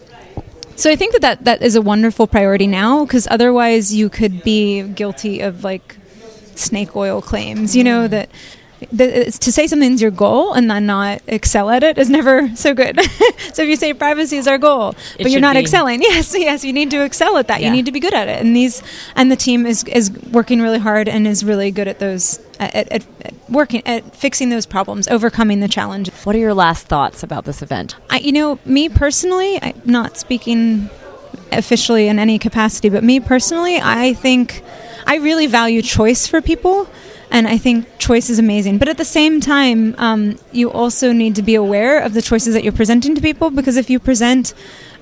So 0.76 0.92
I 0.92 0.98
think 0.98 1.14
that 1.14 1.22
that, 1.22 1.46
that 1.46 1.62
is 1.62 1.76
a 1.76 1.82
wonderful 1.82 2.28
priority 2.28 2.68
now 2.68 3.06
because 3.06 3.28
otherwise 3.32 3.94
you 3.94 4.10
could 4.10 4.44
be 4.44 4.84
guilty 4.84 5.40
of 5.40 5.64
like 5.64 5.96
snake 6.56 6.96
oil 6.96 7.22
claims. 7.22 7.76
You 7.76 7.86
know 7.86 8.08
that 8.10 8.30
the, 8.92 9.26
to 9.40 9.52
say 9.52 9.68
something's 9.68 10.02
your 10.02 10.12
goal 10.12 10.54
and 10.54 10.70
then 10.70 10.86
not 10.86 11.22
excel 11.28 11.70
at 11.70 11.84
it 11.84 11.98
is 11.98 12.10
never 12.10 12.50
so 12.56 12.74
good. 12.74 13.00
so 13.54 13.64
if 13.64 13.70
you 13.70 13.76
say 13.76 13.94
privacy 13.94 14.38
is 14.38 14.48
our 14.48 14.58
goal, 14.58 14.90
It 15.18 15.24
but 15.24 15.32
you're 15.32 15.42
not 15.42 15.56
be. 15.56 15.62
excelling, 15.62 16.02
yes, 16.04 16.34
yes, 16.38 16.64
you 16.64 16.74
need 16.74 16.92
to 16.92 17.04
excel 17.04 17.38
at 17.38 17.48
that. 17.48 17.62
Yeah. 17.62 17.68
You 17.68 17.74
need 17.74 17.86
to 17.86 17.92
be 17.92 18.00
good 18.00 18.14
at 18.14 18.28
it. 18.28 18.42
And 18.42 18.56
these 18.56 18.84
and 19.16 19.32
the 19.32 19.36
team 19.36 19.66
is 19.66 19.84
is 19.86 20.12
working 20.32 20.62
really 20.62 20.80
hard 20.80 21.08
and 21.08 21.28
is 21.28 21.44
really 21.44 21.72
good 21.72 21.88
at 21.88 22.00
those 22.00 22.40
at, 22.60 22.76
at, 22.76 22.92
at 22.92 23.34
working 23.50 23.82
at 23.86 24.16
fixing 24.16 24.50
those 24.50 24.66
problems, 24.66 25.08
overcoming 25.08 25.60
the 25.60 25.68
challenge. 25.68 26.10
What 26.24 26.36
are 26.36 26.40
your 26.40 26.54
last 26.54 26.88
thoughts 26.88 27.24
about 27.24 27.46
this 27.46 27.62
event? 27.62 27.96
I, 28.10 28.20
you 28.20 28.32
know, 28.32 28.60
me 28.66 28.90
personally, 28.90 29.60
I'm 29.62 29.82
not 29.86 30.18
speaking 30.18 30.90
officially 31.52 32.08
in 32.08 32.20
any 32.20 32.40
capacity, 32.40 32.90
but 32.90 33.04
me 33.04 33.20
personally, 33.20 33.80
I 33.82 34.14
think 34.14 34.64
I 35.08 35.18
really 35.18 35.48
value 35.48 35.82
choice 35.82 36.28
for 36.28 36.42
people. 36.42 36.88
And 37.32 37.48
I 37.48 37.58
think 37.58 37.88
choice 37.98 38.30
is 38.30 38.40
amazing. 38.40 38.78
But 38.78 38.88
at 38.88 38.98
the 38.98 39.06
same 39.06 39.42
time, 39.42 39.96
um, 39.98 40.38
you 40.52 40.72
also 40.72 41.12
need 41.12 41.36
to 41.36 41.42
be 41.42 41.56
aware 41.56 42.00
of 42.00 42.14
the 42.14 42.22
choices 42.22 42.54
that 42.54 42.64
you're 42.64 42.74
presenting 42.74 43.16
to 43.16 43.22
people 43.22 43.50
because 43.50 43.78
if 43.78 43.90
you 43.90 44.00
present 44.00 44.54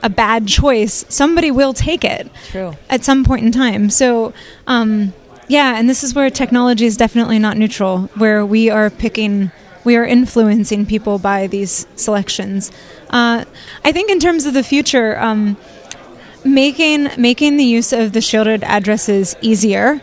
a 0.02 0.10
bad 0.10 0.48
choice, 0.48 1.06
somebody 1.10 1.52
will 1.52 1.74
take 1.74 2.04
it 2.04 2.30
True. 2.50 2.74
at 2.90 3.04
some 3.04 3.24
point 3.24 3.46
in 3.46 3.52
time. 3.52 3.90
So, 3.90 4.34
um, 4.68 5.14
yeah, 5.48 5.78
and 5.78 5.90
this 5.90 6.04
is 6.04 6.14
where 6.14 6.30
technology 6.30 6.86
is 6.86 6.98
definitely 6.98 7.40
not 7.40 7.58
neutral, 7.58 8.04
where 8.16 8.46
we 8.46 8.70
are 8.70 8.90
picking, 8.90 9.52
we 9.84 9.96
are 9.96 10.06
influencing 10.06 10.86
people 10.86 11.20
by 11.20 11.48
these 11.48 11.88
selections. 11.96 12.72
Uh, 13.10 13.46
I 13.84 13.92
think 13.92 14.10
in 14.10 14.20
terms 14.20 14.46
of 14.46 14.54
the 14.54 14.64
future, 14.64 15.20
um, 15.20 15.58
making 16.46 17.10
making 17.18 17.58
the 17.58 17.64
use 17.64 17.94
of 17.94 18.12
the 18.12 18.20
shielded 18.20 18.64
addresses 18.64 19.36
easier 19.42 20.02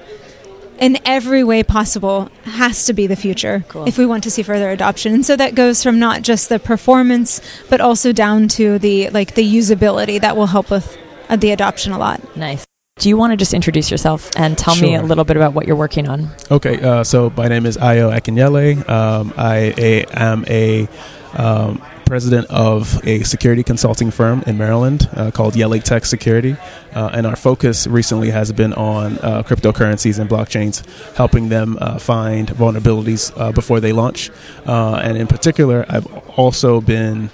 in 0.81 0.99
every 1.05 1.45
way 1.45 1.63
possible 1.63 2.29
has 2.45 2.87
to 2.87 2.93
be 2.93 3.07
the 3.07 3.15
future 3.15 3.65
Cool. 3.69 3.87
if 3.87 3.99
we 3.99 4.07
want 4.07 4.25
to 4.25 4.31
see 4.31 4.43
further 4.43 4.71
adoption. 4.71 5.15
And 5.15 5.25
so 5.25 5.37
that 5.37 5.55
goes 5.55 5.83
from 5.83 5.99
not 5.99 6.23
just 6.23 6.49
the 6.49 6.59
performance, 6.59 7.41
but 7.69 7.81
also 7.81 8.13
down 8.13 8.49
to 8.49 8.79
the 8.79 9.11
like 9.11 9.35
the 9.35 9.45
usability 9.45 10.21
that 10.21 10.37
will 10.37 10.47
help 10.47 10.71
with 10.71 10.97
uh, 11.29 11.37
the 11.37 11.53
adoption 11.53 11.93
a 11.93 11.99
lot. 11.99 12.37
Nice. 12.37 12.65
Do 12.99 13.09
you 13.09 13.17
want 13.17 13.31
to 13.33 13.37
just 13.37 13.55
introduce 13.55 13.91
yourself 13.91 14.29
and 14.37 14.59
tell 14.59 14.77
me 14.77 14.95
a 14.95 15.03
little 15.03 15.25
bit 15.25 15.37
about 15.37 15.55
what 15.55 15.67
you're 15.67 15.77
working 15.77 16.07
on? 16.07 16.29
Okay, 16.51 16.79
uh, 16.83 17.03
so 17.03 17.31
my 17.35 17.49
name 17.49 17.65
is 17.65 17.79
Ayo 17.79 18.13
Akinyele. 18.13 18.87
Um, 18.87 19.33
I 19.39 19.73
a, 19.79 20.05
am 20.13 20.45
a 20.49 20.87
um, 21.35 21.81
president 22.11 22.45
of 22.51 23.01
a 23.07 23.23
security 23.23 23.63
consulting 23.63 24.11
firm 24.11 24.43
in 24.45 24.59
Maryland 24.59 25.09
uh, 25.13 25.31
called 25.31 25.55
Yele 25.55 25.81
Tech 25.81 26.05
Security, 26.05 26.57
uh, 26.93 27.09
and 27.13 27.25
our 27.25 27.37
focus 27.37 27.87
recently 27.87 28.31
has 28.31 28.51
been 28.51 28.73
on 28.73 29.17
uh, 29.19 29.45
cryptocurrencies 29.45 30.19
and 30.19 30.29
blockchains, 30.29 30.85
helping 31.15 31.51
them 31.51 31.79
uh, 31.81 32.01
find 32.01 32.49
vulnerabilities 32.49 33.33
uh, 33.37 33.53
before 33.53 33.79
they 33.79 33.93
launch. 33.93 34.29
Uh, 34.67 34.97
and 34.97 35.17
in 35.17 35.29
particular, 35.29 35.87
I've 35.89 36.09
also 36.37 36.81
been 36.81 37.29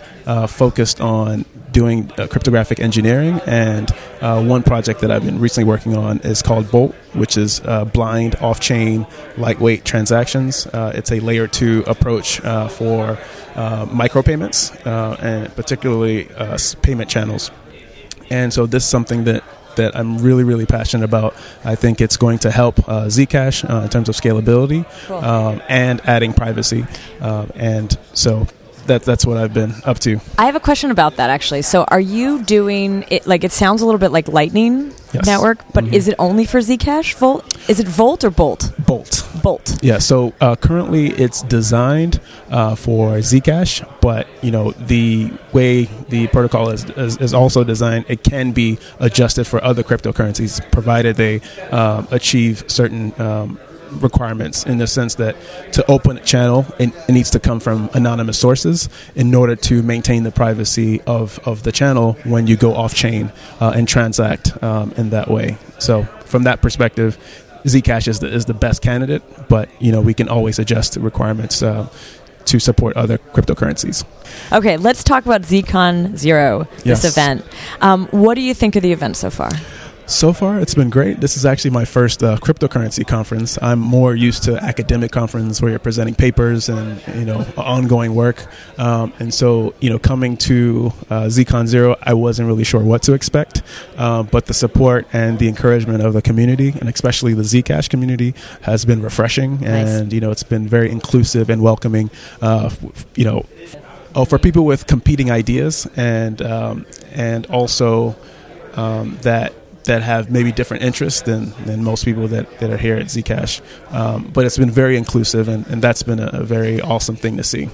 focused 0.47 1.01
on 1.01 1.47
doing 1.77 2.11
uh, 2.17 2.27
cryptographic 2.27 2.81
engineering, 2.81 3.39
and 3.47 3.93
uh, 4.23 4.43
one 4.43 4.63
project 4.63 5.01
that 5.03 5.11
I've 5.11 5.27
been 5.27 5.39
recently 5.39 5.69
working 5.69 5.95
on 5.95 6.21
is 6.21 6.41
called 6.41 6.71
Bolt, 6.71 6.95
which 7.13 7.37
is 7.37 7.61
uh, 7.67 7.85
blind 7.85 8.35
off-chain 8.37 9.07
lightweight 9.37 9.85
transactions. 9.85 10.67
Uh, 10.67 10.93
it's 10.95 11.13
a 11.13 11.21
layer 11.21 11.47
two 11.47 11.85
approach 11.87 12.41
uh, 12.41 12.69
for 12.69 13.19
uh, 13.57 13.85
micropayments 14.03 14.59
uh, 14.87 15.17
and 15.21 15.55
particularly 15.55 16.31
uh, 16.39 16.57
payment 16.81 17.11
channels. 17.11 17.51
And 18.31 18.53
so 18.53 18.65
this 18.67 18.83
is 18.85 18.89
something 18.89 19.25
that 19.25 19.45
that 19.77 19.95
I'm 19.95 20.17
really, 20.17 20.43
really 20.43 20.65
passionate 20.65 21.05
about. 21.05 21.35
I 21.63 21.75
think 21.77 22.01
it's 22.01 22.17
going 22.17 22.39
to 22.39 22.51
help 22.51 22.79
uh, 22.89 23.09
Zcash 23.09 23.69
uh, 23.69 23.83
in 23.85 23.91
terms 23.91 24.09
of 24.09 24.15
scalability 24.15 24.87
Cool. 25.07 25.19
um, 25.23 25.61
and 25.69 26.01
adding 26.09 26.33
privacy. 26.33 26.87
Um, 27.21 27.51
and 27.55 27.99
so 28.15 28.47
that, 28.87 29.03
that's 29.03 29.27
what 29.27 29.37
I've 29.37 29.55
been 29.55 29.75
up 29.85 29.99
to. 30.01 30.21
I 30.39 30.47
have 30.47 30.57
a 30.57 30.61
question 30.61 30.91
about 30.91 31.17
that 31.17 31.31
actually. 31.31 31.63
So, 31.63 31.85
are 31.85 32.01
you 32.01 32.43
doing 32.43 33.05
it 33.11 33.27
like 33.27 33.45
it 33.45 33.53
sounds 33.53 33.83
a 33.83 33.87
little 33.87 33.99
bit 33.99 34.13
like 34.13 34.29
Lightning 34.29 34.93
Yes. 35.13 35.25
Network, 35.25 35.59
but 35.73 35.85
Mhm. 35.85 35.93
is 35.95 36.09
it 36.09 36.17
only 36.19 36.45
for 36.45 36.59
Zcash? 36.59 37.15
Volt? 37.15 37.57
Is 37.69 37.79
it 37.81 37.87
Volt 37.89 38.23
or 38.25 38.31
Bolt? 38.31 38.73
Bolt. 38.87 39.25
Bolt. 39.43 39.79
Yeah, 39.81 39.99
so 39.99 40.33
uh, 40.41 40.57
currently 40.57 41.07
it's 41.11 41.43
designed 41.43 42.21
uh, 42.51 42.75
for 42.75 43.13
Zcash, 43.19 43.87
but 44.01 44.27
you 44.43 44.51
know 44.51 44.73
the 44.73 45.31
way 45.53 45.89
the 46.09 46.27
protocol 46.29 46.71
is, 46.71 46.85
is 46.97 47.17
is 47.19 47.33
also 47.33 47.63
designed, 47.65 48.05
it 48.09 48.25
can 48.25 48.53
be 48.53 48.79
adjusted 48.99 49.47
for 49.47 49.63
other 49.65 49.83
cryptocurrencies, 49.83 50.61
provided 50.73 51.17
they 51.17 51.41
um, 51.71 52.09
achieve 52.11 52.65
certain 52.67 53.13
um, 53.21 53.59
requirements. 54.03 54.65
In 54.65 54.79
the 54.79 54.87
sense 54.87 55.15
that 55.17 55.37
to 55.73 55.85
open 55.91 56.19
a 56.19 56.21
channel, 56.25 56.67
it, 56.79 56.91
it 57.09 57.13
needs 57.13 57.31
to 57.31 57.41
come 57.41 57.61
from 57.61 57.89
anonymous 57.95 58.39
sources 58.39 58.89
in 59.15 59.35
order 59.35 59.57
to 59.57 59.83
maintain 59.83 60.23
the 60.23 60.33
privacy 60.33 61.01
of 61.03 61.39
of 61.47 61.63
the 61.63 61.73
channel 61.73 62.15
when 62.25 62.47
you 62.47 62.57
go 62.57 62.75
off 62.75 62.95
chain 62.95 63.33
uh, 63.61 63.73
and 63.75 63.89
transact 63.89 64.63
um, 64.63 64.93
in 64.97 65.11
that 65.11 65.29
way. 65.29 65.57
So 65.79 66.05
from 66.25 66.45
that 66.45 66.61
perspective. 66.63 67.19
Zcash 67.67 68.07
is 68.07 68.21
the, 68.21 68.29
is 68.33 68.45
the 68.45 68.55
best 68.55 68.81
candidate, 68.81 69.23
but 69.49 69.69
you 69.83 69.91
know 69.91 70.01
we 70.01 70.15
can 70.15 70.29
always 70.29 70.61
adjust 70.61 70.95
the 70.95 71.01
requirements 71.01 71.65
uh, 71.65 71.89
to 72.45 72.61
support 72.61 72.97
other 72.97 73.19
cryptocurrencies. 73.19 74.05
Okay, 74.53 74.77
let's 74.77 75.03
talk 75.03 75.27
about 75.27 75.43
ZCon 75.43 76.17
Zero, 76.17 76.69
this 76.85 77.03
Yes. 77.03 77.05
event. 77.05 77.45
Um, 77.81 78.07
what 78.13 78.35
do 78.37 78.41
you 78.41 78.55
think 78.55 78.77
of 78.77 78.83
the 78.85 78.93
event 78.93 79.17
so 79.17 79.31
far? 79.31 79.51
So 80.09 80.33
far, 80.33 80.61
it's 80.61 80.75
been 80.75 80.89
great. 80.89 81.21
This 81.21 81.37
is 81.37 81.45
actually 81.45 81.73
my 81.73 81.85
first 81.85 82.23
uh, 82.23 82.37
cryptocurrency 82.37 83.05
conference. 83.05 83.59
I'm 83.61 83.81
more 83.81 84.15
used 84.15 84.45
to 84.45 84.57
academic 84.57 85.11
conference 85.11 85.61
where 85.61 85.71
you're 85.71 85.81
presenting 85.81 86.15
papers 86.15 86.69
and 86.69 87.03
you 87.17 87.25
know 87.25 87.45
ongoing 87.57 88.15
work. 88.15 88.47
Um, 88.79 89.13
and 89.19 89.35
so, 89.35 89.75
you 89.81 89.91
know, 89.91 89.99
coming 89.99 90.37
to 90.39 90.93
uh, 91.11 91.25
ZCon 91.25 91.67
Zero, 91.67 91.97
I 92.01 92.15
wasn't 92.15 92.47
really 92.47 92.63
sure 92.63 92.85
what 92.85 93.03
to 93.03 93.15
expect. 93.15 93.63
Um, 93.97 94.29
but 94.31 94.47
the 94.47 94.55
support 94.55 95.09
and 95.13 95.41
the 95.41 95.49
encouragement 95.49 96.05
of 96.05 96.13
the 96.13 96.23
community, 96.23 96.69
and 96.79 96.89
especially 96.89 97.35
the 97.35 97.43
Zcash 97.43 97.91
community, 97.91 98.33
has 98.61 98.85
been 98.85 99.03
refreshing. 99.03 99.59
Nice. 99.59 99.89
And 99.89 100.13
you 100.13 100.21
know, 100.21 100.31
it's 100.31 100.45
been 100.45 100.69
very 100.69 100.89
inclusive 100.89 101.51
and 101.51 101.63
welcoming. 101.63 102.13
Uh, 102.41 102.71
you 103.17 103.25
know, 103.25 103.45
oh, 104.15 104.25
for 104.25 104.39
people 104.39 104.65
with 104.65 104.87
competing 104.87 105.33
ideas 105.33 105.89
and 105.97 106.41
um, 106.43 106.87
and 107.13 107.47
also 107.47 108.15
um, 108.75 109.19
that 109.23 109.53
that 109.87 110.03
have 110.03 110.31
maybe 110.31 110.53
different 110.53 110.85
interests 110.85 111.23
than, 111.23 111.53
than 111.65 111.83
most 111.83 112.05
people 112.05 112.29
that, 112.29 112.59
that 112.61 112.71
are 112.71 112.77
here 112.77 112.97
at 112.97 113.07
Zcash. 113.07 113.61
Um, 113.93 114.31
but 114.33 114.45
it's 114.45 114.59
been 114.59 114.71
very 114.71 114.97
inclusive, 114.97 115.49
and, 115.49 115.67
and 115.67 115.83
that's 115.83 116.03
been 116.03 116.21
a, 116.21 116.29
a 116.33 116.45
very 116.45 116.81
awesome 116.81 117.17
thing 117.17 117.37
to 117.39 117.43
see. 117.43 117.69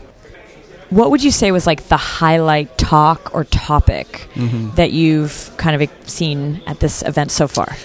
What 0.91 1.11
would 1.11 1.25
you 1.25 1.31
say 1.31 1.53
was 1.53 1.67
like 1.67 1.89
the 1.89 1.97
highlight 1.97 2.77
talk 2.77 3.35
or 3.35 3.45
topic 3.45 4.29
that 4.77 4.93
you've 4.93 5.51
kind 5.57 5.81
of 5.81 5.91
seen 6.07 6.63
at 6.67 6.81
this 6.81 7.03
event 7.03 7.31
so 7.31 7.49
far? 7.49 7.77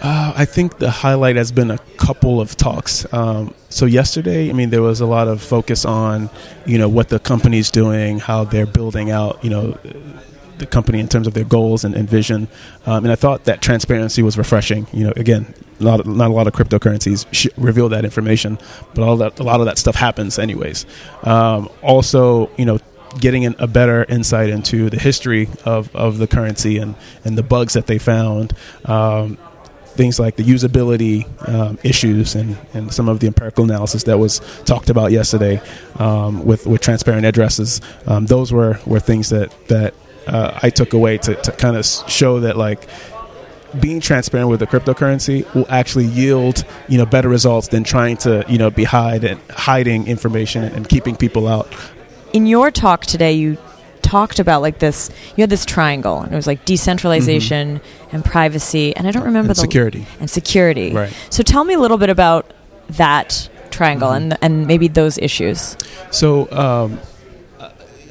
Uh, 0.00 0.32
I 0.36 0.44
think 0.44 0.78
the 0.78 0.90
highlight 0.90 1.36
has 1.36 1.52
been 1.52 1.70
a 1.70 1.78
couple 1.98 2.40
of 2.40 2.56
talks. 2.56 3.06
Um, 3.12 3.54
so 3.68 3.86
yesterday, 3.86 4.50
I 4.50 4.52
mean, 4.52 4.70
there 4.70 4.82
was 4.82 5.00
a 5.00 5.06
lot 5.06 5.28
of 5.28 5.42
focus 5.42 5.84
on, 5.84 6.30
you 6.66 6.78
know, 6.78 6.88
what 6.88 7.10
the 7.10 7.18
company's 7.18 7.70
doing, 7.70 8.18
how 8.18 8.44
they're 8.44 8.66
building 8.66 9.10
out, 9.10 9.44
you 9.44 9.50
know, 9.50 9.78
the 10.58 10.66
company 10.66 11.00
in 11.00 11.08
terms 11.08 11.26
of 11.26 11.34
their 11.34 11.44
goals 11.44 11.84
and, 11.84 11.94
and 11.94 12.08
vision. 12.08 12.48
Um, 12.86 13.04
and 13.04 13.12
I 13.12 13.16
thought 13.16 13.44
that 13.44 13.60
transparency 13.60 14.22
was 14.22 14.38
refreshing. 14.38 14.86
You 14.92 15.04
know, 15.04 15.12
again, 15.16 15.54
a 15.80 15.82
not 15.82 16.06
a 16.06 16.32
lot 16.32 16.46
of 16.46 16.52
cryptocurrencies 16.52 17.26
sh- 17.32 17.48
reveal 17.56 17.88
that 17.90 18.04
information, 18.04 18.58
but 18.94 19.02
all 19.04 19.16
that 19.18 19.40
a 19.40 19.42
lot 19.42 19.60
of 19.60 19.66
that 19.66 19.78
stuff 19.78 19.94
happens 19.96 20.38
anyways. 20.38 20.86
Um, 21.22 21.68
also, 21.82 22.50
you 22.56 22.64
know, 22.64 22.78
getting 23.20 23.44
an, 23.46 23.54
a 23.58 23.66
better 23.66 24.04
insight 24.04 24.50
into 24.50 24.90
the 24.90 24.98
history 24.98 25.48
of, 25.64 25.94
of 25.94 26.18
the 26.18 26.26
currency 26.26 26.78
and, 26.78 26.94
and 27.24 27.38
the 27.38 27.42
bugs 27.42 27.74
that 27.74 27.86
they 27.86 27.98
found. 27.98 28.52
Um, 28.84 29.38
things 29.94 30.18
like 30.18 30.34
the 30.34 30.42
usability 30.42 31.24
um, 31.48 31.78
issues 31.84 32.34
and, 32.34 32.58
and 32.72 32.92
some 32.92 33.08
of 33.08 33.20
the 33.20 33.28
empirical 33.28 33.62
analysis 33.62 34.02
that 34.02 34.18
was 34.18 34.40
talked 34.64 34.90
about 34.90 35.12
yesterday 35.12 35.62
um, 36.00 36.44
with, 36.44 36.66
with 36.66 36.80
transparent 36.80 37.24
addresses. 37.24 37.80
Um, 38.06 38.26
those 38.26 38.52
were, 38.52 38.80
were 38.86 38.98
things 38.98 39.30
that, 39.30 39.52
that 39.68 39.94
uh, 40.26 40.58
I 40.62 40.70
took 40.70 40.92
away 40.92 41.18
to, 41.18 41.34
to 41.34 41.52
kind 41.52 41.76
of 41.76 41.84
show 41.84 42.40
that 42.40 42.56
like 42.56 42.88
being 43.80 44.00
transparent 44.00 44.48
with 44.48 44.60
the 44.60 44.66
cryptocurrency 44.66 45.52
will 45.54 45.66
actually 45.68 46.06
yield 46.06 46.64
you 46.88 46.98
know 46.98 47.06
better 47.06 47.28
results 47.28 47.68
than 47.68 47.84
trying 47.84 48.16
to 48.18 48.44
you 48.48 48.58
know 48.58 48.70
be 48.70 48.84
hide 48.84 49.24
and 49.24 49.40
hiding 49.50 50.06
information 50.06 50.64
and 50.64 50.88
keeping 50.88 51.16
people 51.16 51.48
out. 51.48 51.74
In 52.32 52.46
your 52.46 52.70
talk 52.70 53.06
today, 53.06 53.32
you 53.32 53.58
talked 54.02 54.38
about 54.38 54.62
like 54.62 54.78
this. 54.78 55.10
You 55.36 55.42
had 55.42 55.50
this 55.50 55.64
triangle, 55.64 56.20
and 56.20 56.32
it 56.32 56.36
was 56.36 56.46
like 56.46 56.64
decentralization 56.64 57.78
mm-hmm. 57.78 58.16
and 58.16 58.24
privacy, 58.24 58.94
and 58.96 59.08
I 59.08 59.10
don't 59.10 59.24
remember 59.24 59.50
and 59.50 59.56
the 59.56 59.60
security 59.60 60.06
and 60.20 60.30
security. 60.30 60.92
Right. 60.92 61.12
So 61.30 61.42
tell 61.42 61.64
me 61.64 61.74
a 61.74 61.80
little 61.80 61.98
bit 61.98 62.10
about 62.10 62.52
that 62.90 63.48
triangle 63.70 64.10
mm-hmm. 64.10 64.32
and 64.32 64.38
and 64.42 64.66
maybe 64.66 64.88
those 64.88 65.18
issues. 65.18 65.76
So. 66.10 66.50
Um, 66.52 67.00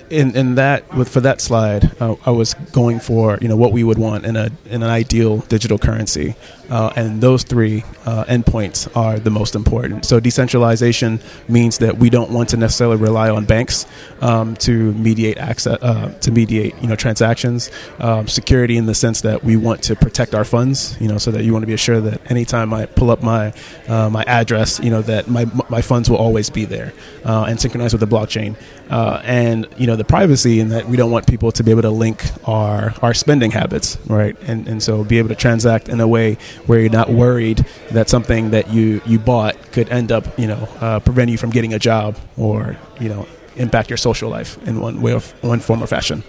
in 0.09 0.35
in 0.35 0.55
that 0.55 0.93
with 0.95 1.09
for 1.09 1.21
that 1.21 1.41
slide, 1.41 1.91
uh, 2.01 2.15
I 2.25 2.31
was 2.31 2.53
going 2.71 2.99
for 2.99 3.37
you 3.41 3.47
know 3.47 3.55
what 3.55 3.71
we 3.71 3.83
would 3.83 3.97
want 3.97 4.25
in 4.25 4.35
a 4.35 4.49
in 4.65 4.83
an 4.83 4.89
ideal 4.89 5.37
digital 5.39 5.77
currency, 5.77 6.35
uh, 6.69 6.91
and 6.95 7.21
those 7.21 7.43
three 7.43 7.83
uh, 8.05 8.23
endpoints 8.25 8.95
are 8.95 9.19
the 9.19 9.29
most 9.29 9.55
important. 9.55 10.05
So 10.05 10.19
decentralization 10.19 11.19
means 11.47 11.79
that 11.79 11.97
we 11.97 12.09
don't 12.09 12.31
want 12.31 12.49
to 12.49 12.57
necessarily 12.57 12.97
rely 12.97 13.29
on 13.29 13.45
banks 13.45 13.85
um, 14.21 14.55
to 14.57 14.93
mediate 14.93 15.37
access 15.37 15.77
uh, 15.81 16.13
to 16.21 16.31
mediate 16.31 16.75
you 16.81 16.87
know 16.87 16.95
transactions. 16.95 17.71
Um, 17.99 18.27
security 18.27 18.77
in 18.77 18.85
the 18.85 18.95
sense 18.95 19.21
that 19.21 19.43
we 19.43 19.57
want 19.57 19.83
to 19.83 19.95
protect 19.95 20.35
our 20.35 20.45
funds, 20.45 20.97
you 20.99 21.07
know, 21.07 21.17
so 21.17 21.31
that 21.31 21.43
you 21.43 21.53
want 21.53 21.63
to 21.63 21.67
be 21.67 21.73
assured 21.73 22.03
that 22.05 22.31
anytime 22.31 22.73
I 22.73 22.85
pull 22.85 23.11
up 23.11 23.23
my 23.23 23.53
uh, 23.87 24.09
my 24.09 24.23
address, 24.23 24.79
you 24.79 24.89
know 24.89 25.01
that 25.03 25.27
my 25.27 25.45
my 25.69 25.81
funds 25.81 26.09
will 26.09 26.17
always 26.17 26.49
be 26.49 26.65
there 26.65 26.93
uh, 27.25 27.45
and 27.47 27.59
synchronized 27.59 27.93
with 27.93 28.07
the 28.07 28.15
blockchain. 28.15 28.55
and 28.89 29.67
you 29.77 29.87
know 29.87 29.92
the 29.95 30.03
privacy 30.03 30.59
and 30.59 30.71
that 30.71 30.87
we 30.87 30.97
don't 30.97 31.11
want 31.11 31.27
people 31.27 31.51
to 31.51 31.63
be 31.63 31.71
able 31.71 31.81
to 31.83 31.89
link 31.89 32.23
our 32.47 32.93
our 33.01 33.13
spending 33.13 33.51
habits, 33.51 33.97
right? 34.07 34.35
And 34.47 34.67
and 34.67 34.81
so 34.81 35.03
be 35.03 35.17
able 35.17 35.29
to 35.29 35.35
transact 35.35 35.89
in 35.89 35.99
a 35.99 36.07
way 36.07 36.37
where 36.65 36.79
you're 36.79 36.89
not 36.89 37.09
worried 37.09 37.65
that 37.91 38.09
something 38.09 38.51
that 38.51 38.69
you 38.71 39.01
you 39.05 39.19
bought 39.19 39.55
could 39.71 39.89
end 39.89 40.11
up, 40.11 40.37
you 40.37 40.47
know, 40.47 40.67
uh, 40.79 40.99
prevent 40.99 41.31
you 41.31 41.37
from 41.37 41.49
getting 41.49 41.73
a 41.73 41.79
job 41.79 42.17
or 42.37 42.77
you 42.99 43.09
know 43.09 43.27
impact 43.55 43.89
your 43.89 43.97
social 43.97 44.29
life 44.29 44.57
in 44.67 44.79
one 44.79 45.01
way 45.01 45.13
or 45.13 45.19
one 45.41 45.59
form 45.59 45.83
or 45.83 45.87
fashion. 45.87 46.23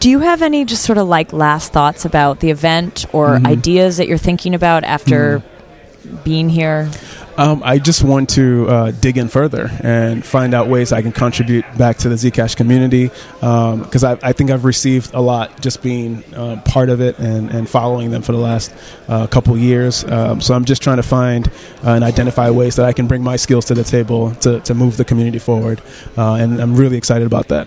Do 0.00 0.10
you 0.10 0.20
have 0.20 0.42
any 0.42 0.64
just 0.64 0.84
sort 0.84 0.98
of 0.98 1.08
like 1.08 1.32
last 1.32 1.72
thoughts 1.72 2.04
about 2.04 2.40
the 2.40 2.50
event 2.50 3.06
or 3.12 3.36
mm-hmm. 3.36 3.46
ideas 3.46 3.96
that 3.96 4.08
you're 4.08 4.18
thinking 4.18 4.54
about 4.54 4.84
after 4.84 5.40
mm-hmm. 5.40 6.16
being 6.22 6.48
here? 6.48 6.90
Um, 7.38 7.62
I 7.64 7.78
just 7.78 8.04
want 8.04 8.30
to 8.30 8.68
uh, 8.68 8.90
dig 8.90 9.16
in 9.16 9.28
further 9.28 9.70
and 9.82 10.24
find 10.24 10.52
out 10.52 10.68
ways 10.68 10.92
I 10.92 11.00
can 11.00 11.12
contribute 11.12 11.64
back 11.78 11.96
to 11.98 12.10
the 12.10 12.16
Zcash 12.16 12.56
community 12.56 13.08
because 13.40 14.04
um, 14.04 14.18
I, 14.22 14.28
I, 14.28 14.32
think 14.32 14.50
I've 14.50 14.66
received 14.66 15.14
a 15.14 15.20
lot 15.20 15.60
just 15.60 15.82
being 15.82 16.22
uh, 16.34 16.60
part 16.66 16.90
of 16.90 17.00
it 17.00 17.18
and, 17.18 17.50
and, 17.50 17.68
following 17.68 18.10
them 18.10 18.20
for 18.20 18.32
the 18.32 18.38
last 18.38 18.74
uh, 19.08 19.26
couple 19.26 19.56
years. 19.56 20.04
Um, 20.04 20.42
so 20.42 20.54
I'm 20.54 20.66
just 20.66 20.82
trying 20.82 20.98
to 20.98 21.02
find 21.02 21.48
uh, 21.84 21.92
and 21.92 22.04
identify 22.04 22.50
ways 22.50 22.76
that 22.76 22.84
I 22.84 22.92
can 22.92 23.06
bring 23.06 23.22
my 23.22 23.36
skills 23.36 23.64
to 23.66 23.74
the 23.74 23.84
table 23.84 24.34
to, 24.36 24.60
to 24.60 24.74
move 24.74 24.98
the 24.98 25.04
community 25.04 25.38
forward. 25.38 25.80
Uh, 26.18 26.34
and 26.34 26.60
I'm 26.60 26.76
really 26.76 26.98
excited 26.98 27.26
about 27.26 27.48
that. 27.48 27.66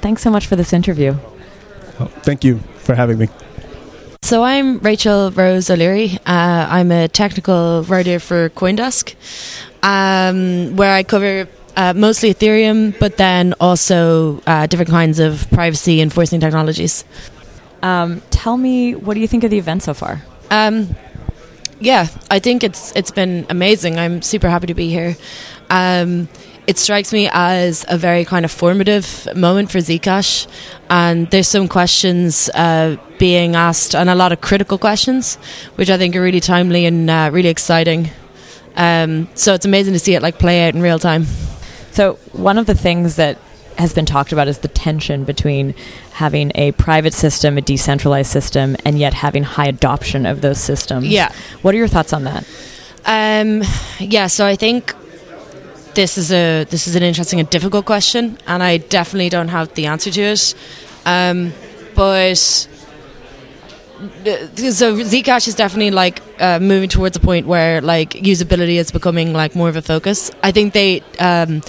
Thanks 0.00 0.22
so 0.22 0.30
much 0.30 0.46
for 0.46 0.54
this 0.54 0.72
interview. 0.72 1.16
Oh, 1.98 2.06
thank 2.22 2.44
you 2.44 2.58
for 2.78 2.94
having 2.94 3.18
me. 3.18 3.28
So 4.30 4.44
I'm 4.44 4.78
Rachel 4.78 5.32
Rose 5.32 5.68
O'Leary. 5.70 6.16
Uh, 6.24 6.68
I'm 6.70 6.92
a 6.92 7.08
technical 7.08 7.82
writer 7.82 8.20
for 8.20 8.48
CoinDesk, 8.50 9.16
um, 9.82 10.76
where 10.76 10.94
I 10.94 11.02
cover 11.02 11.48
uh, 11.74 11.94
mostly 11.96 12.32
Ethereum, 12.32 12.96
but 13.00 13.16
then 13.16 13.54
also 13.58 14.40
uh, 14.46 14.68
different 14.68 14.92
kinds 14.92 15.18
of 15.18 15.50
privacy 15.50 16.00
enforcing 16.00 16.38
technologies. 16.38 17.04
Um, 17.82 18.22
tell 18.30 18.56
me, 18.56 18.94
what 18.94 19.14
do 19.14 19.20
you 19.20 19.26
think 19.26 19.42
of 19.42 19.50
the 19.50 19.58
event 19.58 19.82
so 19.82 19.94
far? 19.94 20.22
Um, 20.48 20.94
yeah, 21.80 22.06
I 22.30 22.38
think 22.38 22.62
it's 22.62 22.92
it's 22.94 23.10
been 23.10 23.46
amazing. 23.50 23.98
I'm 23.98 24.22
super 24.22 24.48
happy 24.48 24.68
to 24.68 24.74
be 24.74 24.90
here. 24.90 25.16
Um, 25.70 26.28
it 26.66 26.78
strikes 26.78 27.12
me 27.12 27.28
as 27.32 27.84
a 27.88 27.98
very 27.98 28.24
kind 28.24 28.44
of 28.44 28.50
formative 28.50 29.28
moment 29.34 29.70
for 29.70 29.78
Zcash, 29.78 30.46
and 30.88 31.30
there's 31.30 31.48
some 31.48 31.68
questions 31.68 32.48
uh, 32.54 32.96
being 33.18 33.56
asked, 33.56 33.94
and 33.94 34.08
a 34.08 34.14
lot 34.14 34.32
of 34.32 34.40
critical 34.40 34.78
questions, 34.78 35.36
which 35.76 35.90
I 35.90 35.98
think 35.98 36.16
are 36.16 36.22
really 36.22 36.40
timely 36.40 36.86
and 36.86 37.10
uh, 37.10 37.30
really 37.32 37.48
exciting. 37.48 38.10
Um, 38.76 39.28
so 39.34 39.54
it's 39.54 39.66
amazing 39.66 39.94
to 39.94 39.98
see 39.98 40.14
it 40.14 40.22
like 40.22 40.38
play 40.38 40.66
out 40.66 40.74
in 40.74 40.82
real 40.82 40.98
time. 40.98 41.24
So 41.92 42.14
one 42.32 42.56
of 42.56 42.66
the 42.66 42.74
things 42.74 43.16
that 43.16 43.38
has 43.78 43.92
been 43.94 44.06
talked 44.06 44.32
about 44.32 44.46
is 44.46 44.58
the 44.58 44.68
tension 44.68 45.24
between 45.24 45.74
having 46.12 46.52
a 46.54 46.72
private 46.72 47.14
system, 47.14 47.58
a 47.58 47.60
decentralized 47.60 48.30
system, 48.30 48.76
and 48.84 48.98
yet 48.98 49.14
having 49.14 49.42
high 49.42 49.66
adoption 49.66 50.26
of 50.26 50.40
those 50.40 50.60
systems. 50.60 51.06
Yeah. 51.06 51.32
What 51.62 51.74
are 51.74 51.78
your 51.78 51.88
thoughts 51.88 52.12
on 52.12 52.24
that? 52.24 52.46
Um, 53.06 53.62
yeah, 53.98 54.26
so 54.26 54.44
I 54.46 54.56
think 54.56 54.94
this 55.94 56.18
is 56.18 56.32
a 56.32 56.64
this 56.64 56.86
is 56.86 56.96
an 56.96 57.02
interesting 57.02 57.40
and 57.40 57.50
difficult 57.50 57.86
question, 57.86 58.38
and 58.46 58.62
I 58.62 58.78
definitely 58.78 59.28
don't 59.28 59.48
have 59.48 59.74
the 59.74 59.86
answer 59.86 60.10
to 60.10 60.20
it. 60.20 60.54
Um, 61.04 61.52
but 61.94 62.36
so 62.36 62.68
Zcash 64.96 65.48
is 65.48 65.54
definitely 65.54 65.90
like 65.90 66.22
uh, 66.40 66.58
moving 66.58 66.88
towards 66.88 67.16
a 67.16 67.20
point 67.20 67.46
where 67.46 67.80
like 67.80 68.12
usability 68.12 68.76
is 68.76 68.90
becoming 68.90 69.32
like 69.32 69.54
more 69.54 69.68
of 69.68 69.76
a 69.76 69.82
focus. 69.82 70.30
I 70.42 70.52
think 70.52 70.72
they 70.72 71.02
um, 71.18 71.62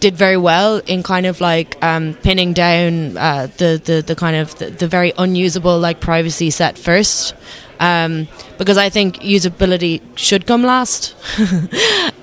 did 0.00 0.16
very 0.16 0.36
well 0.36 0.78
in 0.86 1.02
kind 1.02 1.26
of 1.26 1.40
like 1.40 1.82
um, 1.82 2.14
pinning 2.22 2.52
down 2.52 3.16
uh, 3.16 3.48
the, 3.56 3.80
the 3.82 4.02
the 4.06 4.14
kind 4.14 4.36
of 4.36 4.56
the, 4.58 4.70
the, 4.70 4.88
very 4.88 5.12
unusable 5.16 5.78
like 5.78 6.00
privacy 6.00 6.50
set 6.50 6.76
first. 6.76 7.34
Um, 7.78 8.28
because 8.58 8.76
I 8.76 8.90
think 8.90 9.20
usability 9.20 10.02
should 10.16 10.46
come 10.46 10.62
last. 10.62 11.14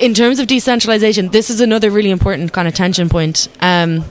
in 0.00 0.14
terms 0.14 0.38
of 0.38 0.46
decentralization, 0.46 1.28
this 1.28 1.50
is 1.50 1.60
another 1.60 1.90
really 1.90 2.10
important 2.10 2.52
kind 2.52 2.68
of 2.68 2.74
tension 2.74 3.08
point. 3.08 3.48
Um, 3.60 4.04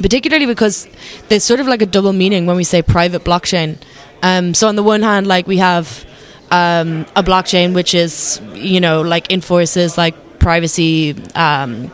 particularly 0.00 0.46
because 0.46 0.88
there's 1.28 1.44
sort 1.44 1.60
of 1.60 1.66
like 1.66 1.82
a 1.82 1.86
double 1.86 2.12
meaning 2.12 2.46
when 2.46 2.56
we 2.56 2.64
say 2.64 2.82
private 2.82 3.24
blockchain. 3.24 3.78
Um, 4.22 4.54
so 4.54 4.68
on 4.68 4.76
the 4.76 4.82
one 4.82 5.02
hand, 5.02 5.26
like 5.26 5.46
we 5.46 5.58
have 5.58 6.04
um, 6.50 7.06
a 7.14 7.22
blockchain 7.22 7.74
which 7.74 7.94
is, 7.94 8.40
you 8.54 8.80
know, 8.80 9.02
like 9.02 9.30
enforces 9.32 9.96
like 9.96 10.38
privacy 10.38 11.14
um, 11.34 11.92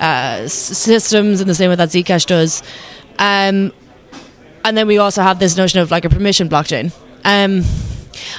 uh, 0.00 0.48
systems 0.48 1.40
in 1.40 1.48
the 1.48 1.54
same 1.54 1.70
way 1.70 1.76
that 1.76 1.88
Zcash 1.90 2.26
does. 2.26 2.62
Um, 3.18 3.72
and 4.64 4.76
then 4.76 4.86
we 4.86 4.98
also 4.98 5.22
have 5.22 5.38
this 5.38 5.56
notion 5.56 5.80
of 5.80 5.90
like 5.90 6.04
a 6.04 6.10
permission 6.10 6.48
blockchain. 6.48 6.92
Um, 7.24 7.64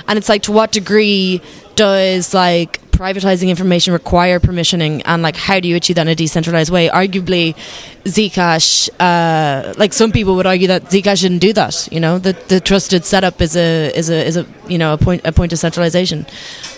and 0.08 0.18
it's 0.18 0.30
like 0.30 0.44
to 0.44 0.52
what 0.52 0.72
degree 0.72 1.42
does 1.76 2.34
like 2.34 2.80
privatizing 2.98 3.50
information 3.50 3.94
require 3.94 4.40
permissioning? 4.40 5.02
And 5.06 5.22
like 5.22 5.36
how 5.36 5.60
do 5.60 5.68
you 5.68 5.76
achieve 5.76 5.96
that 5.98 6.04
in 6.04 6.08
a 6.08 6.16
decentralized 6.16 6.72
way? 6.72 6.90
Arguably 6.90 7.56
zcash 8.04 8.90
uh, 9.00 9.74
like 9.78 9.94
some 9.94 10.12
people 10.12 10.36
would 10.36 10.46
argue 10.46 10.68
that 10.68 10.84
zcash 10.86 11.22
shouldn't 11.22 11.42
do 11.42 11.54
that 11.54 11.88
you 11.92 12.00
know? 12.00 12.18
The, 12.20 12.34
the 12.48 12.60
trusted 12.60 13.06
setup 13.06 13.42
is 13.42 13.56
a 13.56 13.92
is 13.96 14.10
a 14.10 14.26
is 14.26 14.38
a 14.38 14.46
you 14.68 14.78
know 14.78 14.94
a 14.94 14.98
point 14.98 15.22
a 15.26 15.32
point 15.32 15.54
of 15.54 15.60
centralization. 15.60 16.26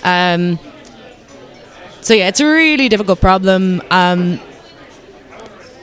Um, 0.04 0.60
so 2.02 2.14
yeah 2.14 2.28
it's 2.28 2.40
a 2.40 2.46
really 2.46 2.90
difficult 2.90 3.22
problem. 3.22 3.82
Um, 3.92 4.40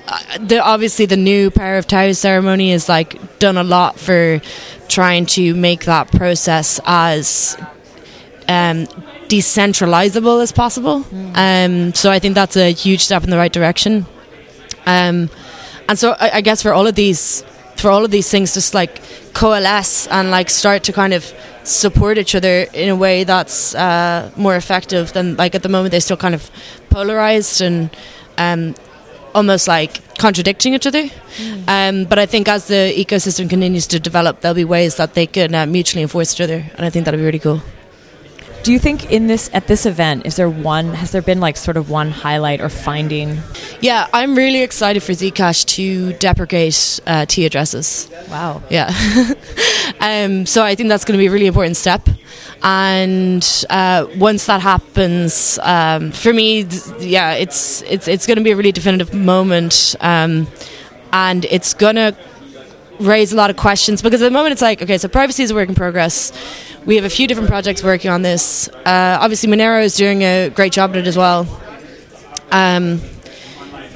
uh, 0.07 0.39
the, 0.39 0.59
obviously 0.63 1.07
the 1.07 1.17
new 1.17 1.51
power 1.51 1.79
of 1.79 1.87
Tau 1.87 2.13
ceremony 2.13 2.73
has 2.73 2.89
like 2.89 3.39
done 3.39 3.57
a 3.57 3.65
lot 3.65 3.99
for 3.99 4.41
trying 4.89 5.25
to 5.27 5.55
make 5.55 5.87
that 5.87 6.11
process 6.13 6.79
as 6.85 7.57
um, 8.49 8.87
decentralizable 9.35 10.43
as 10.43 10.53
possible. 10.53 11.01
Mm. 11.01 11.33
Um, 11.35 11.95
so 11.95 12.11
I 12.11 12.19
think 12.19 12.35
that's 12.35 12.57
a 12.57 12.73
huge 12.73 13.01
step 13.01 13.25
in 13.25 13.31
the 13.31 13.37
right 13.37 13.53
direction. 13.53 14.07
Um, 14.87 15.31
and 15.89 15.99
so 15.99 16.13
I, 16.21 16.37
I, 16.39 16.41
guess 16.41 16.63
for 16.63 16.73
all 16.73 16.87
of 16.87 16.95
these, 16.95 17.43
for 17.77 17.91
all 17.91 18.05
of 18.05 18.11
these 18.11 18.31
things, 18.31 18.55
just 18.55 18.75
like 18.75 19.01
coalesce 19.33 20.07
and 20.09 20.31
like 20.31 20.51
start 20.51 20.85
to 20.85 20.93
kind 20.93 21.13
of 21.13 21.25
support 21.65 22.19
each 22.19 22.35
other 22.35 22.67
in 22.75 22.89
a 22.91 22.97
way 22.97 23.25
that's 23.25 23.75
uh, 23.75 24.31
more 24.37 24.57
effective 24.57 25.13
than 25.15 25.37
like 25.37 25.55
at 25.55 25.63
the 25.63 25.69
moment 25.69 25.91
they're 25.91 26.01
still 26.01 26.17
kind 26.17 26.35
of 26.35 26.51
polarized 26.91 27.61
and 27.63 27.91
um, 28.37 28.75
almost 29.35 29.67
like 29.67 30.01
contradicting 30.19 30.75
each 30.75 30.87
other. 30.87 31.05
Mm. 31.05 31.69
Um, 31.69 32.05
but 32.05 32.19
I 32.19 32.27
think 32.27 32.47
as 32.49 32.69
the 32.69 32.93
ecosystem 32.97 33.49
continues 33.49 33.87
to 33.89 33.99
develop, 33.99 34.41
there'll 34.41 34.55
be 34.55 34.65
ways 34.65 34.97
that 34.97 35.15
they 35.15 35.27
can 35.27 35.55
uh, 35.55 35.67
mutually 35.67 36.03
enforce 36.03 36.35
each 36.35 36.43
other, 36.43 36.65
and 36.77 36.87
I 36.87 36.91
think 36.91 37.05
that'll 37.05 37.19
be 37.19 37.25
really 37.25 37.41
cool. 37.41 37.63
Do 38.65 38.73
you 38.73 38.79
think 38.79 39.13
in 39.13 39.27
this 39.27 39.51
at 39.53 39.67
this 39.67 39.85
event 39.85 40.25
is 40.25 40.37
there 40.37 40.49
one 40.49 40.95
has 40.95 41.11
there 41.11 41.21
been 41.21 41.39
like 41.39 41.59
sort 41.59 41.77
of 41.77 41.91
one 41.91 42.11
highlight 42.11 42.63
or 42.63 42.71
finding? 42.71 43.37
Yeah, 43.83 44.09
I'm 44.11 44.35
really 44.35 44.63
excited 44.63 45.03
for 45.03 45.13
Zcash 45.13 45.67
to 45.77 46.15
deprecate 46.15 46.99
uh, 47.07 47.27
T 47.27 47.45
addresses. 47.45 48.09
Wow. 48.31 48.63
Yeah. 48.71 48.91
um, 50.01 50.47
so 50.47 50.63
I 50.63 50.77
think 50.77 50.89
that's 50.89 51.05
going 51.05 51.13
to 51.13 51.23
be 51.23 51.27
a 51.27 51.31
really 51.31 51.47
important 51.47 51.77
step. 51.77 52.09
And 52.63 53.47
uh, 53.69 54.07
once 54.17 54.47
that 54.47 54.63
happens, 54.63 55.59
um, 55.63 56.11
for 56.11 56.33
me, 56.33 56.67
yeah, 57.01 57.35
it's 57.35 57.83
it's 57.83 58.09
it's 58.09 58.27
going 58.27 58.39
to 58.39 58.45
be 58.45 58.53
a 58.53 58.57
really 58.57 58.73
definitive 58.73 59.13
moment, 59.13 59.95
um, 60.01 60.47
and 61.13 61.45
it's 61.45 61.75
going 61.75 61.97
to 61.97 62.17
raise 63.01 63.33
a 63.33 63.37
lot 63.37 63.51
of 63.51 63.57
questions 63.57 64.03
because 64.03 64.23
at 64.23 64.27
the 64.27 64.31
moment 64.31 64.53
it's 64.53 64.63
like 64.63 64.83
okay, 64.83 64.99
so 64.99 65.09
privacy 65.09 65.43
is 65.43 65.51
a 65.51 65.55
work 65.55 65.69
in 65.69 65.75
progress. 65.75 66.33
We 66.85 66.97
have 66.97 67.05
a 67.05 67.11
few 67.11 67.27
different 67.27 67.49
projects 67.49 67.83
working 67.83 68.11
on 68.11 68.23
this. 68.23 68.69
Uh, 68.69 69.19
obviously, 69.21 69.49
Monero 69.49 69.83
is 69.83 69.95
doing 69.95 70.23
a 70.23 70.51
great 70.51 70.73
job 70.73 70.91
at 70.91 70.97
it 70.97 71.07
as 71.07 71.17
well. 71.17 71.47
Um, 72.51 73.01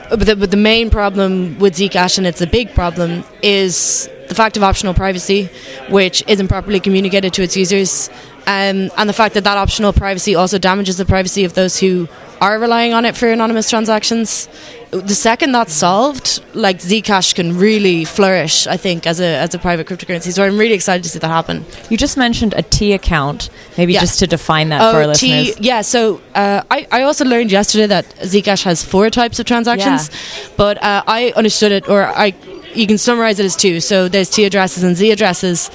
but 0.09 0.21
the, 0.21 0.37
but 0.37 0.51
the 0.51 0.57
main 0.57 0.89
problem 0.89 1.59
with 1.59 1.75
Zcash, 1.75 2.17
and 2.17 2.27
it's 2.27 2.41
a 2.41 2.47
big 2.47 2.75
problem, 2.75 3.25
is 3.43 4.09
the 4.29 4.35
fact 4.35 4.57
of 4.57 4.63
optional 4.63 4.95
privacy, 4.95 5.51
which 5.91 6.25
isn't 6.27 6.49
properly 6.49 6.81
communicated 6.81 7.35
to 7.35 7.43
its 7.43 7.57
users, 7.57 8.09
um, 8.47 8.91
and 8.97 9.09
the 9.09 9.13
fact 9.13 9.35
that 9.35 9.45
that 9.45 9.59
optional 9.59 9.93
privacy 9.93 10.35
also 10.35 10.59
damages 10.59 10.97
the 10.97 11.05
privacy 11.05 11.45
of 11.45 11.53
those 11.53 11.79
who 11.79 12.09
are 12.41 12.59
relying 12.59 12.93
on 12.95 13.05
it 13.05 13.17
for 13.17 13.29
anonymous 13.29 13.69
transactions. 13.71 14.49
The 14.91 15.15
second 15.15 15.53
that's 15.53 15.73
solved, 15.75 16.43
like 16.55 16.79
Zcash 16.79 17.35
can 17.35 17.59
really 17.59 18.05
flourish, 18.05 18.67
I 18.67 18.79
think, 18.79 19.07
as 19.07 19.21
a 19.21 19.37
as 19.37 19.55
a 19.55 19.59
private 19.59 19.87
cryptocurrency. 19.87 20.33
So 20.33 20.43
I'm 20.45 20.57
really 20.57 20.73
excited 20.75 21.03
to 21.03 21.11
see 21.11 21.19
that 21.19 21.29
happen. 21.29 21.65
You 21.91 21.97
just 21.99 22.17
mentioned 22.17 22.55
a 22.57 22.63
T 22.63 22.95
account. 22.95 23.51
Maybe 23.77 23.93
Yeah. 23.93 24.01
just 24.01 24.19
to 24.21 24.27
define 24.27 24.71
that 24.71 24.79
for 24.91 24.97
our 24.99 25.03
Oh, 25.11 25.13
T, 25.15 25.37
listeners. 25.37 25.61
yeah. 25.67 25.83
So 25.83 26.21
uh, 26.35 26.63
I, 26.71 26.87
I 26.91 27.03
also 27.03 27.25
learned 27.27 27.53
yesterday 27.53 27.87
that 27.87 28.07
Zcash 28.21 28.63
has 28.65 28.83
four 28.83 29.11
types 29.11 29.39
of 29.39 29.45
transactions, 29.47 30.11
but 30.57 30.83
uh, 30.83 31.03
I 31.07 31.33
understood 31.37 31.73
it, 31.73 31.87
or 31.89 32.05
I 32.07 32.33
you 32.75 32.87
can 32.87 32.97
summarize 32.99 33.39
it 33.41 33.45
as 33.45 33.57
two. 33.57 33.81
So 33.81 34.09
there's 34.09 34.31
T 34.31 34.45
addresses 34.45 34.83
and 34.85 34.97
Z 34.97 35.11
addresses. 35.11 35.71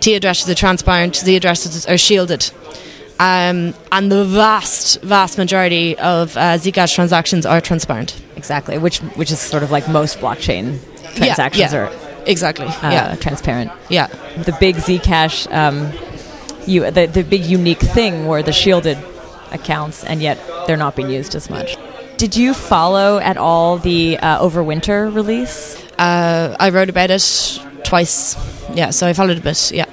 T 0.00 0.14
addresses 0.14 0.48
are 0.50 0.54
transparent. 0.56 1.14
Z 1.16 1.36
addresses 1.36 1.86
are 1.86 1.98
shielded. 1.98 2.50
Um, 3.18 3.74
and 3.90 4.12
the 4.12 4.24
vast, 4.24 5.00
vast 5.02 5.38
majority 5.38 5.96
of 5.98 6.36
uh, 6.36 6.58
Zcash 6.58 6.94
transactions 6.94 7.46
are 7.46 7.60
transparent. 7.60 8.20
Exactly, 8.36 8.76
which 8.78 8.98
which 9.16 9.30
is 9.30 9.40
sort 9.40 9.62
of 9.62 9.70
like 9.70 9.88
most 9.88 10.18
blockchain 10.18 10.78
transactions 11.14 11.72
yeah. 11.72 11.78
are 11.78 11.92
Exactly. 12.26 12.66
uh, 12.66 12.90
yeah. 12.90 13.14
transparent. 13.16 13.70
Yeah. 13.88 14.08
The 14.36 14.56
big 14.60 14.76
Zcash, 14.76 15.50
um, 15.52 15.92
you 16.66 16.90
the 16.90 17.06
the 17.06 17.22
big 17.22 17.44
unique 17.44 17.80
thing 17.80 18.26
were 18.26 18.42
the 18.42 18.52
shielded 18.52 18.98
accounts, 19.50 20.04
and 20.04 20.20
yet 20.20 20.38
they're 20.66 20.76
not 20.76 20.96
being 20.96 21.08
used 21.08 21.34
as 21.34 21.48
much. 21.48 21.76
Did 22.18 22.36
you 22.36 22.52
follow 22.54 23.18
at 23.18 23.36
all 23.36 23.78
the 23.78 24.18
uh, 24.18 24.40
Overwinter 24.46 25.14
release? 25.14 25.76
Uh, 25.98 26.56
I 26.58 26.70
wrote 26.70 26.90
about 26.90 27.10
it 27.10 27.60
twice. 27.84 28.36
Yeah. 28.74 28.90
So 28.90 29.06
I 29.06 29.12
followed 29.12 29.38
a 29.38 29.40
bit. 29.40 29.70
Yeah. 29.72 29.86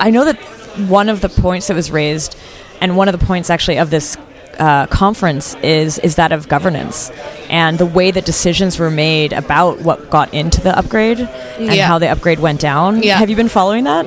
I 0.00 0.10
know 0.10 0.24
that 0.24 0.38
one 0.86 1.08
of 1.08 1.20
the 1.20 1.28
points 1.28 1.66
that 1.68 1.74
was 1.74 1.90
raised, 1.90 2.36
and 2.80 2.96
one 2.96 3.08
of 3.08 3.18
the 3.18 3.24
points 3.26 3.50
actually 3.50 3.78
of 3.78 3.90
this 3.90 4.16
uh, 4.58 4.86
conference 4.88 5.54
is 5.62 5.98
is 6.00 6.16
that 6.16 6.32
of 6.32 6.48
governance 6.48 7.10
and 7.48 7.78
the 7.78 7.86
way 7.86 8.10
that 8.10 8.24
decisions 8.24 8.76
were 8.78 8.90
made 8.90 9.32
about 9.32 9.80
what 9.82 10.10
got 10.10 10.34
into 10.34 10.60
the 10.60 10.76
upgrade 10.76 11.20
and 11.20 11.74
Yeah. 11.74 11.86
how 11.86 11.98
the 12.00 12.08
upgrade 12.08 12.40
went 12.40 12.60
down. 12.60 13.02
Yeah. 13.02 13.18
Have 13.18 13.30
you 13.30 13.36
been 13.36 13.48
following 13.48 13.84
that? 13.84 14.06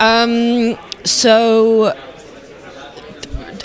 Um, 0.00 0.76
so 1.04 1.94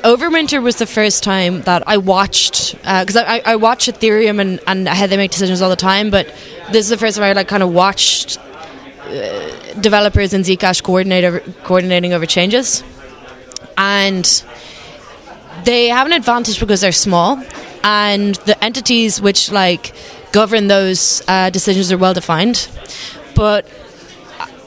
Overwinter 0.04 0.62
was 0.62 0.76
the 0.76 0.86
first 0.86 1.24
time 1.24 1.62
that 1.64 1.82
I 1.88 1.98
watched 1.98 2.74
because 2.84 3.16
I, 3.16 3.42
I 3.44 3.56
watch 3.56 3.88
Ethereum 3.88 4.40
and, 4.40 4.60
and 4.68 4.88
how 4.88 5.08
they 5.08 5.18
make 5.18 5.32
decisions 5.32 5.62
all 5.64 5.70
the 5.72 5.76
time, 5.76 6.12
but 6.12 6.28
this 6.72 6.86
is 6.86 6.90
the 6.90 6.98
first 6.98 7.18
time 7.18 7.26
I 7.26 7.34
like 7.34 7.48
kind 7.48 7.64
of 7.64 7.72
watched 7.74 8.38
uh, 8.38 8.55
developers 9.80 10.34
in 10.34 10.42
Zcash 10.42 10.84
coordinate 10.84 11.24
over, 11.24 11.40
coordinating 11.64 12.14
over 12.14 12.26
changes, 12.26 12.84
and 13.78 14.44
they 15.64 15.88
have 15.88 16.08
an 16.08 16.14
advantage 16.14 16.60
because 16.60 16.82
they're 16.82 16.92
small, 16.92 17.42
and 17.84 18.36
the 18.46 18.62
entities 18.64 19.22
which 19.22 19.52
like 19.52 19.94
govern 20.32 20.68
those 20.68 21.24
uh, 21.28 21.50
decisions 21.50 21.92
are 21.92 21.98
well 21.98 22.14
defined, 22.14 22.68
but 23.36 23.68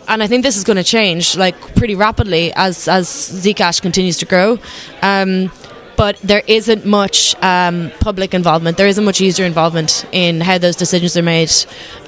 and 0.09 0.23
I 0.23 0.27
think 0.27 0.43
this 0.43 0.57
is 0.57 0.65
going 0.65 0.79
to 0.79 0.85
change 0.85 1.37
like 1.37 1.59
pretty 1.77 1.95
rapidly 1.95 2.53
as 2.55 2.89
as 2.89 3.09
Zcash 3.09 3.81
continues 3.83 4.19
to 4.19 4.27
grow. 4.27 4.59
Um, 5.03 5.51
but 5.99 6.17
there 6.21 6.45
isn't 6.47 6.87
much 6.87 7.35
um, 7.43 7.91
public 7.99 8.33
involvement. 8.33 8.77
There 8.77 8.87
isn't 8.87 9.05
much 9.05 9.21
user 9.21 9.45
involvement 9.45 10.07
in 10.13 10.41
how 10.41 10.57
those 10.57 10.77
decisions 10.77 11.17
are 11.17 11.25
made. 11.25 11.51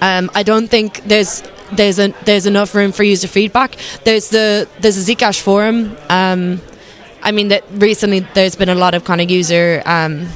Um, 0.00 0.31
I 0.33 0.44
don't 0.44 0.68
think 0.68 1.03
there's 1.05 1.42
there's 1.72 1.98
a, 1.98 2.14
there's 2.24 2.46
enough 2.46 2.72
room 2.72 2.92
for 2.92 3.03
user 3.03 3.26
feedback. 3.26 3.76
There's 4.05 4.31
the 4.31 4.68
there's 4.79 4.96
a 4.96 5.12
Zcash 5.12 5.40
forum. 5.40 5.96
Um, 6.09 6.61
I 7.20 7.33
mean 7.33 7.48
that 7.48 7.64
recently 7.72 8.20
there's 8.20 8.55
been 8.55 8.68
a 8.68 8.76
lot 8.76 8.94
of 8.94 9.05
kind 9.05 9.20
of 9.20 9.29
user 9.29 9.83
um, 9.85 10.29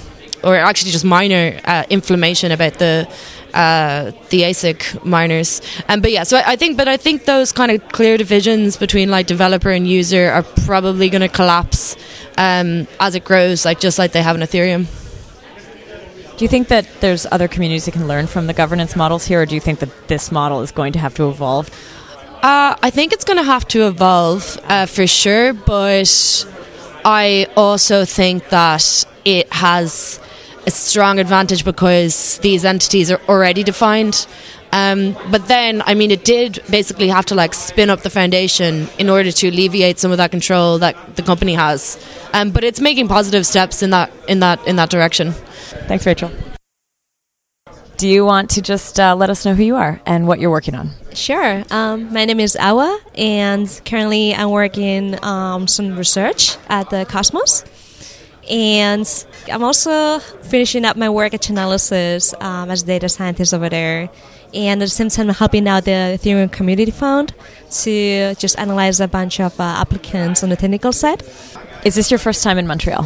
or 0.42 0.56
actually 0.56 0.90
just 0.90 1.04
minor 1.04 1.60
uh, 1.64 1.84
inflammation 1.88 2.50
about 2.50 2.74
the 2.80 3.08
uh, 3.54 4.10
the 4.30 4.42
ASIC 4.42 5.04
miners. 5.04 5.62
Um, 5.88 6.00
but 6.00 6.12
yeah, 6.12 6.24
so 6.24 6.36
I, 6.36 6.52
I 6.52 6.56
think, 6.56 6.76
but 6.76 6.88
I 6.88 6.96
think 6.96 7.24
those 7.24 7.52
kind 7.52 7.70
of 7.70 7.88
clear 7.90 8.18
divisions 8.18 8.76
between 8.76 9.10
like 9.10 9.26
developer 9.26 9.70
and 9.70 9.86
user 9.86 10.28
are 10.30 10.42
probably 10.42 11.08
going 11.08 11.22
to 11.22 11.28
collapse 11.28 11.96
um, 12.36 12.86
as 13.00 13.14
it 13.14 13.24
grows, 13.24 13.64
like 13.64 13.80
just 13.80 13.98
like 13.98 14.12
they 14.12 14.22
have 14.22 14.36
in 14.36 14.42
Ethereum. 14.42 14.86
Do 16.36 16.44
you 16.44 16.48
think 16.48 16.66
that 16.68 16.88
there's 17.00 17.26
other 17.30 17.46
communities 17.46 17.84
that 17.84 17.92
can 17.92 18.08
learn 18.08 18.26
from 18.26 18.48
the 18.48 18.54
governance 18.54 18.96
models 18.96 19.24
here, 19.24 19.42
or 19.42 19.46
do 19.46 19.54
you 19.54 19.60
think 19.60 19.78
that 19.78 20.08
this 20.08 20.32
model 20.32 20.62
is 20.62 20.72
going 20.72 20.92
to 20.94 20.98
have 20.98 21.14
to 21.14 21.28
evolve? 21.28 21.70
Uh, 22.42 22.74
I 22.82 22.90
think 22.90 23.12
it's 23.12 23.24
going 23.24 23.36
to 23.38 23.44
have 23.44 23.66
to 23.68 23.86
evolve 23.86 24.58
uh, 24.64 24.86
for 24.86 25.06
sure, 25.06 25.52
but 25.54 26.44
I 27.04 27.46
also 27.56 28.04
think 28.04 28.48
that 28.48 29.04
it 29.24 29.52
has 29.52 30.18
a 30.66 30.70
strong 30.70 31.18
advantage 31.18 31.64
because 31.64 32.38
these 32.38 32.64
entities 32.64 33.10
are 33.10 33.20
already 33.28 33.62
defined. 33.62 34.26
Um, 34.72 35.16
but 35.30 35.46
then, 35.46 35.82
I 35.86 35.94
mean, 35.94 36.10
it 36.10 36.24
did 36.24 36.60
basically 36.68 37.08
have 37.08 37.26
to 37.26 37.36
like 37.36 37.54
spin 37.54 37.90
up 37.90 38.00
the 38.00 38.10
foundation 38.10 38.88
in 38.98 39.08
order 39.08 39.30
to 39.30 39.48
alleviate 39.48 40.00
some 40.00 40.10
of 40.10 40.16
that 40.16 40.32
control 40.32 40.78
that 40.78 41.16
the 41.16 41.22
company 41.22 41.54
has. 41.54 42.04
Um, 42.32 42.50
but 42.50 42.64
it's 42.64 42.80
making 42.80 43.06
positive 43.06 43.46
steps 43.46 43.82
in 43.82 43.90
that 43.90 44.10
in 44.26 44.40
that 44.40 44.66
in 44.66 44.76
that 44.76 44.90
direction. 44.90 45.32
Thanks, 45.86 46.04
Rachel. 46.06 46.30
Do 47.96 48.08
you 48.08 48.24
want 48.24 48.50
to 48.50 48.62
just 48.62 48.98
uh, 48.98 49.14
let 49.14 49.30
us 49.30 49.44
know 49.44 49.54
who 49.54 49.62
you 49.62 49.76
are 49.76 50.00
and 50.04 50.26
what 50.26 50.40
you're 50.40 50.50
working 50.50 50.74
on? 50.74 50.90
Sure. 51.14 51.62
Um, 51.70 52.12
my 52.12 52.24
name 52.24 52.40
is 52.40 52.56
Awa, 52.56 52.98
and 53.14 53.80
currently 53.84 54.34
I'm 54.34 54.50
working 54.50 55.22
um, 55.24 55.68
some 55.68 55.96
research 55.96 56.56
at 56.68 56.90
the 56.90 57.06
Cosmos. 57.08 57.64
And 58.50 59.06
I'm 59.50 59.62
also 59.62 60.18
finishing 60.18 60.84
up 60.84 60.96
my 60.96 61.08
work 61.08 61.34
at 61.34 61.42
Chainalysis 61.42 62.40
um, 62.42 62.70
as 62.70 62.82
a 62.82 62.86
data 62.86 63.08
scientist 63.08 63.54
over 63.54 63.68
there. 63.68 64.10
And 64.52 64.80
at 64.80 64.84
the 64.84 64.90
same 64.90 65.08
time, 65.08 65.28
helping 65.30 65.66
out 65.66 65.84
the 65.84 66.18
Ethereum 66.18 66.52
Community 66.52 66.92
Fund 66.92 67.34
to 67.82 68.34
just 68.36 68.58
analyze 68.58 69.00
a 69.00 69.08
bunch 69.08 69.40
of 69.40 69.58
uh, 69.58 69.64
applicants 69.64 70.42
on 70.44 70.50
the 70.50 70.56
technical 70.56 70.92
side. 70.92 71.22
Is 71.84 71.96
this 71.96 72.10
your 72.10 72.18
first 72.18 72.44
time 72.44 72.58
in 72.58 72.66
Montreal? 72.66 73.04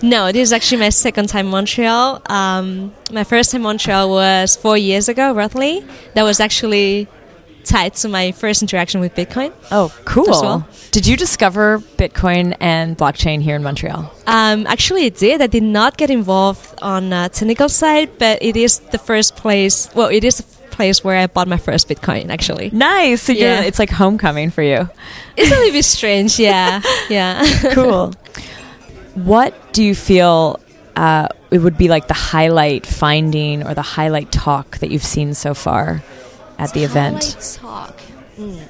No, 0.00 0.30
this 0.30 0.42
is 0.42 0.52
actually 0.52 0.78
my 0.78 0.90
second 0.90 1.28
time 1.28 1.46
in 1.46 1.50
Montreal. 1.50 2.22
Um, 2.26 2.92
my 3.10 3.24
first 3.24 3.50
time 3.50 3.62
in 3.62 3.64
Montreal 3.64 4.08
was 4.08 4.54
four 4.54 4.76
years 4.76 5.08
ago, 5.08 5.34
roughly. 5.34 5.84
That 6.14 6.22
was 6.22 6.38
actually 6.38 7.08
tied 7.68 7.94
to 7.94 8.08
my 8.08 8.32
first 8.32 8.62
interaction 8.62 9.00
with 9.00 9.14
Bitcoin. 9.14 9.52
Oh, 9.70 9.94
cool. 10.04 10.24
Well. 10.26 10.68
Did 10.90 11.06
you 11.06 11.16
discover 11.16 11.78
Bitcoin 11.98 12.56
and 12.60 12.96
blockchain 12.96 13.40
here 13.42 13.56
in 13.56 13.62
Montreal? 13.62 14.10
Um, 14.26 14.66
actually, 14.66 15.04
it 15.04 15.16
did. 15.18 15.40
I 15.42 15.46
did 15.46 15.62
not 15.62 15.96
get 15.96 16.10
involved 16.10 16.74
on 16.82 17.12
uh, 17.12 17.28
technical 17.28 17.68
side, 17.68 18.10
but 18.18 18.42
it 18.42 18.56
is 18.56 18.78
the 18.80 18.98
first 18.98 19.36
place. 19.36 19.88
Well, 19.94 20.08
it 20.08 20.24
is 20.24 20.38
the 20.38 20.44
place 20.70 21.04
where 21.04 21.18
I 21.18 21.26
bought 21.26 21.48
my 21.48 21.58
first 21.58 21.88
Bitcoin. 21.88 22.30
Actually, 22.30 22.70
Nice. 22.72 23.22
So 23.22 23.32
Yeah. 23.32 23.62
it's 23.62 23.78
like 23.78 23.90
homecoming 23.90 24.50
for 24.50 24.62
you. 24.62 24.88
it's 25.36 25.50
a 25.50 25.54
little 25.54 25.72
bit 25.72 25.84
strange. 25.96 26.38
Yeah, 26.38 26.80
yeah. 27.10 27.44
cool. 27.74 28.12
What 29.14 29.72
do 29.72 29.82
you 29.82 29.94
feel 29.94 30.60
uh, 30.96 31.28
it 31.50 31.58
would 31.58 31.76
be 31.78 31.88
like 31.88 32.08
the 32.08 32.14
highlight 32.14 32.86
finding 32.86 33.66
or 33.66 33.74
the 33.74 33.82
highlight 33.82 34.30
talk 34.32 34.78
that 34.78 34.90
you've 34.90 35.04
seen 35.04 35.34
so 35.34 35.54
far 35.54 36.02
at 36.58 36.72
the 36.72 36.84
event? 36.84 37.36
Talk. 37.56 38.00
Mm. 38.36 38.62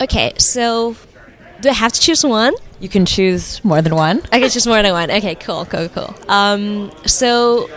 Okay, 0.00 0.32
so 0.38 0.96
do 1.60 1.68
I 1.68 1.72
have 1.72 1.92
to 1.92 2.00
choose 2.00 2.24
one? 2.24 2.54
You 2.80 2.88
can 2.88 3.06
choose 3.06 3.64
more 3.64 3.80
than 3.82 3.94
one. 3.94 4.22
I 4.32 4.40
can 4.40 4.50
choose 4.50 4.66
more 4.66 4.82
than 4.82 4.92
one. 4.92 5.10
Okay, 5.10 5.34
cool, 5.36 5.64
cool, 5.66 5.88
cool. 5.88 6.14
Um, 6.28 6.90
so 7.06 7.68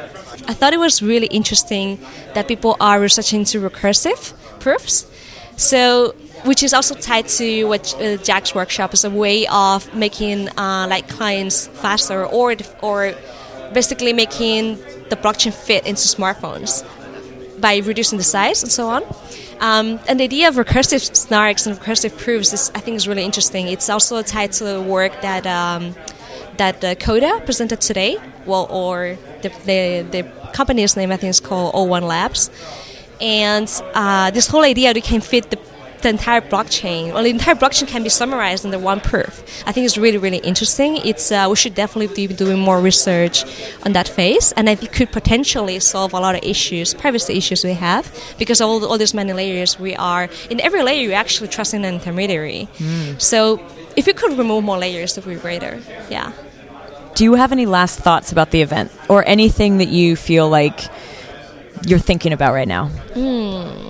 I 0.47 0.53
thought 0.53 0.73
it 0.73 0.79
was 0.79 1.01
really 1.01 1.27
interesting 1.27 1.99
that 2.33 2.47
people 2.47 2.77
are 2.79 2.99
researching 2.99 3.41
into 3.41 3.59
recursive 3.59 4.33
proofs. 4.59 5.05
So 5.57 6.15
which 6.45 6.61
is 6.61 6.73
also 6.73 6.93
tied 6.95 7.27
to 7.27 7.65
what 7.65 7.93
uh, 7.99 8.17
Jack's 8.17 8.53
workshop 8.53 8.93
is 8.93 9.03
a 9.03 9.09
way 9.09 9.47
of 9.47 9.93
making 9.95 10.47
uh, 10.57 10.85
like 10.89 11.07
clients 11.09 11.67
faster 11.67 12.25
or 12.25 12.55
or 12.81 13.13
basically 13.73 14.13
making 14.13 14.77
the 15.09 15.15
blockchain 15.15 15.53
fit 15.53 15.85
into 15.85 16.01
smartphones 16.01 16.83
by 17.59 17.77
reducing 17.77 18.17
the 18.17 18.23
size 18.23 18.63
and 18.63 18.71
so 18.71 18.87
on. 18.87 19.03
Um, 19.59 19.99
and 20.07 20.19
the 20.19 20.25
idea 20.25 20.47
of 20.47 20.55
recursive 20.55 21.01
snarks 21.11 21.65
and 21.65 21.77
recursive 21.77 22.17
proofs 22.17 22.51
is, 22.53 22.71
I 22.75 22.79
think, 22.79 22.97
is 22.97 23.07
really 23.07 23.23
interesting. 23.23 23.67
It's 23.67 23.89
also 23.89 24.21
tied 24.21 24.51
to 24.53 24.63
the 24.65 24.81
work 24.81 25.21
that 25.21 25.47
um, 25.47 25.95
that 26.57 26.83
uh, 26.83 26.95
Coda 26.95 27.41
presented 27.45 27.81
today. 27.81 28.17
Well, 28.45 28.67
or 28.69 29.17
the, 29.41 29.49
the, 29.65 30.05
the 30.11 30.51
company's 30.53 30.95
name 30.95 31.11
I 31.11 31.17
think 31.17 31.31
is 31.31 31.39
called 31.39 31.73
O1 31.73 32.03
Labs. 32.03 32.49
And 33.21 33.71
uh, 33.93 34.31
this 34.31 34.47
whole 34.47 34.63
idea 34.63 34.93
that 34.93 34.95
you 34.97 35.01
can 35.01 35.21
fit 35.21 35.49
the 35.49 35.57
the 36.05 36.09
entire 36.09 36.41
blockchain, 36.41 37.13
well, 37.13 37.23
the 37.23 37.31
entire 37.31 37.55
blockchain 37.55 37.87
can 37.87 38.03
be 38.03 38.09
summarized 38.09 38.63
under 38.63 38.77
one 38.77 38.99
proof. 38.99 39.43
I 39.65 39.71
think 39.71 39.85
it's 39.87 39.97
really, 39.97 40.19
really 40.19 40.37
interesting. 40.37 40.97
It's 40.97 41.31
uh, 41.31 41.47
we 41.49 41.55
should 41.55 41.73
definitely 41.73 42.27
be 42.27 42.31
doing 42.31 42.59
more 42.59 42.79
research 42.79 43.43
on 43.83 43.93
that 43.93 44.07
phase, 44.07 44.53
and 44.55 44.69
I 44.69 44.75
think 44.75 44.91
it 44.91 44.95
could 44.95 45.11
potentially 45.11 45.79
solve 45.79 46.13
a 46.13 46.19
lot 46.19 46.35
of 46.35 46.43
issues, 46.43 46.93
privacy 46.93 47.33
issues 47.33 47.63
we 47.63 47.73
have, 47.73 48.05
because 48.37 48.61
all 48.61 48.85
all 48.85 48.99
these 48.99 49.15
many 49.15 49.33
layers 49.33 49.79
we 49.79 49.95
are 49.95 50.29
in 50.51 50.61
every 50.61 50.83
layer 50.83 51.01
you're 51.01 51.21
actually 51.25 51.49
trusting 51.49 51.83
an 51.83 51.95
intermediary. 51.95 52.67
Mm. 52.77 53.19
So 53.19 53.59
if 53.95 54.05
you 54.05 54.13
could 54.13 54.37
remove 54.37 54.63
more 54.63 54.77
layers, 54.77 55.17
it 55.17 55.25
would 55.25 55.35
be 55.35 55.41
greater. 55.41 55.81
Yeah. 56.09 56.31
Do 57.15 57.23
you 57.23 57.33
have 57.33 57.51
any 57.51 57.65
last 57.65 57.97
thoughts 57.99 58.31
about 58.31 58.51
the 58.51 58.61
event, 58.61 58.91
or 59.09 59.25
anything 59.25 59.79
that 59.79 59.89
you 59.89 60.15
feel 60.15 60.47
like 60.49 60.79
you're 61.87 62.05
thinking 62.09 62.33
about 62.33 62.53
right 62.53 62.67
now? 62.67 62.89
Mm. 63.15 63.84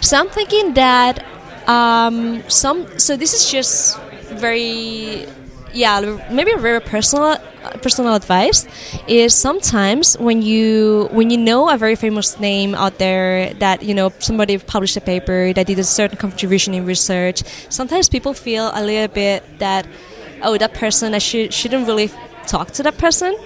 So 0.00 0.18
I'm 0.18 0.28
thinking 0.28 0.74
that 0.74 1.24
um, 1.68 2.42
some. 2.48 2.98
So 2.98 3.16
this 3.16 3.34
is 3.34 3.50
just 3.50 4.00
very, 4.40 5.26
yeah, 5.72 6.18
maybe 6.30 6.52
a 6.52 6.58
very 6.58 6.80
personal 6.80 7.36
personal 7.82 8.14
advice 8.14 8.66
is 9.06 9.34
sometimes 9.34 10.16
when 10.18 10.40
you 10.40 11.08
when 11.12 11.28
you 11.28 11.36
know 11.36 11.68
a 11.68 11.76
very 11.76 11.94
famous 11.94 12.40
name 12.40 12.74
out 12.74 12.96
there 12.98 13.52
that 13.54 13.82
you 13.82 13.94
know 13.94 14.10
somebody 14.18 14.56
published 14.56 14.96
a 14.96 15.00
paper 15.00 15.52
that 15.52 15.66
did 15.66 15.78
a 15.78 15.84
certain 15.84 16.16
contribution 16.16 16.72
in 16.72 16.86
research 16.86 17.42
sometimes 17.68 18.08
people 18.08 18.32
feel 18.32 18.70
a 18.74 18.82
little 18.82 19.08
bit 19.08 19.44
that 19.58 19.86
oh 20.42 20.56
that 20.56 20.72
person 20.72 21.12
i 21.14 21.18
should 21.18 21.52
shouldn't 21.52 21.86
really 21.86 22.10
talk 22.46 22.70
to 22.70 22.82
that 22.82 22.96
person 22.96 23.36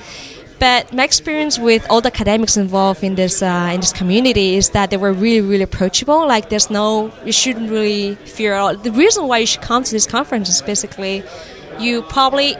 but 0.58 0.92
my 0.92 1.04
experience 1.04 1.58
with 1.58 1.86
all 1.90 2.00
the 2.00 2.08
academics 2.08 2.56
involved 2.56 3.02
in 3.02 3.14
this 3.14 3.42
uh, 3.42 3.70
in 3.72 3.80
this 3.80 3.92
community 3.92 4.56
is 4.56 4.70
that 4.70 4.90
they 4.90 4.96
were 4.96 5.12
really, 5.12 5.40
really 5.40 5.62
approachable. 5.62 6.26
Like 6.26 6.48
there's 6.48 6.70
no, 6.70 7.12
you 7.24 7.32
shouldn't 7.32 7.70
really 7.70 8.14
fear. 8.24 8.54
All. 8.54 8.76
The 8.76 8.92
reason 8.92 9.26
why 9.28 9.38
you 9.38 9.46
should 9.46 9.62
come 9.62 9.84
to 9.84 9.90
this 9.90 10.06
conference 10.06 10.48
is 10.48 10.62
basically, 10.62 11.22
you 11.78 12.02
probably 12.02 12.56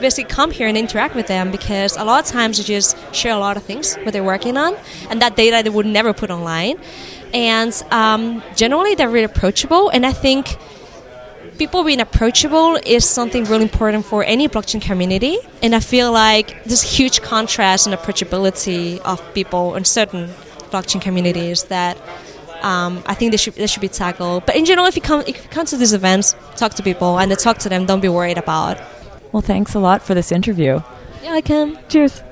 basically 0.00 0.24
come 0.24 0.50
here 0.50 0.68
and 0.68 0.76
interact 0.76 1.14
with 1.14 1.26
them 1.28 1.50
because 1.50 1.96
a 1.96 2.04
lot 2.04 2.22
of 2.22 2.30
times 2.30 2.58
you 2.58 2.64
just 2.64 2.96
share 3.14 3.32
a 3.32 3.38
lot 3.38 3.56
of 3.56 3.62
things 3.62 3.96
what 4.02 4.12
they're 4.12 4.22
working 4.22 4.56
on, 4.56 4.76
and 5.10 5.22
that 5.22 5.34
data 5.36 5.62
they 5.62 5.70
would 5.70 5.86
never 5.86 6.12
put 6.12 6.30
online. 6.30 6.78
And 7.34 7.72
um, 7.90 8.42
generally, 8.56 8.94
they're 8.94 9.10
really 9.10 9.24
approachable, 9.24 9.90
and 9.90 10.06
I 10.06 10.12
think 10.12 10.56
people 11.58 11.82
being 11.84 12.00
approachable 12.00 12.78
is 12.86 13.04
something 13.04 13.44
really 13.44 13.64
important 13.64 14.04
for 14.04 14.22
any 14.22 14.48
blockchain 14.48 14.80
community. 14.80 15.38
And 15.62 15.74
I 15.74 15.80
feel 15.80 16.12
like 16.12 16.64
this 16.64 16.82
huge 16.82 17.20
contrast 17.20 17.86
in 17.86 17.92
approachability 17.92 18.98
of 19.00 19.20
people 19.34 19.74
in 19.74 19.84
certain 19.84 20.28
blockchain 20.70 21.02
communities 21.02 21.64
that 21.64 21.98
um, 22.62 23.02
I 23.06 23.14
think 23.14 23.32
they 23.32 23.36
should 23.36 23.54
they 23.54 23.66
should 23.66 23.82
be 23.82 23.88
tackled. 23.88 24.46
But 24.46 24.56
in 24.56 24.64
general, 24.64 24.86
if 24.86 24.96
you 24.96 25.02
come 25.02 25.20
if 25.26 25.42
you 25.42 25.50
come 25.50 25.66
to 25.66 25.76
these 25.76 25.92
events, 25.92 26.34
talk 26.56 26.74
to 26.74 26.82
people 26.82 27.18
and 27.18 27.36
talk 27.38 27.58
to 27.58 27.68
them. 27.68 27.86
Don't 27.86 28.00
be 28.00 28.08
worried 28.08 28.38
about. 28.38 28.78
Well, 29.32 29.42
thanks 29.42 29.74
a 29.74 29.78
lot 29.78 30.02
for 30.02 30.14
this 30.14 30.32
interview. 30.32 30.80
Yeah, 31.22 31.32
I 31.32 31.40
can. 31.40 31.78
Cheers. 31.88 32.22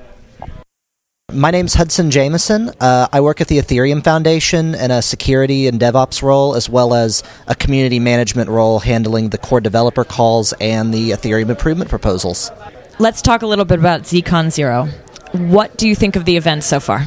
My 1.33 1.51
name's 1.51 1.73
Hudson 1.73 2.09
Jameson. 2.09 2.71
Uh, 2.79 3.09
I 3.11 3.19
work 3.19 3.41
at 3.41 3.49
the 3.49 3.57
Ethereum 3.57 4.01
Foundation 4.01 4.73
in 4.73 4.91
a 4.91 5.01
security 5.01 5.67
and 5.67 5.77
DevOps 5.77 6.23
role, 6.23 6.55
as 6.55 6.69
well 6.69 6.93
as 6.93 7.21
a 7.47 7.53
community 7.53 7.99
management 7.99 8.49
role 8.49 8.79
handling 8.79 9.27
the 9.27 9.37
core 9.37 9.59
developer 9.59 10.05
calls 10.05 10.53
and 10.61 10.93
the 10.93 11.09
Ethereum 11.09 11.49
improvement 11.49 11.89
proposals. 11.89 12.49
Let's 12.97 13.21
talk 13.21 13.41
a 13.41 13.45
little 13.45 13.65
bit 13.65 13.77
about 13.77 14.03
ZCon 14.03 14.51
Zero. 14.51 14.85
What 15.33 15.75
do 15.75 15.89
you 15.89 15.95
think 15.95 16.15
of 16.15 16.23
the 16.23 16.37
event 16.37 16.63
so 16.63 16.79
far? 16.79 17.05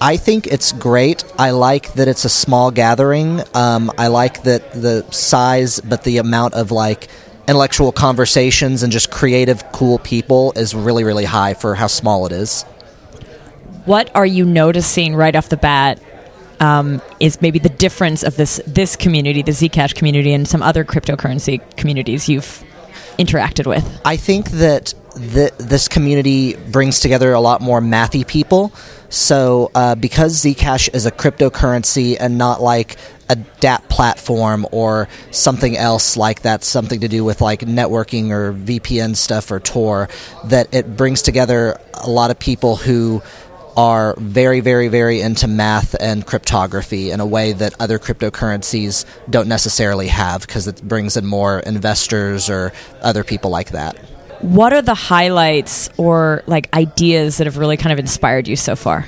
I 0.00 0.18
think 0.18 0.46
it's 0.46 0.70
great. 0.70 1.24
I 1.36 1.50
like 1.50 1.94
that 1.94 2.06
it's 2.06 2.24
a 2.24 2.30
small 2.30 2.70
gathering. 2.70 3.42
Um, 3.54 3.90
I 3.98 4.06
like 4.06 4.44
that 4.44 4.70
the 4.70 5.04
size, 5.10 5.80
but 5.80 6.04
the 6.04 6.18
amount 6.18 6.54
of 6.54 6.70
like 6.70 7.08
intellectual 7.48 7.90
conversations 7.90 8.84
and 8.84 8.92
just 8.92 9.10
creative, 9.10 9.64
cool 9.72 9.98
people 9.98 10.52
is 10.54 10.76
really, 10.76 11.02
really 11.02 11.24
high 11.24 11.54
for 11.54 11.74
how 11.74 11.88
small 11.88 12.24
it 12.26 12.30
is 12.30 12.64
what 13.84 14.14
are 14.14 14.26
you 14.26 14.44
noticing 14.44 15.14
right 15.14 15.34
off 15.34 15.48
the 15.48 15.56
bat 15.56 16.00
um, 16.60 17.02
is 17.18 17.40
maybe 17.40 17.58
the 17.58 17.68
difference 17.68 18.22
of 18.22 18.36
this 18.36 18.60
this 18.66 18.94
community, 18.96 19.42
the 19.42 19.52
Zcash 19.52 19.94
community, 19.94 20.32
and 20.32 20.46
some 20.46 20.62
other 20.62 20.84
cryptocurrency 20.84 21.60
communities 21.76 22.28
you've 22.28 22.64
interacted 23.18 23.66
with? 23.66 24.00
I 24.04 24.16
think 24.16 24.50
that 24.52 24.94
th- 25.16 25.52
this 25.58 25.88
community 25.88 26.54
brings 26.54 27.00
together 27.00 27.32
a 27.32 27.40
lot 27.40 27.60
more 27.60 27.80
mathy 27.80 28.26
people. 28.26 28.72
So, 29.08 29.70
uh, 29.74 29.94
because 29.94 30.42
Zcash 30.42 30.94
is 30.94 31.04
a 31.04 31.10
cryptocurrency 31.10 32.16
and 32.18 32.38
not 32.38 32.62
like 32.62 32.96
a 33.28 33.36
DApp 33.36 33.88
platform 33.88 34.66
or 34.72 35.08
something 35.30 35.76
else 35.76 36.16
like 36.16 36.42
that, 36.42 36.64
something 36.64 37.00
to 37.00 37.08
do 37.08 37.24
with 37.24 37.40
like 37.40 37.60
networking 37.60 38.30
or 38.30 38.52
VPN 38.52 39.16
stuff 39.16 39.50
or 39.50 39.60
Tor, 39.60 40.08
that 40.44 40.72
it 40.74 40.96
brings 40.96 41.22
together 41.22 41.78
a 41.94 42.08
lot 42.08 42.30
of 42.30 42.38
people 42.38 42.76
who 42.76 43.22
are 43.76 44.14
very, 44.18 44.60
very, 44.60 44.88
very 44.88 45.20
into 45.20 45.48
math 45.48 45.94
and 46.00 46.26
cryptography 46.26 47.10
in 47.10 47.20
a 47.20 47.26
way 47.26 47.52
that 47.52 47.74
other 47.80 47.98
cryptocurrencies 47.98 49.04
don't 49.30 49.48
necessarily 49.48 50.08
have 50.08 50.42
because 50.42 50.66
it 50.66 50.82
brings 50.82 51.16
in 51.16 51.26
more 51.26 51.60
investors 51.60 52.50
or 52.50 52.72
other 53.00 53.24
people 53.24 53.50
like 53.50 53.70
that. 53.70 53.98
What 54.40 54.72
are 54.72 54.82
the 54.82 54.94
highlights 54.94 55.88
or 55.96 56.42
like 56.46 56.72
ideas 56.74 57.38
that 57.38 57.46
have 57.46 57.58
really 57.58 57.76
kind 57.76 57.92
of 57.92 57.98
inspired 57.98 58.48
you 58.48 58.56
so 58.56 58.74
far? 58.74 59.06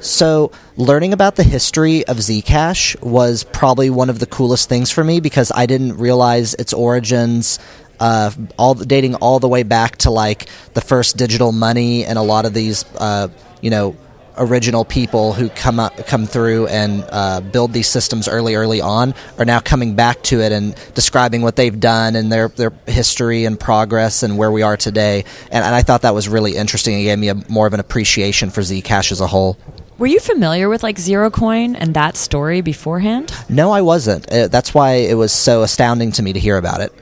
So, 0.00 0.50
learning 0.78 1.12
about 1.12 1.36
the 1.36 1.42
history 1.42 2.06
of 2.06 2.16
Zcash 2.16 2.98
was 3.02 3.44
probably 3.44 3.90
one 3.90 4.08
of 4.08 4.18
the 4.18 4.24
coolest 4.24 4.70
things 4.70 4.90
for 4.90 5.04
me 5.04 5.20
because 5.20 5.52
I 5.54 5.66
didn't 5.66 5.98
realize 5.98 6.54
its 6.54 6.72
origins 6.72 7.58
uh, 8.00 8.30
all 8.56 8.74
dating 8.74 9.16
all 9.16 9.38
the 9.38 9.48
way 9.48 9.62
back 9.62 9.98
to 9.98 10.10
like 10.10 10.48
the 10.72 10.80
first 10.80 11.18
digital 11.18 11.52
money 11.52 12.04
and 12.06 12.18
a 12.18 12.22
lot 12.22 12.46
of 12.46 12.54
these 12.54 12.84
uh, 12.96 13.28
you 13.60 13.70
know 13.70 13.96
original 14.40 14.84
people 14.84 15.32
who 15.32 15.48
come 15.50 15.78
up, 15.78 15.94
come 16.06 16.26
through 16.26 16.66
and 16.68 17.04
uh, 17.10 17.40
build 17.40 17.72
these 17.72 17.88
systems 17.88 18.26
early, 18.26 18.54
early 18.54 18.80
on 18.80 19.14
are 19.38 19.44
now 19.44 19.60
coming 19.60 19.94
back 19.94 20.22
to 20.22 20.40
it 20.40 20.50
and 20.50 20.74
describing 20.94 21.42
what 21.42 21.56
they've 21.56 21.78
done 21.78 22.16
and 22.16 22.32
their 22.32 22.48
their 22.48 22.72
history 22.86 23.44
and 23.44 23.60
progress 23.60 24.22
and 24.22 24.36
where 24.38 24.50
we 24.50 24.62
are 24.62 24.76
today. 24.76 25.24
And, 25.50 25.64
and 25.64 25.74
I 25.74 25.82
thought 25.82 26.02
that 26.02 26.14
was 26.14 26.28
really 26.28 26.56
interesting. 26.56 26.98
It 26.98 27.04
gave 27.04 27.18
me 27.18 27.28
a, 27.28 27.34
more 27.48 27.66
of 27.66 27.74
an 27.74 27.80
appreciation 27.80 28.50
for 28.50 28.62
Zcash 28.62 29.12
as 29.12 29.20
a 29.20 29.26
whole. 29.26 29.58
Were 29.98 30.06
you 30.06 30.20
familiar 30.20 30.70
with 30.70 30.82
like 30.82 30.96
Zerocoin 30.96 31.76
and 31.78 31.92
that 31.94 32.16
story 32.16 32.62
beforehand? 32.62 33.32
No, 33.50 33.70
I 33.70 33.82
wasn't. 33.82 34.32
Uh, 34.32 34.48
that's 34.48 34.72
why 34.72 34.92
it 34.92 35.14
was 35.14 35.30
so 35.32 35.62
astounding 35.62 36.12
to 36.12 36.22
me 36.22 36.32
to 36.32 36.40
hear 36.40 36.56
about 36.56 36.80
it. 36.80 36.92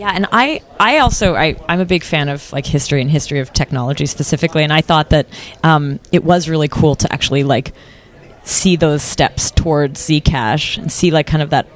Yeah, 0.00 0.12
and 0.14 0.26
I, 0.32 0.62
I 0.78 1.00
also, 1.00 1.34
I, 1.34 1.56
I'm 1.68 1.78
a 1.78 1.84
big 1.84 2.04
fan 2.04 2.30
of 2.30 2.50
like 2.54 2.64
history 2.64 3.02
and 3.02 3.10
history 3.10 3.38
of 3.38 3.52
technology 3.52 4.06
specifically, 4.06 4.64
and 4.64 4.72
I 4.72 4.80
thought 4.80 5.10
that 5.10 5.26
um, 5.62 6.00
it 6.10 6.24
was 6.24 6.48
really 6.48 6.68
cool 6.68 6.94
to 6.94 7.12
actually 7.12 7.44
like 7.44 7.74
see 8.42 8.76
those 8.76 9.02
steps 9.02 9.50
towards 9.50 10.00
Zcash 10.00 10.78
and 10.78 10.90
see 10.90 11.10
like 11.10 11.26
kind 11.26 11.42
of 11.42 11.50
that 11.50 11.66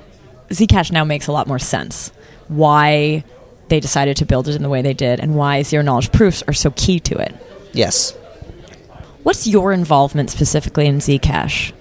Zcash 0.49 0.91
now 0.91 1.05
makes 1.05 1.27
a 1.27 1.33
lot 1.33 1.47
more 1.47 1.59
sense. 1.59 2.13
Why 2.49 3.25
they 3.69 3.79
decided 3.79 4.17
to 4.17 4.25
build 4.25 4.49
it 4.49 4.55
in 4.55 4.63
the 4.63 4.71
way 4.71 4.81
they 4.81 4.95
did, 4.95 5.21
and 5.21 5.35
why 5.35 5.61
zero 5.61 5.83
knowledge 5.83 6.11
proofs 6.11 6.43
are 6.49 6.55
so 6.55 6.71
key 6.71 7.01
to 7.01 7.19
it. 7.19 7.35
Yes. 7.75 8.13
What's 9.23 9.47
your 9.47 9.71
involvement 9.71 10.31
specifically 10.31 10.87
in 10.87 10.97
Zcash? 11.01 11.75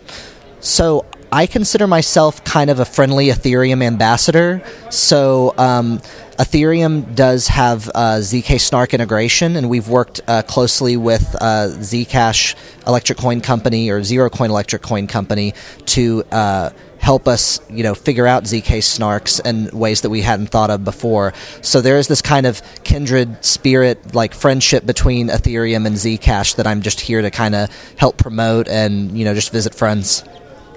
So 0.60 1.06
I 1.34 1.48
consider 1.48 1.88
myself 1.88 2.44
kind 2.44 2.70
of 2.70 2.80
a 2.80 2.86
friendly 2.86 3.30
Ethereum 3.30 3.82
ambassador. 3.82 4.62
So 4.92 5.56
um, 5.58 5.98
Ethereum 6.38 7.16
does 7.16 7.48
have 7.48 7.90
uh, 7.90 8.20
ZK 8.20 8.62
Snark 8.62 8.94
integration, 8.94 9.56
and 9.56 9.68
we've 9.68 9.88
worked 9.88 10.22
uh, 10.28 10.44
closely 10.44 10.96
with 10.96 11.36
uh, 11.42 11.70
Zcash 11.80 12.54
Electric 12.86 13.18
Coin 13.18 13.42
Company 13.42 13.90
or 13.90 14.04
Zero 14.04 14.30
Coin 14.30 14.52
Electric 14.52 14.84
Coin 14.84 15.08
Company 15.08 15.56
to 15.88 16.24
uh, 16.32 16.70
help 17.00 17.28
us, 17.28 17.60
you 17.68 17.82
know, 17.82 17.96
figure 17.96 18.28
out 18.28 18.44
ZK 18.44 18.78
snarks 18.84 19.44
in 19.44 19.76
ways 19.76 20.02
that 20.02 20.12
we 20.12 20.22
hadn't 20.22 20.50
thought 20.50 20.70
of 20.70 20.84
before. 20.84 21.34
So 21.62 21.82
there 21.82 21.98
is 21.98 22.08
this 22.08 22.22
kind 22.22 22.46
of 22.46 22.62
kindred 22.84 23.44
spirit, 23.44 24.14
like 24.14 24.36
friendship 24.36 24.86
between 24.86 25.30
Ethereum 25.30 25.88
and 25.88 25.96
Zcash 25.96 26.58
that 26.58 26.68
I'm 26.68 26.84
just 26.84 27.02
here 27.02 27.24
to 27.24 27.32
kind 27.32 27.56
of 27.56 27.96
help 27.98 28.18
promote 28.18 28.68
and 28.68 29.18
you 29.18 29.26
know 29.26 29.34
just 29.34 29.52
visit 29.52 29.74
friends. 29.74 30.24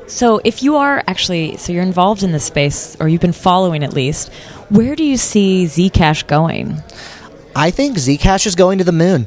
So, 0.07 0.40
if 0.44 0.62
you 0.62 0.76
are 0.76 1.02
actually, 1.09 1.57
so 1.57 1.72
you're 1.72 1.82
involved 1.82 2.22
in 2.22 2.32
this 2.32 2.44
space, 2.44 2.96
or 3.00 3.09
you've 3.09 3.20
been 3.20 3.32
following 3.32 3.82
at 3.82 3.92
least, 3.92 4.32
where 4.68 4.94
do 4.94 5.02
you 5.02 5.16
see 5.16 5.64
Zcash 5.64 6.26
going? 6.26 6.80
I 7.57 7.70
think 7.70 7.96
Zcash 7.96 8.46
is 8.46 8.54
going 8.54 8.78
to 8.78 8.84
the 8.84 8.92
moon. 8.92 9.26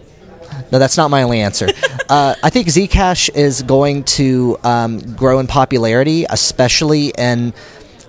No, 0.72 0.80
that's 0.80 0.98
not 0.98 1.10
my 1.10 1.24
only 1.24 1.42
answer. 1.42 1.68
uh, 2.10 2.36
I 2.42 2.50
think 2.50 2.68
Zcash 2.68 3.30
is 3.34 3.64
going 3.64 4.04
to 4.06 4.58
um, 4.64 5.00
grow 5.16 5.40
in 5.40 5.48
popularity, 5.48 6.26
especially 6.30 7.08
in 7.18 7.54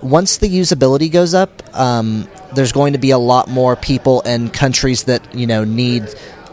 once 0.01 0.37
the 0.37 0.47
usability 0.47 1.11
goes 1.11 1.33
up. 1.33 1.61
Um, 1.77 2.27
there's 2.53 2.71
going 2.71 2.93
to 2.93 2.99
be 2.99 3.11
a 3.11 3.17
lot 3.17 3.47
more 3.47 3.75
people 3.75 4.21
in 4.21 4.49
countries 4.49 5.03
that 5.05 5.35
you 5.35 5.47
know 5.47 5.63
need 5.63 6.07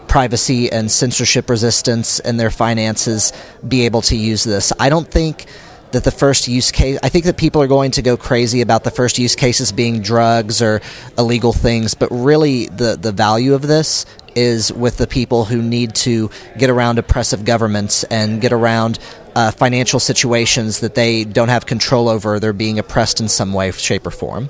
privacy 0.08 0.72
and 0.72 0.90
censorship 0.90 1.50
resistance 1.50 2.18
in 2.20 2.38
their 2.38 2.50
finances 2.50 3.32
be 3.66 3.84
able 3.84 4.02
to 4.02 4.16
use 4.16 4.44
this. 4.44 4.72
I 4.80 4.88
don't 4.88 5.08
think 5.08 5.46
that 5.92 6.04
the 6.04 6.10
first 6.10 6.48
use 6.48 6.70
case 6.70 6.98
I 7.02 7.08
think 7.08 7.24
that 7.24 7.36
people 7.36 7.62
are 7.62 7.66
going 7.66 7.92
to 7.92 8.02
go 8.02 8.16
crazy 8.16 8.60
about 8.60 8.84
the 8.84 8.90
first 8.90 9.18
use 9.18 9.34
cases 9.34 9.72
being 9.72 10.02
drugs 10.02 10.60
or 10.62 10.80
illegal 11.16 11.52
things, 11.52 11.94
but 11.94 12.08
really 12.10 12.66
the 12.66 12.96
the 12.96 13.12
value 13.12 13.54
of 13.54 13.62
this 13.62 14.06
is 14.34 14.72
with 14.72 14.98
the 14.98 15.06
people 15.06 15.44
who 15.44 15.60
need 15.60 15.94
to 15.96 16.30
get 16.56 16.70
around 16.70 16.98
oppressive 16.98 17.44
governments 17.44 18.04
and 18.04 18.40
get 18.40 18.52
around 18.52 18.98
uh, 19.34 19.50
financial 19.50 19.98
situations 19.98 20.80
that 20.80 20.94
they 20.94 21.24
don't 21.24 21.48
have 21.48 21.66
control 21.66 22.08
over. 22.08 22.38
They're 22.38 22.52
being 22.52 22.78
oppressed 22.78 23.20
in 23.20 23.28
some 23.28 23.52
way, 23.52 23.70
shape, 23.72 24.06
or 24.06 24.10
form. 24.10 24.48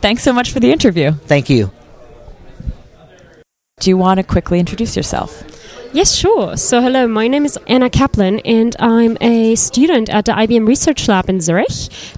Thanks 0.00 0.22
so 0.22 0.32
much 0.32 0.50
for 0.50 0.60
the 0.60 0.72
interview. 0.72 1.12
Thank 1.12 1.50
you. 1.50 1.70
Do 3.80 3.90
you 3.90 3.96
want 3.96 4.18
to 4.18 4.24
quickly 4.24 4.58
introduce 4.58 4.96
yourself? 4.96 5.42
Yes, 5.92 6.14
sure. 6.14 6.56
So, 6.56 6.80
hello, 6.80 7.08
my 7.08 7.26
name 7.26 7.44
is 7.44 7.58
Anna 7.66 7.90
Kaplan, 7.90 8.38
and 8.40 8.76
I'm 8.78 9.18
a 9.20 9.56
student 9.56 10.08
at 10.08 10.24
the 10.24 10.30
IBM 10.30 10.64
Research 10.68 11.08
Lab 11.08 11.28
in 11.28 11.40
Zurich 11.40 11.66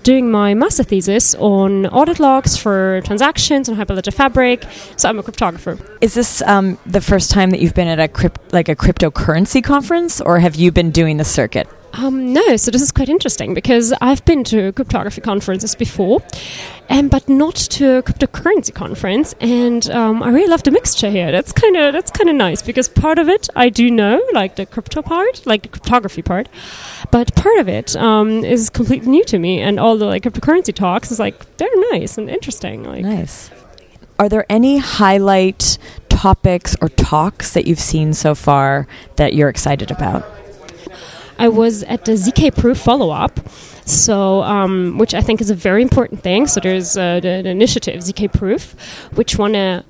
doing 0.03 0.31
my 0.31 0.53
master 0.53 0.83
thesis 0.83 1.35
on 1.37 1.87
audit 1.87 2.21
logs 2.21 2.55
for 2.55 3.01
transactions 3.07 3.71
on 3.71 3.77
Hyperledger 3.77 4.13
Fabric. 4.13 4.65
So, 4.97 5.09
I'm 5.09 5.19
a 5.19 5.23
cryptographer. 5.23 5.81
Is 6.03 6.13
this 6.13 6.43
um, 6.43 6.79
the 6.85 7.01
first 7.01 7.31
time 7.31 7.49
that 7.49 7.61
you've 7.61 7.75
been 7.75 7.89
at 7.89 7.99
a 7.99 8.09
crypt- 8.09 8.53
like 8.53 8.69
a 8.69 8.77
cryptocurrency 8.77 9.65
conference, 9.65 10.21
or 10.21 10.39
have 10.39 10.55
you 10.55 10.71
been 10.71 10.91
doing 10.91 11.17
the 11.17 11.25
circuit? 11.25 11.67
Um, 11.95 12.33
no, 12.33 12.57
so 12.57 12.71
this 12.71 12.81
is 12.81 12.91
quite 12.91 13.09
interesting 13.09 13.53
because 13.53 13.93
I've 14.01 14.25
been 14.25 14.45
to 14.45 14.73
cryptography 14.73 15.21
conferences 15.21 15.75
before, 15.75 16.23
um, 16.89 17.09
but 17.09 17.29
not 17.29 17.55
to 17.55 17.99
a 17.99 18.03
cryptocurrency 18.03 18.75
conference, 18.75 19.35
and 19.41 19.89
um, 19.91 20.23
I 20.23 20.31
really 20.31 20.49
love 20.49 20.63
the 20.63 20.71
mixture 20.71 21.11
here. 21.11 21.31
That's 21.31 21.53
kind 21.53 21.77
of 21.77 21.93
that's 21.93 22.11
kind 22.11 22.31
of 22.31 22.37
nice 22.37 22.63
because 22.63 22.89
part 22.89 23.19
of 23.19 23.29
it 23.29 23.49
I 23.57 23.69
do 23.69 23.91
know, 23.91 24.23
like 24.33 24.57
the 24.57 24.65
crypto 24.65 25.03
part, 25.03 25.47
like 25.47 25.63
the 25.63 25.69
cryptography 25.69 26.23
part, 26.23 26.49
but 27.11 27.35
part 27.35 27.59
of 27.59 27.69
it 27.69 27.95
um, 27.97 28.43
is 28.43 28.71
completely 28.71 29.11
new 29.11 29.25
to 29.25 29.39
me, 29.39 29.61
and 29.61 29.79
all 29.79 29.99
the 29.99 30.07
like 30.07 30.23
cryptocurrency 30.23 30.75
talks 30.75 31.11
is 31.11 31.19
like 31.19 31.57
they're 31.59 31.91
nice 31.93 32.17
and 32.17 32.31
interesting. 32.31 32.85
Like 32.85 33.03
nice. 33.03 33.51
Are 34.19 34.29
there 34.31 34.47
any 34.49 34.79
highlight 34.79 35.77
topics 36.09 36.75
or 36.81 36.89
talks 36.89 37.53
that 37.53 37.67
you've 37.67 37.81
seen 37.81 38.15
so 38.15 38.35
far 38.35 38.87
that 39.17 39.35
you're 39.35 39.49
excited 39.49 39.91
about? 39.91 40.25
I 41.39 41.49
was 41.49 41.83
at 41.85 42.05
the 42.05 42.13
ZK 42.13 42.57
Proof 42.57 42.79
follow 42.79 43.11
up. 43.11 43.41
So, 43.85 44.43
um, 44.45 44.97
which 44.99 45.13
I 45.13 45.21
think 45.21 45.41
is 45.41 45.51
a 45.51 45.57
very 45.57 45.83
important 45.83 46.23
thing. 46.23 46.47
So, 46.47 46.61
there's 46.61 46.97
uh, 46.97 47.19
the, 47.21 47.43
the, 47.43 47.51
initiative 47.51 48.01
ZK 48.01 48.33
Proof, 48.33 48.77
which 49.15 49.37
wanna 49.37 49.85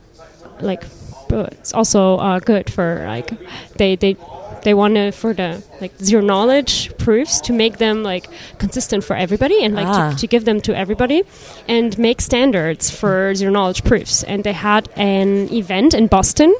like, 0.60 0.84
it's 1.30 1.74
also 1.74 2.16
uh, 2.16 2.38
good 2.38 2.70
for 2.70 3.04
like 3.06 3.30
they 3.76 3.96
they 3.96 4.16
they 4.62 4.74
want 4.74 4.94
to 4.94 5.10
for 5.12 5.32
the 5.32 5.62
like 5.80 5.92
zero 5.98 6.22
knowledge 6.22 6.96
proofs 6.98 7.40
to 7.40 7.52
make 7.52 7.78
them 7.78 8.02
like 8.02 8.28
consistent 8.58 9.04
for 9.04 9.16
everybody 9.16 9.62
and 9.62 9.74
like 9.74 9.86
ah. 9.86 10.10
to, 10.10 10.16
to, 10.16 10.26
give 10.26 10.44
them 10.44 10.60
to 10.60 10.76
everybody 10.76 11.22
and 11.68 11.98
make 11.98 12.20
standards 12.20 12.90
for 12.90 13.34
zero 13.34 13.52
knowledge 13.52 13.84
proofs 13.84 14.22
and 14.24 14.44
they 14.44 14.52
had 14.52 14.88
an 14.96 15.52
event 15.52 15.94
in 15.94 16.06
boston 16.06 16.54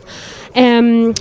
um, 0.55 1.15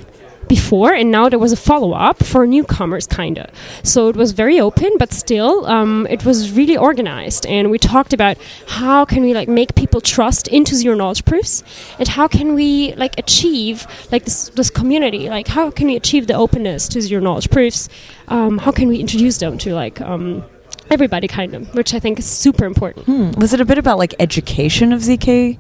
before, 0.57 0.91
and 0.99 1.07
now 1.17 1.25
there 1.31 1.39
was 1.39 1.53
a 1.53 1.61
follow 1.69 1.91
up 1.93 2.17
for 2.31 2.41
newcomers, 2.45 3.05
kind 3.07 3.37
of. 3.43 3.47
So 3.83 4.09
it 4.11 4.17
was 4.23 4.29
very 4.43 4.59
open, 4.67 4.91
but 4.99 5.09
still, 5.13 5.65
um, 5.75 6.05
it 6.15 6.21
was 6.25 6.37
really 6.59 6.77
organized. 6.89 7.45
And 7.45 7.71
we 7.73 7.77
talked 7.93 8.13
about 8.13 8.35
how 8.77 9.05
can 9.05 9.21
we 9.23 9.33
like 9.39 9.47
make 9.47 9.71
people 9.75 10.01
trust 10.01 10.49
into 10.57 10.75
zero 10.75 10.95
knowledge 10.95 11.23
proofs, 11.23 11.63
and 11.99 12.07
how 12.17 12.27
can 12.27 12.47
we 12.53 12.93
like 13.03 13.13
achieve 13.17 13.87
like 14.11 14.23
this 14.25 14.49
this 14.59 14.69
community, 14.69 15.29
like 15.37 15.47
how 15.47 15.71
can 15.71 15.87
we 15.87 15.95
achieve 15.95 16.27
the 16.27 16.37
openness 16.45 16.89
to 16.89 17.01
zero 17.01 17.21
knowledge 17.21 17.49
proofs? 17.49 17.87
Um, 18.27 18.57
how 18.65 18.71
can 18.71 18.87
we 18.89 18.97
introduce 19.05 19.37
them 19.37 19.57
to 19.59 19.73
like 19.83 20.01
um, 20.01 20.43
everybody, 20.89 21.27
kind 21.27 21.55
of, 21.55 21.73
which 21.73 21.93
I 21.93 21.99
think 21.99 22.19
is 22.19 22.25
super 22.25 22.65
important. 22.65 23.05
Hmm. 23.05 23.31
Was 23.39 23.53
it 23.53 23.61
a 23.61 23.65
bit 23.71 23.77
about 23.77 23.97
like 23.97 24.13
education 24.19 24.91
of 24.91 24.99
zk 25.01 25.57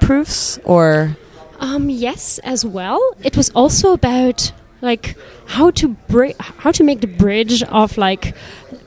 proofs, 0.00 0.58
or 0.64 1.16
um, 1.62 1.88
yes, 1.88 2.38
as 2.40 2.64
well. 2.64 3.00
It 3.22 3.36
was 3.36 3.48
also 3.50 3.92
about 3.92 4.52
like 4.80 5.16
how 5.46 5.70
to 5.70 5.88
bri- 6.08 6.34
how 6.38 6.72
to 6.72 6.82
make 6.82 7.00
the 7.00 7.06
bridge 7.06 7.62
of 7.62 7.96
like 7.96 8.34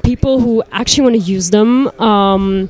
people 0.03 0.41
who 0.41 0.61
actually 0.73 1.03
want 1.03 1.15
to 1.15 1.31
use 1.31 1.51
them 1.51 1.87
um, 2.01 2.69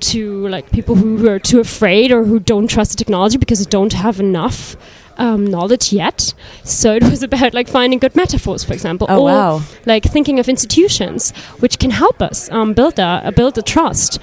to 0.00 0.46
like 0.48 0.70
people 0.70 0.94
who, 0.94 1.16
who, 1.16 1.28
are 1.28 1.38
too 1.38 1.58
afraid 1.58 2.12
or 2.12 2.24
who 2.24 2.38
don't 2.38 2.68
trust 2.68 2.90
the 2.90 2.96
technology 2.98 3.38
because 3.38 3.64
they 3.64 3.70
don't 3.70 3.94
have 3.94 4.20
enough 4.20 4.76
um, 5.16 5.46
knowledge 5.46 5.90
yet. 5.90 6.34
So 6.62 6.94
it 6.94 7.04
was 7.04 7.22
about 7.28 7.54
like 7.54 7.66
finding 7.66 8.00
good 8.00 8.14
metaphors, 8.14 8.62
for 8.62 8.74
example, 8.74 9.06
oh, 9.08 9.22
or 9.22 9.24
wow. 9.24 9.62
like 9.86 10.04
thinking 10.04 10.38
of 10.38 10.50
institutions 10.50 11.30
which 11.60 11.78
can 11.78 11.90
help 11.90 12.20
us 12.20 12.50
um, 12.50 12.74
build 12.74 12.98
a 12.98 13.32
build 13.34 13.56
a 13.56 13.62
trust. 13.62 14.18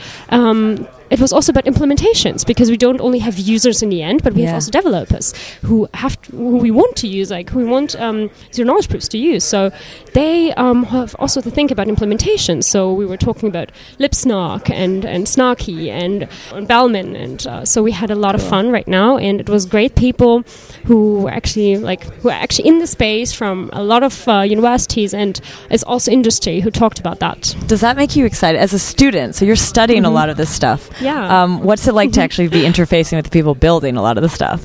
It 1.12 1.20
was 1.20 1.32
also 1.34 1.52
about 1.52 1.66
implementations 1.66 2.46
because 2.46 2.70
we 2.72 2.78
don't 2.78 3.02
only 3.02 3.20
have 3.20 3.38
users 3.38 3.84
in 3.84 3.90
the 3.90 4.02
end, 4.02 4.24
but 4.24 4.34
we 4.34 4.42
yeah. 4.42 4.48
have 4.48 4.56
also 4.56 4.72
developers 4.72 5.34
who 5.62 5.88
have 5.94 6.20
to, 6.24 6.32
who 6.32 6.58
we 6.58 6.72
want 6.72 6.96
to 6.98 7.08
use, 7.08 7.30
like 7.30 7.50
who 7.50 7.60
we 7.60 7.66
want 7.66 7.96
um, 8.00 8.32
zero 8.54 8.66
knowledge 8.68 8.90
proofs 8.90 9.08
to 9.10 9.18
use. 9.18 9.44
So 9.44 9.72
they 10.14 10.54
um, 10.54 10.84
have 10.86 11.16
also 11.20 11.42
to 11.42 11.52
think 11.52 11.70
about 11.70 11.88
implementations. 11.88 12.64
So 12.64 12.94
we 12.94 13.06
were 13.06 13.18
talking 13.18 13.50
about 13.50 13.72
libsnark 14.00 14.70
and 14.70 15.06
and 15.06 15.28
Snarky 15.28 15.90
and, 15.90 16.28
and 16.54 16.68
Bellman, 16.68 17.16
and 17.16 17.46
uh, 17.46 17.66
so 17.66 17.84
we 17.84 17.92
had 17.92 18.10
a 18.10 18.16
lot 18.16 18.34
of 18.36 18.42
fun 18.42 18.72
right 18.72 18.88
now, 18.88 19.18
and 19.18 19.40
it 19.40 19.50
was 19.50 19.66
great 19.66 19.96
people 19.96 20.44
who 20.86 21.22
were 21.22 21.32
actually 21.32 21.78
like 21.78 22.04
who 22.22 22.30
are 22.30 22.42
actually 22.46 22.68
in 22.68 22.80
the 22.80 22.88
space 22.88 23.34
from 23.34 23.70
a 23.74 23.84
lot 23.84 24.04
of 24.04 24.28
uh, 24.28 24.42
universities 24.42 25.14
and 25.14 25.42
it's 25.70 25.84
also 25.84 26.12
industry 26.12 26.60
who 26.60 26.72
talked 26.72 27.00
about 27.00 27.20
that. 27.20 27.56
Does 27.68 27.82
that 27.82 27.98
make 27.98 28.16
you 28.16 28.26
excited 28.26 28.60
as 28.60 28.74
a 28.74 28.80
student? 28.80 29.36
So 29.36 29.46
you're 29.46 29.56
studying 29.56 30.04
mm-hmm. 30.04 30.12
a 30.12 30.20
lot 30.20 30.30
of 30.30 30.38
this 30.38 30.50
stuff. 30.50 30.90
Yeah. 31.02 31.44
Um, 31.44 31.64
what's 31.64 31.88
it 31.88 31.94
like 31.94 32.12
to 32.14 32.22
actually 32.22 32.48
be 32.48 32.62
interfacing 32.62 33.18
with 33.18 33.26
the 33.26 33.32
people 33.32 33.56
building 33.56 33.98
a 33.98 34.02
lot 34.02 34.18
of 34.18 34.24
the 34.24 34.30
stuff? 34.30 34.64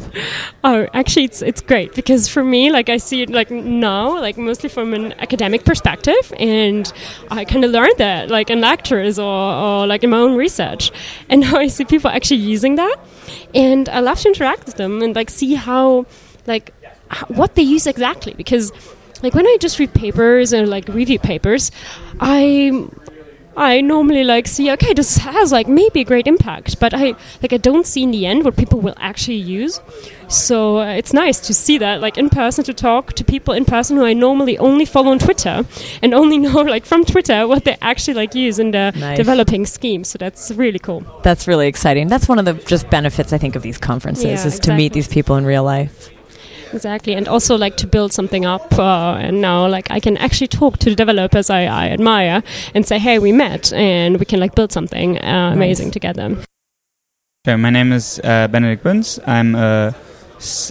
Oh, 0.63 0.87
actually, 0.93 1.25
it's 1.25 1.43
it's 1.43 1.61
great 1.61 1.95
because 1.95 2.29
for 2.29 2.45
me, 2.45 2.71
like 2.71 2.89
I 2.89 2.99
see 2.99 3.23
it 3.23 3.31
like 3.31 3.51
now, 3.51 4.21
like 4.21 4.37
mostly 4.37 4.69
from 4.69 4.95
an 4.95 5.13
academic 5.15 5.65
perspective, 5.65 6.33
and 6.39 6.93
I 7.31 7.45
kind 7.45 7.65
of 7.65 7.71
learned 7.71 7.99
that 7.99 8.29
like 8.31 8.51
in 8.51 8.61
lectures 8.61 9.19
or, 9.19 9.25
or 9.25 9.87
like 9.87 10.05
in 10.05 10.11
my 10.11 10.19
own 10.19 10.37
research, 10.37 10.93
and 11.29 11.41
now 11.41 11.57
I 11.57 11.69
see 11.69 11.85
people 11.85 12.11
actually 12.11 12.41
using 12.41 12.77
that, 12.77 12.97
and 13.55 13.89
I 13.89 14.01
love 14.01 14.21
to 14.21 14.29
interact 14.29 14.67
with 14.67 14.77
them 14.77 15.03
and 15.03 15.15
like 15.17 15.31
see 15.31 15.55
how 15.55 16.07
like 16.47 16.73
what 17.29 17.55
they 17.55 17.63
use 17.63 17.87
exactly 17.87 18.35
because 18.35 18.73
like 19.23 19.35
when 19.35 19.47
I 19.47 19.57
just 19.61 19.79
read 19.79 19.95
papers 19.95 20.53
and 20.53 20.69
like 20.69 20.89
review 20.89 21.19
papers, 21.19 21.71
I 22.21 22.87
I 23.57 23.81
normally 23.81 24.23
like 24.23 24.47
see 24.47 24.71
okay 24.73 24.93
this 24.93 25.17
has 25.19 25.51
like 25.51 25.67
maybe 25.67 26.01
a 26.01 26.05
great 26.05 26.27
impact, 26.27 26.79
but 26.79 26.93
I 26.93 27.15
like 27.43 27.53
I 27.53 27.57
don't 27.57 27.87
see 27.87 28.03
in 28.03 28.11
the 28.11 28.27
end 28.27 28.45
what 28.45 28.57
people 28.57 28.81
will 28.81 28.95
actually 28.99 29.37
use. 29.37 29.81
So 30.29 30.81
uh, 30.81 30.87
it's 30.95 31.13
nice 31.13 31.41
to 31.41 31.55
see 31.55 31.79
that 31.79 32.01
like 32.01 32.19
in 32.19 32.29
person 32.29 32.65
to 32.65 32.75
talk 32.75 33.15
to 33.15 33.25
people 33.25 33.55
in 33.55 33.65
person 33.65 33.97
who 33.97 34.05
I 34.05 34.13
normally 34.13 34.59
only 34.59 34.85
follow 34.85 35.11
on 35.11 35.19
Twitter 35.19 35.65
and 36.03 36.13
only 36.13 36.37
know 36.47 36.61
like 36.61 36.85
from 36.85 37.05
Twitter 37.05 37.47
what 37.47 37.65
they 37.65 37.77
actually 37.81 38.15
like 38.15 38.35
use 38.35 38.59
in 38.59 38.73
the 38.73 38.93
nice. 38.97 39.17
developing 39.17 39.65
scheme. 39.65 40.05
So 40.05 40.19
that's 40.19 40.51
really 40.53 40.79
cool. 40.79 41.05
That's 41.23 41.49
really 41.49 41.67
exciting. 41.67 42.09
That's 42.09 42.29
one 42.29 42.39
of 42.39 42.45
the 42.45 42.55
just 42.55 42.91
benefits 42.91 43.33
I 43.33 43.39
think 43.39 43.57
of 43.57 43.63
these 43.63 43.79
conferences 43.79 44.25
yeah, 44.25 44.33
is 44.35 44.45
exactly. 44.45 44.71
to 44.71 44.77
meet 44.77 44.93
these 44.93 45.09
people 45.09 45.37
in 45.37 45.47
real 45.47 45.65
life 45.65 46.11
exactly 46.73 47.15
and 47.15 47.29
also 47.29 47.57
like 47.57 47.77
to 47.77 47.87
build 47.87 48.13
something 48.13 48.45
up 48.45 48.79
uh, 48.79 49.15
and 49.15 49.41
now 49.41 49.67
like 49.67 49.91
i 49.91 50.01
can 50.01 50.17
actually 50.17 50.49
talk 50.49 50.79
to 50.79 50.91
the 50.91 50.97
developers 50.97 51.51
I, 51.51 51.65
I, 51.65 51.89
admire 51.91 52.43
and 52.75 52.87
say 52.87 52.99
hey 52.99 53.19
we 53.19 53.33
met 53.33 53.73
and 53.73 54.19
we 54.19 54.25
can 54.25 54.41
like 54.41 54.55
build 54.55 54.73
something 54.73 55.19
uh, 55.19 55.51
nice. 55.51 55.57
amazing 55.57 55.91
together 55.91 56.37
okay 57.47 57.57
my 57.57 57.71
name 57.71 57.93
is 57.93 58.21
uh, 58.25 58.49
Benedikt 58.49 58.83
Bünz 58.85 59.19
i'm 59.27 59.55
uh, 59.55 59.93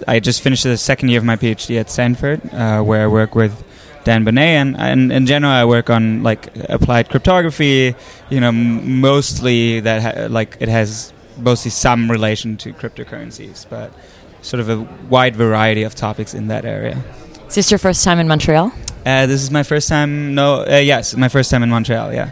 I 0.07 0.19
just 0.19 0.41
finished 0.41 0.63
the 0.63 0.77
second 0.77 1.09
year 1.09 1.19
of 1.19 1.25
my 1.25 1.35
phd 1.35 1.79
at 1.79 1.89
stanford 1.89 2.41
uh, 2.53 2.81
where 2.81 3.03
i 3.03 3.07
work 3.07 3.35
with 3.35 3.63
Dan 4.05 4.23
Boneh, 4.23 4.61
and, 4.61 4.77
and 4.77 5.11
in 5.11 5.25
general, 5.25 5.51
I 5.51 5.65
work 5.65 5.89
on 5.89 6.21
like 6.21 6.55
applied 6.69 7.09
cryptography. 7.09 7.95
You 8.29 8.39
know, 8.39 8.49
m- 8.49 9.01
mostly 9.01 9.79
that 9.79 10.01
ha- 10.03 10.27
like 10.29 10.57
it 10.59 10.69
has 10.69 11.11
mostly 11.37 11.71
some 11.71 12.09
relation 12.09 12.55
to 12.57 12.71
cryptocurrencies, 12.71 13.67
but 13.67 13.91
sort 14.45 14.61
of 14.61 14.69
a 14.69 14.77
wide 15.09 15.35
variety 15.35 15.83
of 15.83 15.95
topics 15.95 16.33
in 16.33 16.47
that 16.47 16.65
area. 16.65 17.01
Is 17.47 17.55
this 17.55 17.71
your 17.71 17.79
first 17.79 18.03
time 18.03 18.19
in 18.19 18.27
Montreal? 18.27 18.71
Uh, 19.05 19.25
this 19.25 19.41
is 19.41 19.51
my 19.51 19.63
first 19.63 19.89
time. 19.89 20.35
No, 20.35 20.65
uh, 20.65 20.77
yes, 20.77 21.15
my 21.15 21.29
first 21.29 21.49
time 21.51 21.63
in 21.63 21.69
Montreal. 21.69 22.13
Yeah. 22.13 22.31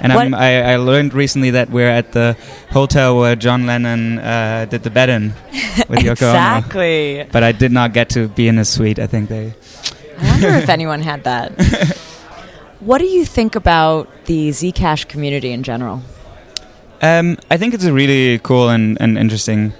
And 0.00 0.12
I, 0.12 0.72
I 0.72 0.76
learned 0.76 1.14
recently 1.14 1.50
that 1.50 1.70
we're 1.70 1.88
at 1.88 2.12
the 2.12 2.36
hotel 2.70 3.16
where 3.16 3.36
John 3.36 3.64
Lennon 3.64 4.18
uh, 4.18 4.66
did 4.68 4.82
the 4.82 4.90
bed 4.90 5.08
in 5.08 5.28
with 5.88 6.00
Yoko 6.00 6.22
Ono. 6.22 6.30
exactly. 6.30 7.26
But 7.32 7.42
I 7.42 7.52
did 7.52 7.72
not 7.72 7.94
get 7.94 8.10
to 8.10 8.28
be 8.28 8.48
in 8.48 8.58
his 8.58 8.68
suite. 8.68 8.98
I 8.98 9.06
think 9.06 9.30
they. 9.30 9.54
I 10.18 10.30
wonder 10.30 10.48
if 10.48 10.68
anyone 10.68 11.00
had 11.00 11.24
that. 11.24 11.52
what 12.80 12.98
do 12.98 13.06
you 13.06 13.24
think 13.24 13.54
about 13.54 14.08
the 14.26 14.50
Zcash 14.50 15.08
community 15.08 15.52
in 15.52 15.62
general? 15.62 16.02
Um, 17.00 17.38
I 17.50 17.56
think 17.56 17.72
it's 17.72 17.84
a 17.84 17.92
really 17.92 18.38
cool 18.40 18.68
and, 18.68 19.00
and 19.00 19.16
interesting 19.16 19.72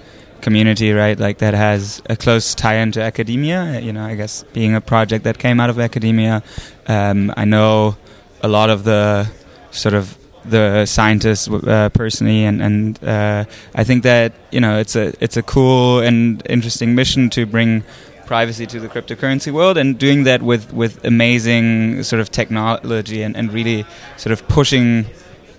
community, 0.45 0.93
right? 0.93 1.19
Like 1.19 1.39
that 1.39 1.55
has 1.55 2.01
a 2.07 2.15
close 2.15 2.55
tie 2.55 2.77
into 2.85 3.01
academia. 3.01 3.79
You 3.79 3.91
know, 3.91 4.05
I 4.05 4.15
guess 4.15 4.43
being 4.53 4.75
a 4.75 4.81
project 4.93 5.23
that 5.23 5.37
came 5.39 5.59
out 5.59 5.71
of 5.71 5.79
academia, 5.79 6.43
um, 6.87 7.33
I 7.35 7.45
know 7.45 7.97
a 8.41 8.47
lot 8.47 8.69
of 8.69 8.83
the 8.83 9.27
sort 9.71 9.95
of 9.95 10.15
the 10.45 10.85
scientists 10.85 11.49
uh, 11.49 11.89
personally, 12.01 12.45
and 12.45 12.61
and 12.61 13.03
uh, 13.03 13.45
I 13.81 13.83
think 13.83 14.03
that 14.03 14.33
you 14.51 14.61
know 14.61 14.77
it's 14.77 14.95
a 14.95 15.13
it's 15.19 15.37
a 15.37 15.43
cool 15.43 15.99
and 15.99 16.41
interesting 16.47 16.93
mission 16.93 17.29
to 17.31 17.45
bring 17.45 17.83
privacy 18.27 18.65
to 18.65 18.79
the 18.79 18.87
cryptocurrency 18.87 19.51
world 19.51 19.77
and 19.77 19.97
doing 19.97 20.25
that 20.25 20.41
with 20.41 20.73
with 20.73 21.03
amazing 21.05 22.03
sort 22.03 22.19
of 22.19 22.29
technology 22.29 23.23
and, 23.25 23.35
and 23.37 23.53
really 23.53 23.85
sort 24.17 24.33
of 24.33 24.47
pushing 24.47 25.05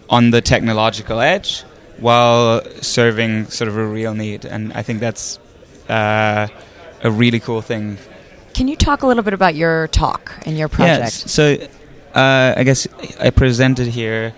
on 0.09 0.30
the 0.30 0.41
technological 0.41 1.20
edge 1.20 1.64
while 1.99 2.62
serving 2.82 3.47
sort 3.47 3.68
of 3.68 3.76
a 3.76 3.86
real 3.86 4.14
need. 4.14 4.44
And 4.44 4.72
I 4.72 4.82
think 4.82 5.01
that's 5.01 5.38
uh, 5.88 6.49
a 7.03 7.11
really 7.11 7.40
cool 7.40 7.62
thing. 7.62 7.99
Can 8.55 8.68
you 8.68 8.76
talk 8.76 9.03
a 9.03 9.07
little 9.07 9.22
bit 9.22 9.34
about 9.34 9.55
your 9.55 9.88
talk 9.88 10.32
and 10.47 10.57
your 10.57 10.68
project? 10.68 11.01
Yes. 11.01 11.30
So 11.30 11.57
uh, 12.14 12.55
I 12.57 12.64
guess 12.64 12.86
I 13.20 13.30
presented 13.30 13.88
here 13.88 14.34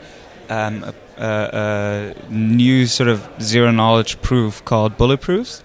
um, 0.49 0.83
a, 0.83 0.95
a, 1.23 2.15
a 2.27 2.31
new 2.31 2.87
sort 2.87 3.09
of 3.09 3.29
zero 3.41 3.71
knowledge 3.71 4.21
proof 4.21 4.65
called 4.65 4.97
Bulletproofs, 4.97 5.63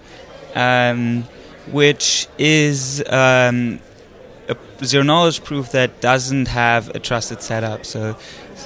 um, 0.56 1.24
which 1.72 2.28
is 2.38 3.04
um, 3.10 3.80
a 4.48 4.56
zero 4.84 5.04
knowledge 5.04 5.44
proof 5.44 5.72
that 5.72 6.02
doesn't 6.02 6.48
have 6.50 6.90
a 6.90 7.00
trusted 7.00 7.42
setup. 7.42 7.86
So 7.86 8.18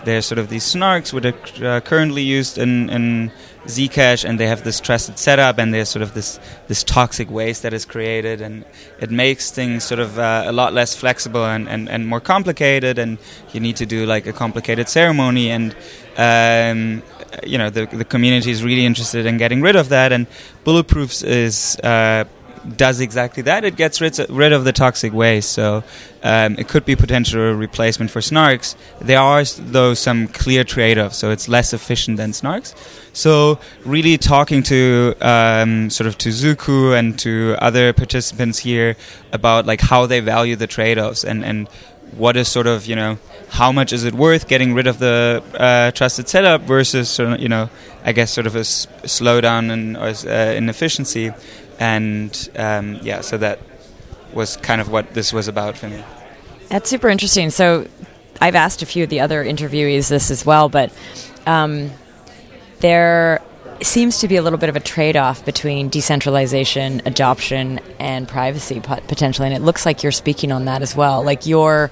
there's 0.04 0.26
sort 0.26 0.40
of 0.40 0.50
these 0.50 0.64
snarks 0.64 1.14
which 1.14 1.26
are 1.62 1.78
uh, 1.78 1.80
currently 1.82 2.22
used 2.22 2.58
in, 2.58 2.90
in 2.90 3.32
Zcash, 3.66 4.24
and 4.28 4.40
they 4.40 4.48
have 4.48 4.64
this 4.64 4.80
trusted 4.80 5.20
setup, 5.20 5.58
and 5.58 5.74
there's 5.74 5.90
sort 5.90 6.04
of 6.04 6.14
this 6.14 6.40
this 6.68 6.84
toxic 6.84 7.30
waste 7.30 7.64
that 7.64 7.74
is 7.74 7.86
created, 7.86 8.42
and 8.42 8.66
it 9.00 9.12
makes 9.12 9.52
things 9.52 9.84
sort 9.84 10.00
of 10.00 10.18
uh, 10.18 10.44
a 10.46 10.52
lot 10.52 10.74
less 10.74 10.96
flexible 10.96 11.46
and, 11.46 11.68
and, 11.68 11.90
and 11.90 12.08
more 12.08 12.22
complicated, 12.22 12.98
and 12.98 13.18
you 13.54 13.60
need 13.60 13.76
to 13.78 13.86
do 13.86 14.06
like 14.06 14.26
a 14.26 14.34
complicated 14.34 14.88
ceremony, 14.88 15.52
and 15.52 15.76
um, 16.18 17.04
you 17.46 17.58
know 17.58 17.70
the 17.70 17.86
the 17.88 18.06
community 18.06 18.52
is 18.52 18.64
really 18.64 18.86
interested 18.86 19.26
in 19.26 19.38
getting 19.38 19.62
rid 19.62 19.76
of 19.76 19.90
that, 19.90 20.12
and 20.12 20.28
Bulletproofs 20.64 21.26
is. 21.26 21.78
Uh, 21.84 22.26
does 22.76 23.00
exactly 23.00 23.44
that. 23.44 23.64
It 23.64 23.76
gets 23.76 24.02
rid, 24.02 24.18
rid 24.30 24.52
of 24.52 24.64
the 24.64 24.74
toxic 24.74 25.14
waste. 25.14 25.52
So 25.52 25.84
um, 26.24 26.56
it 26.58 26.68
could 26.68 26.86
be 26.86 26.96
potential 26.96 27.54
replacement 27.54 28.12
for 28.12 28.20
snarks. 28.20 28.76
There 29.00 29.20
are 29.20 29.44
though 29.44 29.94
some 29.94 30.28
clear 30.28 30.64
trade-offs. 30.64 31.18
So 31.18 31.32
it's 31.32 31.48
less 31.48 31.74
efficient 31.74 32.18
than 32.18 32.32
snarks. 32.32 32.76
So 33.14 33.60
really 33.86 34.18
talking 34.18 34.64
to 34.64 35.16
um, 35.22 35.90
sort 35.90 36.08
of 36.08 36.18
to 36.20 36.30
Zooko 36.30 36.98
and 36.98 37.18
to 37.20 37.56
other 37.60 37.94
participants 37.94 38.60
here 38.60 38.96
about 39.32 39.66
like 39.66 39.82
how 39.82 40.06
they 40.06 40.20
value 40.20 40.56
the 40.56 40.68
trade-offs 40.68 41.24
and 41.24 41.44
and 41.44 41.68
what 42.16 42.38
is 42.38 42.48
sort 42.48 42.68
of 42.68 42.86
you 42.86 42.96
know 42.96 43.18
how 43.50 43.72
much 43.72 43.92
is 43.92 44.04
it 44.04 44.14
worth 44.14 44.48
getting 44.48 44.74
rid 44.74 44.88
of 44.88 45.00
the 45.00 45.44
uh, 45.56 45.92
trusted 45.92 46.28
setup 46.30 46.62
versus 46.62 47.20
you 47.20 47.50
know 47.50 47.70
I 48.04 48.12
guess 48.14 48.32
sort 48.32 48.48
of 48.48 48.56
a 48.56 48.60
s- 48.60 48.88
slowdown 49.04 49.72
in 49.72 49.96
or 49.96 50.08
uh, 50.08 50.54
inefficiency 50.54 51.32
and 51.80 52.50
um, 52.56 53.00
yeah, 53.02 53.22
so 53.22 53.38
that 53.38 53.60
was 54.34 54.58
kind 54.58 54.82
of 54.82 54.90
what 54.90 55.14
this 55.14 55.32
was 55.34 55.48
about 55.48 55.78
for 55.78 55.90
me. 55.90 56.04
That's 56.70 56.90
super 56.90 57.10
interesting. 57.10 57.50
So 57.50 57.88
I've 58.42 58.56
asked 58.56 58.82
a 58.82 58.86
few 58.86 59.04
of 59.04 59.10
the 59.10 59.22
other 59.22 59.44
interviewees 59.44 60.10
this 60.10 60.32
as 60.32 60.46
well, 60.46 60.70
but 60.70 60.92
um, 61.46 61.92
there 62.80 63.42
seems 63.82 64.20
to 64.20 64.28
be 64.28 64.36
a 64.36 64.42
little 64.42 64.60
bit 64.60 64.70
of 64.70 64.76
a 64.76 64.80
trade-off 64.80 65.46
between 65.46 65.90
decentralization, 65.90 67.02
adoption, 67.06 67.80
and 68.00 68.28
privacy 68.28 68.80
pot- 68.80 69.08
potentially, 69.08 69.48
and 69.48 69.56
it 69.56 69.62
looks 69.62 69.86
like 69.86 70.04
you're 70.04 70.12
speaking 70.12 70.52
on 70.52 70.66
that 70.66 70.82
as 70.82 70.96
well. 70.96 71.24
Like 71.24 71.46
your 71.46 71.92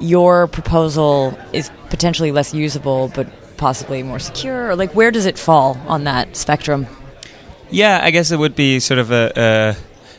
your 0.00 0.48
proposal 0.48 1.38
is 1.52 1.70
potentially 1.88 2.32
less 2.32 2.52
usable, 2.52 3.12
but 3.14 3.28
possibly 3.56 4.02
more 4.02 4.18
secure. 4.18 4.74
Like, 4.74 4.92
where 4.94 5.12
does 5.12 5.24
it 5.24 5.38
fall 5.38 5.80
on 5.86 6.04
that 6.04 6.36
spectrum? 6.36 6.86
Yeah, 7.74 7.98
I 8.00 8.12
guess 8.12 8.30
it 8.30 8.38
would 8.38 8.54
be 8.54 8.78
sort 8.78 9.00
of 9.00 9.10
a. 9.10 9.76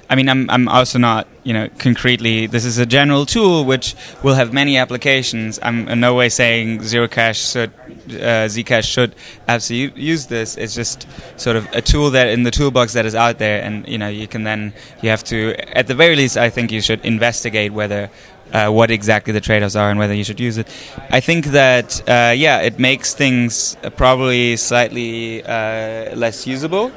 I 0.10 0.16
mean, 0.16 0.28
I'm 0.28 0.50
I'm 0.50 0.68
also 0.68 1.00
not 1.00 1.26
you 1.44 1.54
know 1.54 1.70
concretely. 1.78 2.48
This 2.48 2.66
is 2.66 2.78
a 2.78 2.86
general 2.86 3.26
tool 3.26 3.64
which 3.64 3.96
will 4.22 4.34
have 4.34 4.52
many 4.52 4.76
applications. 4.76 5.58
I'm 5.64 5.88
in 5.88 6.02
no 6.02 6.16
way 6.16 6.28
saying 6.28 6.84
zero 6.84 7.08
cash 7.08 7.40
should 7.52 7.72
uh, 8.10 8.52
Zcash 8.52 8.84
should 8.84 9.16
absolutely 9.48 10.02
use 10.02 10.28
this. 10.28 10.58
It's 10.58 10.76
just 10.76 11.08
sort 11.38 11.56
of 11.56 11.66
a 11.72 11.82
tool 11.82 12.12
that 12.12 12.28
in 12.28 12.44
the 12.44 12.52
toolbox 12.52 12.92
that 12.92 13.06
is 13.06 13.16
out 13.16 13.38
there, 13.38 13.64
and 13.64 13.88
you 13.88 13.98
know 13.98 14.10
you 14.10 14.28
can 14.28 14.44
then 14.44 14.74
you 15.02 15.10
have 15.10 15.24
to 15.26 15.56
at 15.78 15.88
the 15.88 15.96
very 15.96 16.18
least. 16.18 16.36
I 16.36 16.50
think 16.50 16.74
you 16.74 16.82
should 16.82 17.06
investigate 17.06 17.72
whether. 17.72 18.10
Uh, 18.54 18.70
what 18.70 18.92
exactly 18.92 19.34
the 19.34 19.42
trade-offs 19.42 19.76
are 19.76 19.90
and 19.90 19.98
whether 19.98 20.14
you 20.14 20.24
should 20.24 20.40
use 20.40 20.60
it. 20.60 20.68
I 21.10 21.20
think 21.20 21.48
that 21.48 22.00
uh, 22.08 22.32
yeah, 22.32 22.62
it 22.62 22.78
makes 22.78 23.16
things 23.16 23.76
probably 23.98 24.56
slightly 24.56 25.44
uh, 25.44 26.16
less 26.16 26.46
usable, 26.46 26.92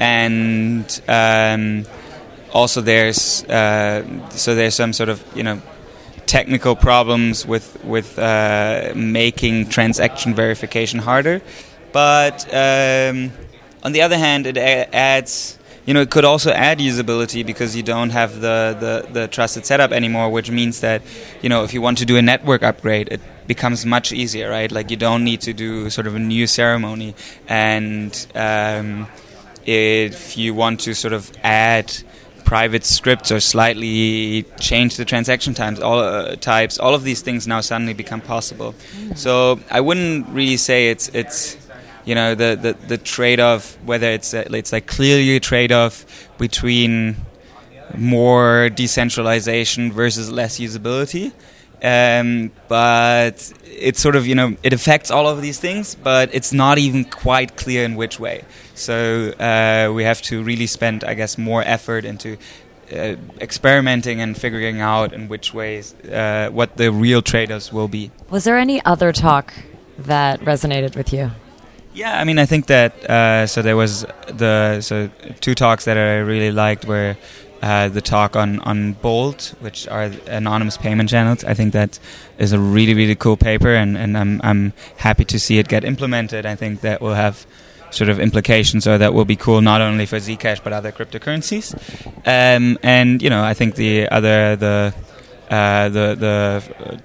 and 0.00 1.02
um, 1.06 1.84
also 2.52 2.80
there's 2.80 3.44
uh, 3.44 4.02
so 4.30 4.54
there's 4.56 4.74
some 4.74 4.92
sort 4.92 5.10
of 5.10 5.22
you 5.36 5.44
know 5.44 5.62
technical 6.26 6.74
problems 6.74 7.46
with 7.46 7.82
with 7.84 8.18
uh, 8.18 8.92
making 8.96 9.68
transaction 9.68 10.34
verification 10.34 10.98
harder, 10.98 11.42
but 11.92 12.42
um, 12.52 13.30
on 13.84 13.92
the 13.92 14.02
other 14.02 14.18
hand, 14.18 14.46
it 14.46 14.56
adds. 14.56 15.58
You 15.86 15.94
know, 15.94 16.02
it 16.02 16.10
could 16.10 16.26
also 16.26 16.52
add 16.52 16.78
usability 16.78 17.44
because 17.44 17.74
you 17.74 17.82
don't 17.82 18.10
have 18.10 18.40
the, 18.40 18.76
the, 18.78 19.12
the 19.12 19.28
trusted 19.28 19.64
setup 19.64 19.92
anymore, 19.92 20.30
which 20.30 20.48
means 20.50 20.80
that, 20.80 21.02
you 21.40 21.48
know, 21.48 21.64
if 21.64 21.72
you 21.72 21.80
want 21.80 21.98
to 21.98 22.04
do 22.04 22.16
a 22.18 22.22
network 22.22 22.62
upgrade, 22.62 23.08
it 23.10 23.20
becomes 23.46 23.84
much 23.86 24.12
easier, 24.12 24.50
right? 24.50 24.70
Like 24.70 24.90
you 24.90 24.96
don't 24.98 25.24
need 25.24 25.40
to 25.40 25.52
do 25.54 25.88
sort 25.90 26.06
of 26.06 26.14
a 26.14 26.18
new 26.18 26.46
ceremony, 26.46 27.16
and 27.48 28.14
um, 28.34 29.08
if 29.66 30.36
you 30.36 30.54
want 30.54 30.80
to 30.80 30.94
sort 30.94 31.12
of 31.12 31.30
add 31.42 31.92
private 32.44 32.84
scripts 32.84 33.30
or 33.30 33.38
slightly 33.38 34.44
change 34.58 34.96
the 34.96 35.04
transaction 35.04 35.54
times, 35.54 35.78
all 35.78 36.00
uh, 36.00 36.34
types, 36.36 36.78
all 36.78 36.94
of 36.94 37.04
these 37.04 37.22
things 37.22 37.46
now 37.46 37.60
suddenly 37.60 37.94
become 37.94 38.20
possible. 38.20 38.74
So 39.14 39.60
I 39.70 39.80
wouldn't 39.80 40.28
really 40.30 40.56
say 40.56 40.90
it's 40.90 41.08
it's 41.10 41.56
you 42.04 42.14
know 42.14 42.34
the 42.34 42.58
the, 42.60 42.72
the 42.88 42.98
trade 42.98 43.38
off 43.40 43.78
whether 43.84 44.08
it's 44.10 44.34
uh, 44.34 44.44
it's 44.50 44.72
like 44.72 44.86
clearly 44.86 45.36
a 45.36 45.40
trade 45.40 45.70
off 45.70 46.04
between 46.38 47.16
more 47.96 48.68
decentralization 48.70 49.92
versus 49.92 50.30
less 50.30 50.58
usability. 50.58 51.32
Um, 51.82 52.50
but 52.68 53.52
it's 53.64 54.00
sort 54.00 54.16
of 54.16 54.26
you 54.26 54.34
know 54.34 54.56
it 54.62 54.72
affects 54.72 55.10
all 55.10 55.28
of 55.28 55.40
these 55.40 55.60
things, 55.60 55.94
but 55.94 56.34
it's 56.34 56.52
not 56.52 56.78
even 56.78 57.04
quite 57.04 57.56
clear 57.56 57.84
in 57.84 57.94
which 57.94 58.18
way. 58.18 58.42
So 58.80 59.30
uh, 59.38 59.92
we 59.92 60.04
have 60.04 60.22
to 60.22 60.42
really 60.42 60.66
spend, 60.66 61.04
I 61.04 61.14
guess, 61.14 61.36
more 61.36 61.62
effort 61.62 62.04
into 62.04 62.38
uh, 62.92 63.16
experimenting 63.40 64.20
and 64.20 64.36
figuring 64.36 64.80
out 64.80 65.12
in 65.12 65.28
which 65.28 65.54
ways 65.54 65.94
uh, 66.04 66.48
what 66.50 66.76
the 66.76 66.90
real 66.90 67.22
trade-offs 67.22 67.72
will 67.72 67.88
be. 67.88 68.10
Was 68.30 68.44
there 68.44 68.58
any 68.58 68.84
other 68.84 69.12
talk 69.12 69.52
that 69.98 70.40
resonated 70.40 70.96
with 70.96 71.12
you? 71.12 71.30
Yeah, 71.92 72.18
I 72.20 72.24
mean, 72.24 72.38
I 72.38 72.46
think 72.46 72.66
that 72.66 72.92
uh, 73.10 73.46
so 73.46 73.62
there 73.62 73.76
was 73.76 74.06
the 74.28 74.80
so 74.80 75.10
two 75.40 75.54
talks 75.54 75.84
that 75.84 75.98
I 75.98 76.18
really 76.18 76.52
liked 76.52 76.84
were 76.84 77.16
uh, 77.62 77.88
the 77.88 78.00
talk 78.00 78.36
on 78.36 78.60
on 78.60 78.94
Bolt, 78.94 79.54
which 79.60 79.88
are 79.88 80.10
anonymous 80.26 80.76
payment 80.76 81.10
channels. 81.10 81.44
I 81.44 81.54
think 81.54 81.72
that 81.72 81.98
is 82.38 82.52
a 82.52 82.58
really 82.58 82.94
really 82.94 83.16
cool 83.16 83.36
paper, 83.36 83.74
and, 83.74 83.98
and 83.98 84.16
I'm 84.16 84.40
I'm 84.42 84.72
happy 84.98 85.24
to 85.26 85.38
see 85.38 85.58
it 85.58 85.68
get 85.68 85.84
implemented. 85.84 86.46
I 86.46 86.54
think 86.54 86.80
that 86.80 87.00
will 87.00 87.14
have 87.14 87.44
sort 87.90 88.10
of 88.10 88.20
implications, 88.20 88.86
or 88.86 88.98
that 88.98 89.14
will 89.14 89.24
be 89.24 89.36
cool 89.36 89.60
not 89.60 89.80
only 89.80 90.06
for 90.06 90.16
Zcash 90.16 90.62
but 90.62 90.72
other 90.72 90.92
cryptocurrencies. 90.92 91.74
Um, 92.26 92.78
and 92.82 93.22
you 93.22 93.30
know, 93.30 93.42
I 93.42 93.54
think 93.54 93.74
the 93.74 94.08
other 94.08 94.56
the 94.56 94.94
uh, 95.50 95.88
the 95.88 96.14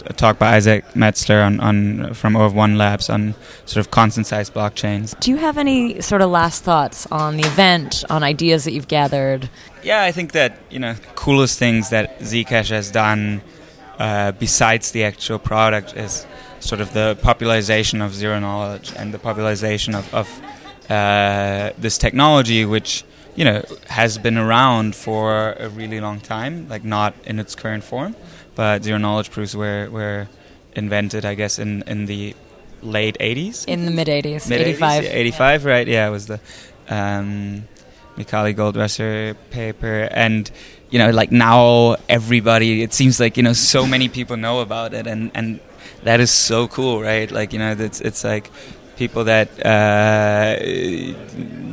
the 0.05 0.13
talk 0.13 0.38
by 0.38 0.57
Izaak 0.57 0.83
Meckler 0.93 1.43
on, 1.43 1.59
on 1.59 2.13
from 2.13 2.36
O(1) 2.36 2.77
Labs 2.77 3.09
on 3.09 3.33
sort 3.65 3.83
of 3.83 3.89
constant 3.89 4.27
size 4.27 4.51
blockchains. 4.51 5.19
Do 5.19 5.31
you 5.31 5.38
have 5.38 5.57
any 5.57 5.99
sort 6.01 6.21
of 6.21 6.29
last 6.29 6.63
thoughts 6.63 7.07
on 7.07 7.38
the 7.38 7.43
event, 7.43 8.03
on 8.09 8.21
ideas 8.21 8.63
that 8.65 8.73
you've 8.73 8.88
gathered? 8.88 9.49
Yeah, 9.83 10.03
I 10.03 10.11
think 10.11 10.33
that 10.33 10.57
you 10.69 10.79
know 10.79 10.95
coolest 11.15 11.57
things 11.57 11.89
that 11.89 12.19
Zcash 12.19 12.69
has 12.69 12.91
done 12.91 13.41
uh, 13.97 14.31
besides 14.33 14.91
the 14.91 15.05
actual 15.05 15.39
product 15.39 15.95
is 15.95 16.27
sort 16.59 16.81
of 16.81 16.93
the 16.93 17.17
popularization 17.21 18.01
of 18.01 18.13
zero 18.13 18.39
knowledge 18.39 18.93
and 18.95 19.13
the 19.13 19.19
popularization 19.19 19.95
of, 19.95 20.11
of 20.13 20.27
uh, 20.89 21.71
this 21.77 21.97
technology, 21.97 22.65
which 22.65 23.03
you 23.36 23.45
know 23.45 23.63
has 23.88 24.17
been 24.17 24.38
around 24.38 24.95
for 24.95 25.53
a 25.53 25.69
really 25.69 25.99
long 25.99 26.19
time, 26.19 26.67
like 26.69 26.83
not 26.83 27.13
in 27.25 27.39
its 27.39 27.55
current 27.55 27.83
form, 27.83 28.15
but 28.55 28.83
zero 28.83 28.97
knowledge 28.97 29.31
proofs 29.31 29.55
were 29.55 29.89
were 29.89 30.27
invented, 30.73 31.25
I 31.25 31.36
guess, 31.36 31.59
in 31.59 31.83
in 31.88 32.05
the 32.05 32.36
late 32.81 33.17
80s 33.19 33.65
in 33.67 33.86
the 33.86 33.91
mid 33.91 34.07
80s 34.07 34.47
mid 34.47 34.61
85 34.61 35.05
85 35.05 35.65
right 35.65 35.88
yeah 35.88 36.07
it 36.07 36.11
was 36.11 36.27
the 36.27 36.39
um, 36.88 37.67
Micali 38.17 38.55
Goldwasser 38.55 39.36
paper. 39.51 40.07
And 40.11 40.49
you 40.89 40.99
know 40.99 41.09
like 41.09 41.31
now 41.31 41.97
everybody 42.07 42.83
it 42.83 42.93
seems 42.93 43.19
like 43.19 43.38
you 43.38 43.43
know 43.43 43.53
so 43.53 43.86
many 43.86 44.07
people 44.07 44.38
know 44.38 44.61
about 44.61 44.93
it 44.93 45.07
and 45.07 45.31
and 45.33 45.59
that 46.03 46.19
is 46.19 46.31
so 46.31 46.67
cool 46.67 47.01
right? 47.01 47.29
Like 47.29 47.53
you 47.53 47.59
know 47.59 47.75
it's 47.77 48.01
it's 48.01 48.23
like 48.23 48.49
people 48.95 49.25
that 49.25 49.49
uh, 49.65 50.57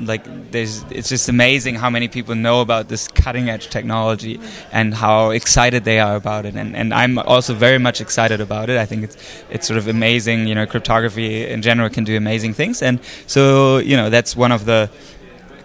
like 0.06 0.24
there's 0.50 0.84
it's 0.90 1.08
just 1.08 1.28
amazing 1.28 1.74
how 1.76 1.90
many 1.90 2.08
people 2.08 2.34
know 2.34 2.60
about 2.60 2.88
this 2.88 3.08
cutting 3.08 3.48
edge 3.48 3.68
technology 3.68 4.40
and 4.72 4.94
how 4.94 5.30
excited 5.30 5.84
they 5.84 6.00
are 6.00 6.16
about 6.16 6.46
it. 6.46 6.54
And, 6.54 6.76
and 6.76 6.92
I'm 6.92 7.18
also 7.18 7.54
very 7.54 7.78
much 7.78 8.00
excited 8.00 8.40
about 8.40 8.70
it. 8.70 8.78
I 8.78 8.86
think 8.86 9.04
it's 9.04 9.16
it's 9.50 9.66
sort 9.66 9.78
of 9.78 9.88
amazing 9.88 10.46
you 10.46 10.54
know 10.54 10.66
cryptography 10.66 11.46
in 11.46 11.62
general 11.62 11.88
can 11.88 12.04
do 12.04 12.16
amazing 12.16 12.54
things. 12.54 12.82
And 12.82 13.00
so 13.26 13.78
you 13.78 13.96
know 13.96 14.10
that's 14.10 14.36
one 14.36 14.52
of 14.52 14.64
the 14.64 14.90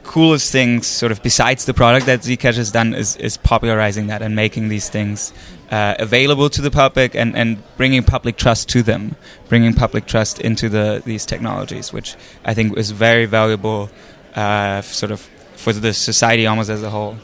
coolest 0.07 0.51
things, 0.51 0.87
sort 0.87 1.11
of 1.11 1.21
besides 1.21 1.65
the 1.65 1.73
product 1.73 2.05
that 2.05 2.21
Zcash 2.21 2.55
has 2.55 2.71
done, 2.71 2.95
is, 2.95 3.17
is 3.17 3.37
popularizing 3.37 4.07
that 4.07 4.21
and 4.21 4.35
making 4.35 4.69
these 4.69 4.89
things 4.89 5.33
uh, 5.71 5.95
available 5.99 6.49
to 6.49 6.61
the 6.61 6.71
public 6.71 7.15
and, 7.15 7.35
and 7.35 7.57
bringing 7.77 8.03
public 8.03 8.37
trust 8.37 8.69
to 8.69 8.81
them, 8.83 9.15
bringing 9.49 9.73
public 9.73 10.05
trust 10.05 10.39
into 10.39 10.69
the 10.69 11.01
these 11.05 11.25
technologies, 11.25 11.91
which 11.93 12.15
I 12.45 12.53
think 12.53 12.77
is 12.77 12.91
very 12.91 13.25
valuable, 13.25 13.89
uh, 14.35 14.81
sort 14.81 15.11
of 15.11 15.21
for 15.55 15.73
the 15.73 15.93
society 15.93 16.45
almost 16.47 16.69
as 16.69 16.83
a 16.83 16.89
whole. 16.89 17.17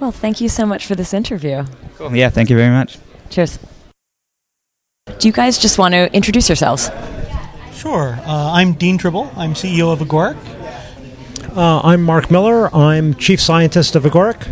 well 0.00 0.10
thank 0.12 0.40
you 0.40 0.48
so 0.48 0.64
much 0.66 0.86
for 0.86 0.94
this 0.96 1.12
interview 1.14 1.64
Cool. 1.96 2.16
Yeah, 2.16 2.30
thank 2.30 2.50
you 2.50 2.56
very 2.56 2.70
much. 2.72 2.98
cheers 3.28 3.58
do 5.18 5.28
you 5.28 5.32
guys 5.32 5.58
just 5.58 5.78
want 5.78 5.92
to 5.94 6.12
introduce 6.12 6.48
yourselves 6.48 6.90
Sure. 7.72 8.18
Uh, 8.26 8.52
I'm 8.52 8.74
Dean 8.74 8.98
Tribble. 8.98 9.30
I'm 9.36 9.54
CEO 9.54 9.90
of 9.92 10.00
Agoric. 10.00 10.36
Uh, 11.56 11.80
I'm 11.82 12.02
Mark 12.02 12.30
Miller. 12.30 12.68
I'm 12.74 13.14
Chief 13.14 13.40
Scientist 13.40 13.96
of 13.96 14.02
Agoric. 14.04 14.44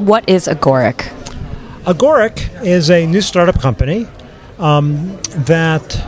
what 0.00 0.28
is 0.28 0.48
agoric 0.48 0.98
Agoric 1.84 2.62
is 2.62 2.90
a 2.90 3.06
new 3.06 3.22
startup 3.22 3.58
company 3.58 4.06
um, 4.58 5.18
that 5.32 5.98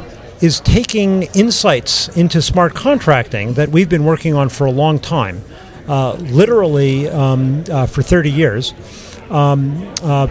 is 0.43 0.61
taking 0.61 1.23
insights 1.35 2.09
into 2.09 2.43
smart 2.43 2.75
contracting 2.75 3.55
that 3.55 3.71
we've 3.71 3.89
been 3.89 4.05
working 4.05 4.35
on 4.35 4.51
for 4.51 4.67
a 4.67 4.71
long 4.71 4.99
time, 4.99 5.41
uh, 5.89 6.13
literally 6.15 7.09
um, 7.09 7.65
uh, 7.71 7.87
for 7.87 8.03
30 8.03 8.31
years, 8.31 8.75
um, 9.31 9.83
uh, 10.03 10.29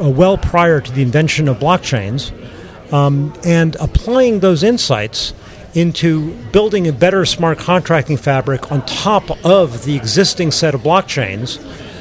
uh, 0.00 0.08
well 0.08 0.38
prior 0.38 0.80
to 0.80 0.90
the 0.92 1.02
invention 1.02 1.48
of 1.48 1.58
blockchains, 1.58 2.32
um, 2.90 3.34
and 3.44 3.76
applying 3.80 4.40
those 4.40 4.62
insights 4.62 5.34
into 5.74 6.32
building 6.50 6.88
a 6.88 6.92
better 6.92 7.26
smart 7.26 7.58
contracting 7.58 8.16
fabric 8.16 8.72
on 8.72 8.84
top 8.86 9.44
of 9.44 9.84
the 9.84 9.96
existing 9.96 10.50
set 10.50 10.74
of 10.74 10.80
blockchains 10.80 11.58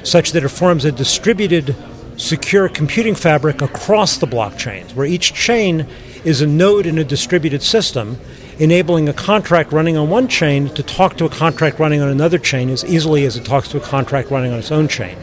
such 0.07 0.31
that 0.31 0.45
it 0.45 0.49
forms 0.49 0.85
a 0.85 0.91
distributed 0.91 1.75
secure 2.17 2.67
computing 2.67 3.15
fabric 3.15 3.61
across 3.61 4.17
the 4.17 4.27
blockchains, 4.27 4.93
where 4.95 5.05
each 5.05 5.33
chain 5.33 5.87
is 6.25 6.41
a 6.41 6.47
node 6.47 6.85
in 6.85 6.97
a 6.97 7.03
distributed 7.03 7.61
system, 7.61 8.19
enabling 8.59 9.07
a 9.07 9.13
contract 9.13 9.71
running 9.71 9.95
on 9.95 10.09
one 10.09 10.27
chain 10.27 10.67
to 10.69 10.83
talk 10.83 11.15
to 11.15 11.25
a 11.25 11.29
contract 11.29 11.79
running 11.79 12.01
on 12.01 12.09
another 12.09 12.39
chain 12.39 12.69
as 12.69 12.83
easily 12.85 13.25
as 13.25 13.37
it 13.37 13.45
talks 13.45 13.69
to 13.69 13.77
a 13.77 13.81
contract 13.81 14.31
running 14.31 14.51
on 14.51 14.59
its 14.59 14.71
own 14.71 14.87
chain. 14.87 15.17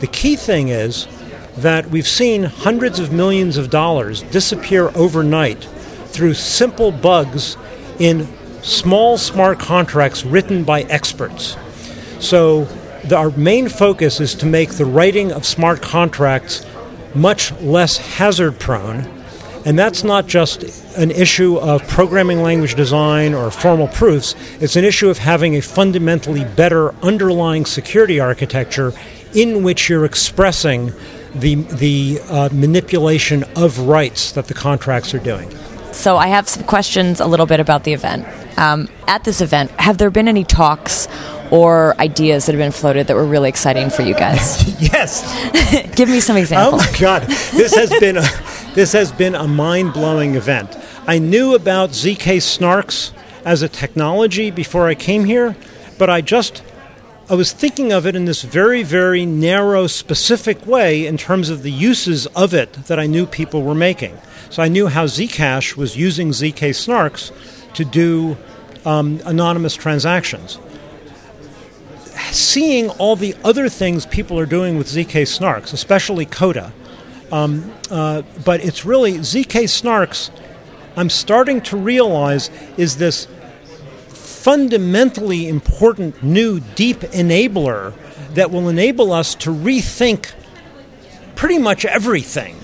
The 0.00 0.06
key 0.06 0.36
thing 0.36 0.68
is 0.68 1.08
that 1.56 1.88
we've 1.90 2.06
seen 2.06 2.44
hundreds 2.44 2.98
of 2.98 3.12
millions 3.12 3.56
of 3.56 3.70
dollars 3.70 4.22
disappear 4.22 4.90
overnight 4.94 5.64
through 6.06 6.34
simple 6.34 6.92
bugs 6.92 7.56
in 7.98 8.28
small 8.62 9.16
smart 9.16 9.58
contracts 9.58 10.24
written 10.24 10.64
by 10.64 10.82
experts. 10.82 11.56
So 12.18 12.68
the, 13.08 13.16
our 13.16 13.30
main 13.30 13.68
focus 13.68 14.20
is 14.20 14.34
to 14.36 14.46
make 14.46 14.70
the 14.70 14.84
writing 14.84 15.32
of 15.32 15.44
smart 15.44 15.82
contracts 15.82 16.64
much 17.14 17.52
less 17.60 17.96
hazard 17.96 18.58
prone. 18.58 19.10
And 19.66 19.78
that's 19.78 20.04
not 20.04 20.26
just 20.26 20.62
an 20.96 21.10
issue 21.10 21.56
of 21.56 21.86
programming 21.88 22.42
language 22.42 22.74
design 22.74 23.32
or 23.32 23.50
formal 23.50 23.88
proofs, 23.88 24.34
it's 24.60 24.76
an 24.76 24.84
issue 24.84 25.08
of 25.08 25.18
having 25.18 25.56
a 25.56 25.62
fundamentally 25.62 26.44
better 26.44 26.94
underlying 26.96 27.64
security 27.64 28.20
architecture 28.20 28.92
in 29.34 29.62
which 29.62 29.88
you're 29.88 30.04
expressing 30.04 30.92
the, 31.34 31.54
the 31.54 32.20
uh, 32.28 32.48
manipulation 32.52 33.44
of 33.56 33.78
rights 33.80 34.32
that 34.32 34.46
the 34.46 34.54
contracts 34.54 35.14
are 35.14 35.18
doing. 35.18 35.50
So 35.92 36.16
I 36.16 36.26
have 36.28 36.48
some 36.48 36.64
questions 36.64 37.20
a 37.20 37.26
little 37.26 37.46
bit 37.46 37.60
about 37.60 37.84
the 37.84 37.92
event. 37.92 38.26
Um, 38.58 38.88
at 39.06 39.24
this 39.24 39.40
event, 39.40 39.70
have 39.72 39.98
there 39.98 40.10
been 40.10 40.28
any 40.28 40.44
talks 40.44 41.06
or 41.54 41.94
ideas 42.00 42.46
that 42.46 42.52
have 42.52 42.58
been 42.58 42.72
floated 42.72 43.06
that 43.06 43.14
were 43.14 43.24
really 43.24 43.48
exciting 43.48 43.88
for 43.88 44.02
you 44.02 44.12
guys? 44.12 44.60
yes. 44.80 45.22
Give 45.94 46.08
me 46.08 46.18
some 46.18 46.36
examples. 46.36 46.82
Oh 46.82 46.90
my 46.92 46.98
God, 46.98 47.22
this 47.22 47.76
has 47.76 47.90
been 48.00 48.16
a, 48.16 48.24
this 48.74 48.92
has 48.92 49.12
been 49.12 49.36
a 49.36 49.46
mind 49.46 49.92
blowing 49.92 50.34
event. 50.34 50.76
I 51.06 51.20
knew 51.20 51.54
about 51.54 51.90
zk 51.90 52.38
snarks 52.38 53.12
as 53.44 53.62
a 53.62 53.68
technology 53.68 54.50
before 54.50 54.88
I 54.88 54.96
came 54.96 55.26
here, 55.26 55.54
but 55.96 56.10
I 56.10 56.22
just 56.22 56.64
I 57.30 57.34
was 57.34 57.52
thinking 57.52 57.92
of 57.92 58.04
it 58.04 58.16
in 58.16 58.24
this 58.24 58.42
very 58.42 58.82
very 58.82 59.24
narrow 59.24 59.86
specific 59.86 60.66
way 60.66 61.06
in 61.06 61.16
terms 61.16 61.50
of 61.50 61.62
the 61.62 61.70
uses 61.70 62.26
of 62.28 62.52
it 62.52 62.72
that 62.88 62.98
I 62.98 63.06
knew 63.06 63.26
people 63.26 63.62
were 63.62 63.76
making. 63.76 64.18
So 64.50 64.60
I 64.60 64.66
knew 64.66 64.88
how 64.88 65.04
Zcash 65.04 65.76
was 65.76 65.96
using 65.96 66.30
zk 66.30 66.70
snarks 66.70 67.30
to 67.74 67.84
do 67.84 68.36
um, 68.84 69.20
anonymous 69.24 69.74
transactions 69.76 70.58
seeing 72.30 72.90
all 72.90 73.16
the 73.16 73.36
other 73.44 73.68
things 73.68 74.06
people 74.06 74.38
are 74.38 74.46
doing 74.46 74.76
with 74.78 74.88
ZK 74.88 75.22
snarks, 75.22 75.72
especially 75.72 76.26
Coda. 76.26 76.72
Um, 77.32 77.72
uh, 77.90 78.22
but 78.44 78.62
it's 78.64 78.84
really 78.84 79.14
ZK 79.14 79.64
snarks, 79.64 80.30
I'm 80.96 81.10
starting 81.10 81.60
to 81.62 81.76
realize, 81.76 82.50
is 82.76 82.96
this 82.98 83.26
fundamentally 84.08 85.48
important 85.48 86.22
new 86.22 86.60
deep 86.60 87.00
enabler 87.00 87.94
that 88.34 88.50
will 88.50 88.68
enable 88.68 89.12
us 89.12 89.34
to 89.36 89.50
rethink 89.50 90.32
pretty 91.34 91.58
much 91.58 91.84
everything. 91.84 92.56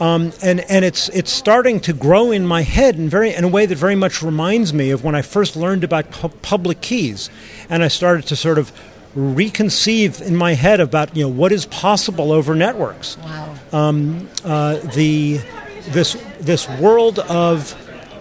Um, 0.00 0.32
and 0.42 0.60
and 0.70 0.84
it's 0.84 1.08
it's 1.08 1.32
starting 1.32 1.80
to 1.80 1.92
grow 1.92 2.30
in 2.30 2.46
my 2.46 2.62
head 2.62 2.96
in 2.96 3.08
very 3.08 3.34
in 3.34 3.42
a 3.42 3.48
way 3.48 3.66
that 3.66 3.76
very 3.76 3.96
much 3.96 4.22
reminds 4.22 4.72
me 4.72 4.90
of 4.90 5.02
when 5.02 5.16
I 5.16 5.22
first 5.22 5.56
learned 5.56 5.82
about 5.82 6.12
pu- 6.12 6.28
public 6.28 6.80
keys, 6.80 7.30
and 7.68 7.82
I 7.82 7.88
started 7.88 8.24
to 8.26 8.36
sort 8.36 8.58
of 8.58 8.70
reconceive 9.18 10.22
in 10.22 10.36
my 10.36 10.54
head 10.54 10.80
about 10.80 11.16
you 11.16 11.24
know 11.24 11.28
what 11.28 11.52
is 11.52 11.66
possible 11.66 12.32
over 12.32 12.54
networks. 12.54 13.18
Wow. 13.18 13.54
Um, 13.72 14.28
uh, 14.44 14.76
the 14.94 15.40
this 15.88 16.16
this 16.40 16.68
world 16.78 17.18
of 17.18 17.74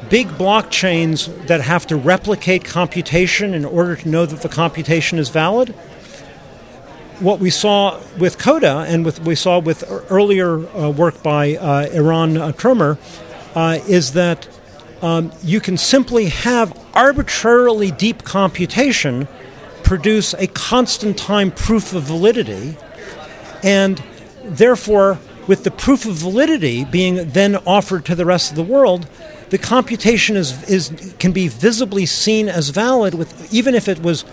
big 0.09 0.27
blockchains 0.29 1.47
that 1.47 1.61
have 1.61 1.85
to 1.87 1.95
replicate 1.95 2.63
computation 2.63 3.53
in 3.53 3.65
order 3.65 3.95
to 3.95 4.09
know 4.09 4.25
that 4.25 4.41
the 4.41 4.49
computation 4.49 5.19
is 5.19 5.29
valid 5.29 5.73
what 7.19 7.39
we 7.39 7.49
saw 7.49 7.99
with 8.17 8.37
Coda 8.37 8.85
and 8.87 9.03
with 9.03 9.19
we 9.21 9.35
saw 9.35 9.59
with 9.59 9.83
earlier 10.09 10.67
uh, 10.75 10.89
work 10.89 11.23
by 11.23 11.55
uh, 11.55 11.87
Eran 11.91 12.37
uh, 12.37 12.53
uh, 13.55 13.79
is 13.87 14.13
that 14.13 14.47
um, 15.01 15.31
you 15.43 15.59
can 15.59 15.77
simply 15.77 16.25
have 16.25 16.77
arbitrarily 16.93 17.91
deep 17.91 18.23
computation 18.23 19.27
produce 19.87 20.33
a 20.33 20.47
constant 20.47 21.17
time 21.17 21.49
proof 21.49 21.93
of 21.93 22.03
validity, 22.03 22.75
and 23.63 24.03
therefore, 24.43 25.17
with 25.47 25.63
the 25.63 25.71
proof 25.71 26.05
of 26.05 26.15
validity 26.15 26.83
being 26.83 27.29
then 27.29 27.55
offered 27.65 28.03
to 28.03 28.13
the 28.13 28.25
rest 28.25 28.49
of 28.49 28.57
the 28.57 28.63
world, 28.63 29.07
the 29.49 29.57
computation 29.57 30.35
is, 30.35 30.61
is 30.69 31.13
can 31.19 31.31
be 31.31 31.47
visibly 31.47 32.05
seen 32.05 32.49
as 32.49 32.67
valid 32.67 33.13
with 33.13 33.53
even 33.53 33.75
if 33.75 33.87
it 33.87 33.99
was 33.99 34.25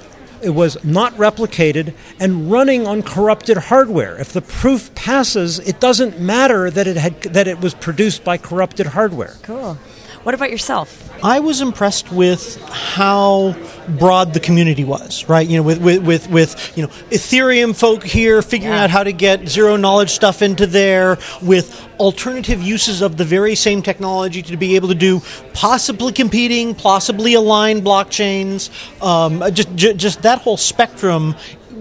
it 0.43 0.51
was 0.51 0.83
not 0.85 1.15
replicated 1.15 1.95
and 2.19 2.51
running 2.51 2.85
on 2.85 3.03
corrupted 3.03 3.57
hardware. 3.57 4.21
If 4.21 4.33
the 4.33 4.43
proof 4.43 4.93
passes, 4.97 5.61
it 5.61 5.79
doesn't 5.79 6.21
matter 6.21 6.69
that 6.69 6.89
it 6.89 6.97
had 6.97 7.23
that 7.23 7.47
it 7.47 7.61
was 7.61 7.75
produced 7.75 8.25
by 8.25 8.39
corrupted 8.39 8.89
hardware. 8.89 9.37
Cool. 9.43 9.79
What 10.25 10.35
about 10.35 10.51
yourself? 10.51 11.03
I 11.23 11.41
was 11.41 11.61
impressed 11.61 12.11
with 12.11 12.61
how 12.71 13.55
broad 13.99 14.33
the 14.35 14.41
community 14.41 14.83
was, 14.83 15.29
right? 15.29 15.47
You 15.47 15.59
know, 15.59 15.63
with 15.63 15.79
with 15.83 16.03
with, 16.03 16.29
with 16.31 16.73
you 16.77 16.83
know 16.83 16.89
Ethereum 17.11 17.77
folk 17.77 18.03
here 18.05 18.41
figuring 18.43 18.75
Yeah. 18.75 18.85
out 18.85 18.91
how 18.91 19.05
to 19.05 19.13
get 19.13 19.47
zero 19.47 19.77
knowledge 19.77 20.11
stuff 20.11 20.41
into 20.41 20.67
there, 20.67 21.19
with 21.43 21.87
alternative 22.01 22.63
uses 22.63 23.03
of 23.03 23.17
the 23.19 23.25
very 23.25 23.55
same 23.55 23.83
technology 23.83 24.41
to 24.43 24.57
be 24.57 24.77
able 24.77 24.89
to 24.89 24.95
do 24.95 25.21
possibly 25.53 26.13
competing, 26.13 26.75
possibly 26.75 27.35
aligned 27.35 27.83
blockchains. 27.83 28.71
Um, 29.03 29.43
just 29.53 29.75
ju- 29.77 29.95
just 29.95 30.23
that 30.23 30.39
whole 30.41 30.57
spectrum 30.57 31.35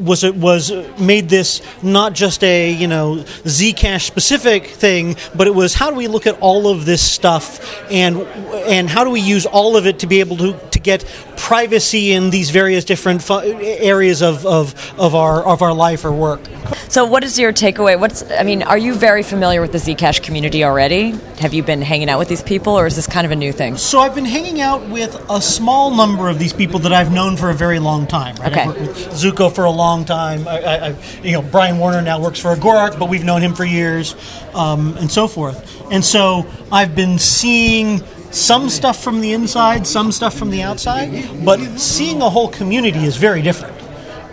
was 0.03 0.23
it 0.23 0.35
was 0.35 0.71
made 0.99 1.29
this 1.29 1.61
not 1.81 2.13
just 2.13 2.43
a 2.43 2.71
you 2.71 2.87
know 2.87 3.17
Zcash 3.43 4.01
specific 4.01 4.67
thing, 4.67 5.15
but 5.35 5.47
it 5.47 5.55
was 5.55 5.73
how 5.73 5.89
do 5.89 5.95
we 5.95 6.07
look 6.07 6.27
at 6.27 6.39
all 6.39 6.67
of 6.67 6.85
this 6.85 7.01
stuff 7.01 7.83
and 7.91 8.21
and 8.67 8.89
how 8.89 9.03
do 9.03 9.09
we 9.09 9.21
use 9.21 9.45
all 9.45 9.77
of 9.77 9.85
it 9.87 9.99
to 9.99 10.07
be 10.07 10.19
able 10.19 10.37
to 10.37 10.53
to 10.71 10.79
get 10.79 11.05
privacy 11.37 12.11
in 12.13 12.29
these 12.29 12.49
various 12.49 12.85
different 12.85 13.21
fu- 13.21 13.39
areas 13.39 14.21
of, 14.21 14.45
of, 14.45 14.93
of 14.99 15.15
our 15.15 15.43
of 15.43 15.61
our 15.61 15.73
life 15.73 16.05
or 16.05 16.11
work. 16.11 16.41
So, 16.87 17.05
what 17.05 17.23
is 17.23 17.37
your 17.37 17.51
takeaway? 17.51 17.99
What's 17.99 18.23
I 18.31 18.43
mean, 18.43 18.63
are 18.63 18.77
you 18.77 18.93
very 18.93 19.23
familiar 19.23 19.61
with 19.61 19.71
the 19.71 19.77
Zcash 19.77 20.21
community 20.23 20.63
already? 20.63 21.11
Have 21.39 21.53
you 21.53 21.63
been 21.63 21.81
hanging 21.81 22.09
out 22.09 22.19
with 22.19 22.29
these 22.29 22.43
people, 22.43 22.73
or 22.73 22.87
is 22.87 22.95
this 22.95 23.07
kind 23.07 23.25
of 23.25 23.31
a 23.31 23.35
new 23.35 23.51
thing? 23.51 23.77
So 23.77 23.99
I've 23.99 24.15
been 24.15 24.25
hanging 24.25 24.61
out 24.61 24.87
with 24.89 25.13
a 25.29 25.41
small 25.41 25.93
number 25.93 26.29
of 26.29 26.39
these 26.39 26.53
people 26.53 26.79
that 26.81 26.93
I've 26.93 27.11
known 27.11 27.35
for 27.35 27.49
a 27.49 27.53
very 27.53 27.79
long 27.79 28.07
time. 28.07 28.35
Right? 28.37 28.51
Okay. 28.51 28.61
I've 28.61 28.67
worked 28.67 28.79
with 28.79 28.97
Zooko 29.09 29.53
for 29.53 29.65
a 29.65 29.71
long 29.71 29.92
time. 30.01 30.47
I, 30.47 30.61
I, 30.61 30.87
I, 30.87 30.95
you 31.21 31.33
know, 31.33 31.41
Brian 31.41 31.77
Warner 31.77 32.01
now 32.01 32.19
works 32.19 32.39
for 32.39 32.55
Agoric, 32.55 32.97
but 32.97 33.07
we've 33.07 33.23
known 33.23 33.41
him 33.41 33.53
for 33.53 33.63
years, 33.65 34.15
um, 34.53 34.97
and 34.97 35.09
so 35.11 35.27
forth. 35.27 35.57
And 35.91 36.03
so 36.03 36.45
I've 36.71 36.95
been 36.95 37.19
seeing 37.19 38.01
some 38.31 38.69
stuff 38.69 39.01
from 39.01 39.21
the 39.21 39.33
inside, 39.33 39.85
some 39.85 40.11
stuff 40.11 40.35
from 40.35 40.49
the 40.49 40.63
outside, 40.63 41.45
but 41.45 41.59
seeing 41.77 42.21
a 42.21 42.29
whole 42.29 42.49
community 42.49 43.05
is 43.05 43.15
very 43.15 43.41
different. 43.41 43.79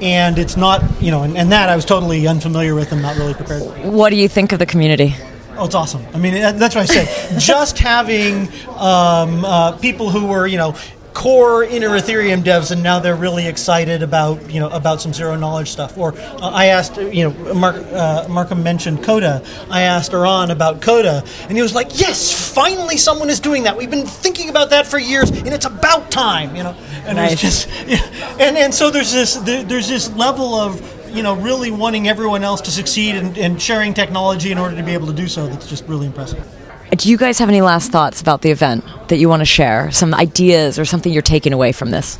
And 0.01 0.39
it's 0.39 0.57
not, 0.57 0.83
you 1.03 1.11
know, 1.11 1.23
and, 1.25 1.37
and 1.37 1.53
that 1.53 1.69
I 1.69 1.77
was 1.77 1.85
totally 1.85 2.27
unfamiliar 2.27 2.75
with 2.75 2.93
and 2.93 3.03
not 3.03 3.17
really 3.17 3.35
prepared 3.35 3.63
for. 3.63 3.91
What 3.91 4.09
do 4.09 4.17
you 4.17 4.29
think 4.29 4.53
of 4.53 4.59
the 4.59 4.65
community? 4.65 5.15
Oh, 5.59 5.67
it's 5.67 5.75
awesome. 5.75 6.03
I 6.15 6.19
mean, 6.19 6.33
that's 6.33 6.75
what 6.75 6.83
I 6.83 6.85
said. 6.87 7.39
Just 7.39 7.79
having 7.79 8.49
um, 8.79 9.45
uh, 9.45 9.73
people 9.73 10.09
who 10.09 10.27
were, 10.27 10.47
you 10.47 10.57
know, 10.57 10.75
core 11.15 11.65
inner 11.65 11.91
Ethereum 11.91 12.43
devs, 12.43 12.71
and 12.71 12.83
now 12.83 12.99
they're 12.99 13.17
really 13.17 13.47
excited 13.47 14.03
about, 14.03 14.51
you 14.51 14.61
know, 14.61 14.69
about 14.69 15.01
some 15.01 15.13
zero 15.13 15.37
knowledge 15.37 15.71
stuff. 15.71 15.97
Or 15.99 16.15
uh, 16.17 16.51
I 16.53 16.67
asked, 16.67 16.97
you 16.97 17.29
know, 17.29 17.55
Mark, 17.55 17.77
uh, 17.77 18.27
Markham 18.29 18.63
mentioned 18.63 19.03
Coda. 19.03 19.43
I 19.71 19.83
asked 19.83 20.13
Eran 20.13 20.51
about 20.51 20.81
Coda, 20.81 21.23
and 21.49 21.53
he 21.57 21.63
was 21.63 21.75
like, 21.75 21.99
"Yes, 22.01 22.33
finally, 22.55 22.97
someone 22.97 23.31
is 23.31 23.41
doing 23.41 23.65
that. 23.65 23.77
We've 23.77 23.91
been 23.91 24.07
thinking 24.07 24.49
about 24.49 24.71
that 24.71 24.87
for 24.87 24.99
years, 24.99 25.31
and 25.31 25.49
it's 25.49 25.67
about 25.67 26.11
time." 26.11 26.55
You 26.57 26.65
know, 26.65 26.77
and 27.05 27.17
Nice. 27.17 27.41
just, 27.41 27.69
yeah. 27.87 27.99
and 28.39 28.57
and 28.57 28.75
so 28.75 28.91
there's 28.91 29.13
this 29.13 29.35
there, 29.37 29.63
there's 29.65 29.89
this 29.89 30.11
level 30.17 30.55
of 30.55 30.81
you 31.13 31.23
know, 31.25 31.35
really 31.35 31.73
wanting 31.73 32.07
everyone 32.09 32.45
else 32.45 32.61
to 32.61 32.71
succeed 32.71 33.17
and, 33.17 33.37
and 33.37 33.61
sharing 33.61 33.93
technology 33.95 34.53
in 34.53 34.59
order 34.59 34.77
to 34.77 34.83
be 34.85 34.93
able 34.95 35.09
to 35.09 35.13
do 35.13 35.27
so. 35.27 35.49
That's 35.49 35.69
just 35.69 35.85
really 35.87 36.07
impressive. 36.07 36.47
Do 36.91 37.09
you 37.09 37.17
guys 37.17 37.39
have 37.39 37.49
any 37.49 37.61
last 37.61 37.93
thoughts 37.93 38.21
about 38.21 38.43
the 38.43 38.51
event 38.51 38.85
that 39.09 39.19
you 39.19 39.29
want 39.29 39.41
to 39.41 39.47
share? 39.47 39.91
Some 39.93 40.13
ideas 40.13 40.79
or 40.79 40.85
something 40.85 41.13
you're 41.13 41.23
taking 41.23 41.53
away 41.53 41.71
from 41.73 41.91
this? 41.91 42.19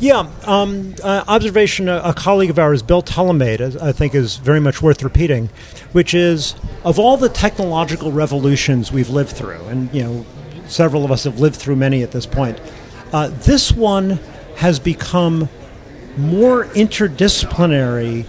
Yeah, 0.00 0.28
um, 0.44 0.94
uh, 1.02 1.24
observation. 1.28 1.88
A, 1.88 2.00
a 2.04 2.14
colleague 2.14 2.50
of 2.50 2.58
ours, 2.58 2.82
Bill 2.82 3.02
Tulloh 3.02 3.36
made, 3.36 3.60
is- 3.60 3.76
I 3.76 3.92
think 3.92 4.14
is 4.14 4.36
very 4.36 4.60
much 4.60 4.82
worth 4.82 5.02
repeating, 5.02 5.50
which 5.92 6.14
is 6.14 6.56
of 6.84 6.98
all 6.98 7.16
the 7.16 7.28
technological 7.28 8.10
revolutions 8.12 8.90
we've 8.92 9.08
lived 9.10 9.30
through, 9.30 9.60
and 9.68 9.92
you 9.94 10.02
know, 10.02 10.26
several 10.66 11.04
of 11.04 11.10
us 11.12 11.24
have 11.24 11.38
lived 11.40 11.56
through 11.56 11.76
many 11.76 12.02
at 12.02 12.10
this 12.12 12.26
point. 12.26 12.60
Uh, 13.12 13.28
this 13.28 13.72
one 13.72 14.18
has 14.56 14.78
become 14.80 15.48
more 16.16 16.64
interdisciplinary 16.66 18.26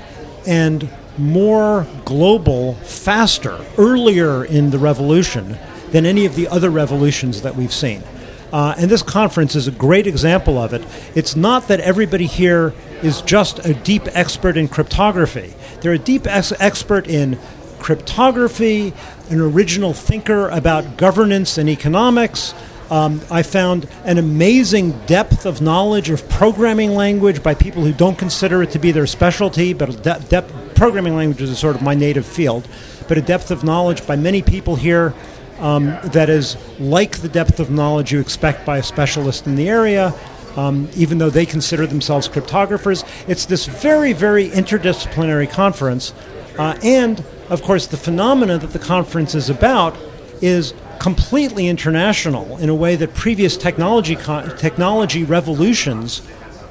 and 0.47 0.87
more 1.17 1.85
global 2.05 2.75
faster 2.75 3.59
earlier 3.77 4.45
in 4.45 4.69
the 4.69 4.79
revolution 4.79 5.57
than 5.91 6.05
any 6.05 6.25
of 6.25 6.35
the 6.35 6.47
other 6.47 6.69
revolutions 6.69 7.41
that 7.41 7.55
we've 7.55 7.73
seen. 7.73 8.03
Uh, 8.51 8.73
and 8.77 8.89
this 8.89 9.03
conference 9.03 9.55
is 9.55 9.67
a 9.67 9.71
great 9.71 10.07
example 10.07 10.57
of 10.57 10.73
it. 10.73 10.83
It's 11.15 11.35
not 11.35 11.67
that 11.67 11.79
everybody 11.81 12.25
here 12.25 12.73
is 13.03 13.21
just 13.21 13.59
a 13.65 13.73
deep 13.73 14.03
expert 14.13 14.57
in 14.57 14.67
cryptography. 14.67 15.53
They're 15.81 15.93
a 15.93 15.99
deep 15.99 16.25
ex- 16.25 16.53
expert 16.59 17.07
in 17.07 17.37
cryptography, 17.79 18.93
an 19.29 19.39
original 19.39 19.93
thinker 19.93 20.49
about 20.49 20.97
governance 20.97 21.57
and 21.57 21.69
economics. 21.69 22.53
Um, 22.89 23.21
I 23.29 23.43
found 23.43 23.87
an 24.03 24.17
amazing 24.17 24.99
depth 25.05 25.45
of 25.45 25.61
knowledge 25.61 26.09
of 26.09 26.27
programming 26.27 26.95
language 26.95 27.43
by 27.43 27.53
people 27.53 27.83
who 27.83 27.93
don't 27.93 28.17
consider 28.17 28.63
it 28.63 28.71
to 28.71 28.79
be 28.79 28.91
their 28.91 29.05
specialty, 29.05 29.73
but 29.73 30.01
de- 30.01 30.19
depth, 30.27 30.75
programming 30.75 31.15
languages 31.15 31.51
is 31.51 31.59
sort 31.59 31.75
of 31.75 31.83
my 31.83 31.93
native 31.93 32.25
field. 32.25 32.67
But 33.07 33.19
a 33.19 33.21
depth 33.21 33.51
of 33.51 33.63
knowledge 33.63 34.07
by 34.07 34.15
many 34.15 34.41
people 34.41 34.75
here 34.75 35.13
um, 35.59 35.97
that 36.05 36.29
is 36.29 36.57
like 36.79 37.19
the 37.19 37.29
depth 37.29 37.59
of 37.59 37.69
knowledge 37.69 38.11
you 38.11 38.19
expect 38.19 38.65
by 38.65 38.77
a 38.77 38.83
specialist 38.83 39.47
in 39.47 39.55
the 39.55 39.69
area, 39.69 40.13
um, 40.55 40.89
even 40.95 41.17
though 41.17 41.29
they 41.29 41.45
consider 41.45 41.85
themselves 41.85 42.27
cryptographers. 42.27 43.05
It's 43.27 43.45
this 43.45 43.65
very, 43.65 44.13
very 44.13 44.49
interdisciplinary 44.49 45.49
conference. 45.49 46.13
Uh, 46.57 46.77
and, 46.83 47.23
of 47.49 47.61
course, 47.61 47.87
the 47.87 47.97
phenomena 47.97 48.57
that 48.57 48.71
the 48.71 48.79
conference 48.79 49.35
is 49.35 49.49
about 49.49 49.95
is 50.41 50.73
completely 50.99 51.67
international 51.67 52.57
in 52.57 52.69
a 52.69 52.75
way 52.75 52.95
that 52.95 53.13
previous 53.13 53.55
technology, 53.57 54.15
technology 54.57 55.23
revolutions 55.23 56.21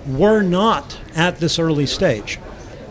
were 0.07 0.43
not 0.43 0.99
at 1.15 1.39
this 1.39 1.59
early 1.59 1.87
stage. 1.87 2.39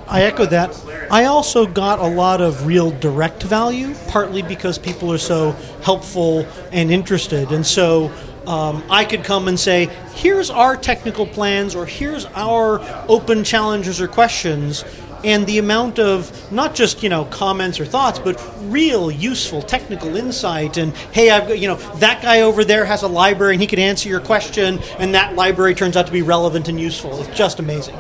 I 0.08 0.24
echo 0.24 0.46
that. 0.46 0.80
I 1.12 1.26
also 1.26 1.66
got 1.66 2.00
a 2.00 2.08
lot 2.08 2.42
of 2.42 2.66
real 2.66 2.92
direct 2.92 3.44
value, 3.44 3.94
partly 4.08 4.42
because 4.42 4.78
people 4.78 5.12
are 5.12 5.18
so 5.18 5.52
helpful 5.84 6.48
and 6.72 6.92
interested. 6.92 7.52
And 7.52 7.66
so 7.66 8.12
um, 8.46 8.84
I 8.90 9.04
could 9.04 9.26
come 9.26 9.50
and 9.50 9.60
say, 9.60 9.88
here's 10.14 10.50
our 10.50 10.78
technical 10.78 11.26
plans, 11.26 11.76
or 11.76 11.86
here's 11.86 12.26
our 12.28 12.80
open 13.10 13.44
challenges 13.44 14.00
or 14.00 14.08
questions. 14.08 14.86
And 15.24 15.46
the 15.46 15.58
amount 15.58 16.00
of 16.00 16.52
not 16.52 16.76
just 16.76 17.02
you 17.02 17.10
know 17.10 17.26
comments 17.26 17.80
or 17.80 17.86
thoughts, 17.86 18.20
but 18.20 18.40
real 18.62 19.10
useful 19.10 19.64
technical 19.64 20.16
insight. 20.16 20.78
And 20.78 20.96
hey, 21.12 21.32
I've 21.32 21.48
got 21.48 21.60
you 21.60 21.68
know 21.68 21.78
that 21.98 22.22
guy 22.22 22.42
over 22.42 22.64
there 22.64 22.86
has 22.86 23.02
a 23.02 23.08
library 23.08 23.56
and 23.56 23.62
he 23.62 23.68
could 23.68 23.80
answer 23.80 24.08
your 24.08 24.22
question, 24.22 24.80
and 25.00 25.16
that 25.16 25.34
library 25.36 25.74
turns 25.74 25.98
out 25.98 26.06
to 26.06 26.14
be 26.14 26.22
relevant 26.22 26.70
and 26.70 26.80
useful. 26.80 27.20
It's 27.20 27.36
just 27.36 27.60
amazing. 27.60 27.96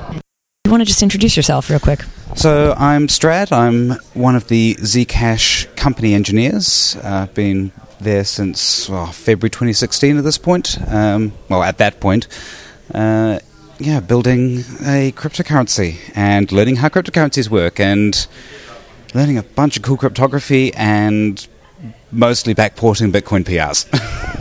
You 0.67 0.71
want 0.71 0.81
to 0.81 0.85
just 0.85 1.01
introduce 1.01 1.37
yourself 1.37 1.69
real 1.69 1.79
quick? 1.79 2.03
So 2.35 2.73
I'm 2.77 3.07
Strad. 3.07 3.53
I'm 3.53 3.91
one 4.13 4.35
of 4.35 4.49
the 4.49 4.75
Zcash 4.75 5.73
company 5.77 6.13
engineers. 6.13 6.97
Uh, 7.01 7.19
I've 7.23 7.33
been 7.33 7.71
there 8.01 8.25
since 8.25 8.89
well, 8.89 9.05
February 9.05 9.49
2016 9.49 10.17
at 10.17 10.25
this 10.25 10.37
point. 10.37 10.77
Um, 10.91 11.31
well, 11.47 11.63
at 11.63 11.77
that 11.77 12.01
point. 12.01 12.27
Uh, 12.93 13.39
yeah, 13.79 14.01
building 14.01 14.57
a 14.81 15.13
cryptocurrency 15.15 15.99
and 16.15 16.51
learning 16.51 16.75
how 16.75 16.89
cryptocurrencies 16.89 17.49
work 17.49 17.79
and 17.79 18.27
learning 19.13 19.37
a 19.37 19.43
bunch 19.43 19.77
of 19.77 19.83
cool 19.83 19.95
cryptography 19.95 20.73
and 20.73 21.47
mostly 22.11 22.53
backporting 22.53 23.13
Bitcoin 23.13 23.45
PRs. 23.45 23.87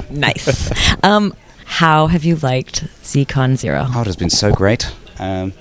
Nice. 0.10 0.72
um, 1.04 1.34
how 1.66 2.08
have 2.08 2.24
you 2.24 2.34
liked 2.36 2.84
ZCon 3.02 3.56
Zero? 3.56 3.86
Oh, 3.88 4.00
it 4.00 4.06
has 4.06 4.16
been 4.16 4.30
so 4.30 4.52
great. 4.52 4.92
Um, 5.18 5.52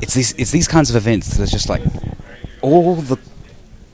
it's 0.00 0.14
these 0.14 0.32
it's 0.32 0.50
these 0.50 0.68
kinds 0.68 0.90
of 0.90 0.96
events 0.96 1.36
that 1.36 1.42
are 1.42 1.50
just 1.50 1.68
like 1.68 1.82
all 2.62 2.96
the 2.96 3.18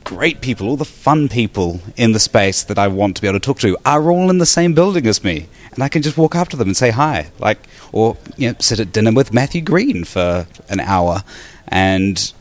great 0.03 0.39
people, 0.39 0.69
all 0.69 0.77
the 0.77 0.85
fun 0.85 1.27
people 1.27 1.81
in 1.97 2.13
the 2.13 2.19
space 2.19 2.63
that 2.63 2.79
I 2.79 2.87
want 2.87 3.17
to 3.17 3.21
be 3.21 3.27
able 3.27 3.39
to 3.39 3.45
talk 3.45 3.59
to 3.59 3.77
are 3.85 4.09
all 4.09 4.29
in 4.29 4.37
the 4.37 4.45
same 4.45 4.73
building 4.73 5.05
as 5.05 5.21
me, 5.21 5.47
and 5.73 5.83
I 5.83 5.89
can 5.89 6.01
just 6.01 6.17
walk 6.17 6.33
up 6.33 6.47
to 6.49 6.57
them 6.57 6.69
and 6.69 6.77
say 6.77 6.91
hi, 6.91 7.31
like 7.39 7.67
or 7.91 8.15
you 8.37 8.49
know 8.49 8.55
sit 8.59 8.79
at 8.79 8.93
dinner 8.93 9.11
with 9.11 9.33
Matthew 9.33 9.61
Green 9.61 10.05
for 10.05 10.47
an 10.69 10.79
hour, 10.79 11.23
and 11.67 12.33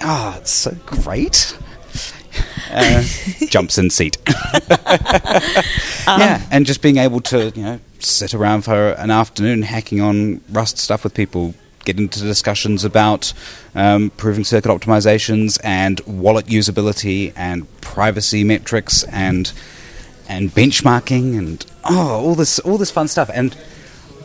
ah, 0.00 0.38
it's 0.38 0.50
so 0.50 0.74
great. 0.86 1.56
Uh, 2.74 3.02
jumps 3.48 3.76
in 3.76 3.90
seat. 3.90 4.16
yeah, 6.06 6.42
and 6.50 6.64
just 6.64 6.80
being 6.80 6.96
able 6.96 7.20
to, 7.20 7.50
you 7.50 7.62
know, 7.62 7.80
sit 7.98 8.32
around 8.32 8.62
for 8.62 8.92
an 8.92 9.10
afternoon 9.10 9.60
hacking 9.60 10.00
on 10.00 10.40
Rust 10.50 10.78
stuff 10.78 11.04
with 11.04 11.12
people, 11.12 11.54
get 11.84 11.98
into 11.98 12.20
discussions 12.20 12.84
about 12.84 13.32
um, 13.74 14.10
proving 14.10 14.44
circuit 14.44 14.68
optimizations 14.68 15.58
and 15.64 16.00
wallet 16.06 16.46
usability 16.46 17.32
and 17.36 17.66
privacy 17.80 18.44
metrics 18.44 19.04
and 19.04 19.52
and 20.28 20.50
benchmarking 20.50 21.36
and 21.36 21.66
oh, 21.84 22.20
all 22.24 22.34
this 22.34 22.58
all 22.60 22.78
this 22.78 22.90
fun 22.90 23.08
stuff. 23.08 23.30
And 23.32 23.56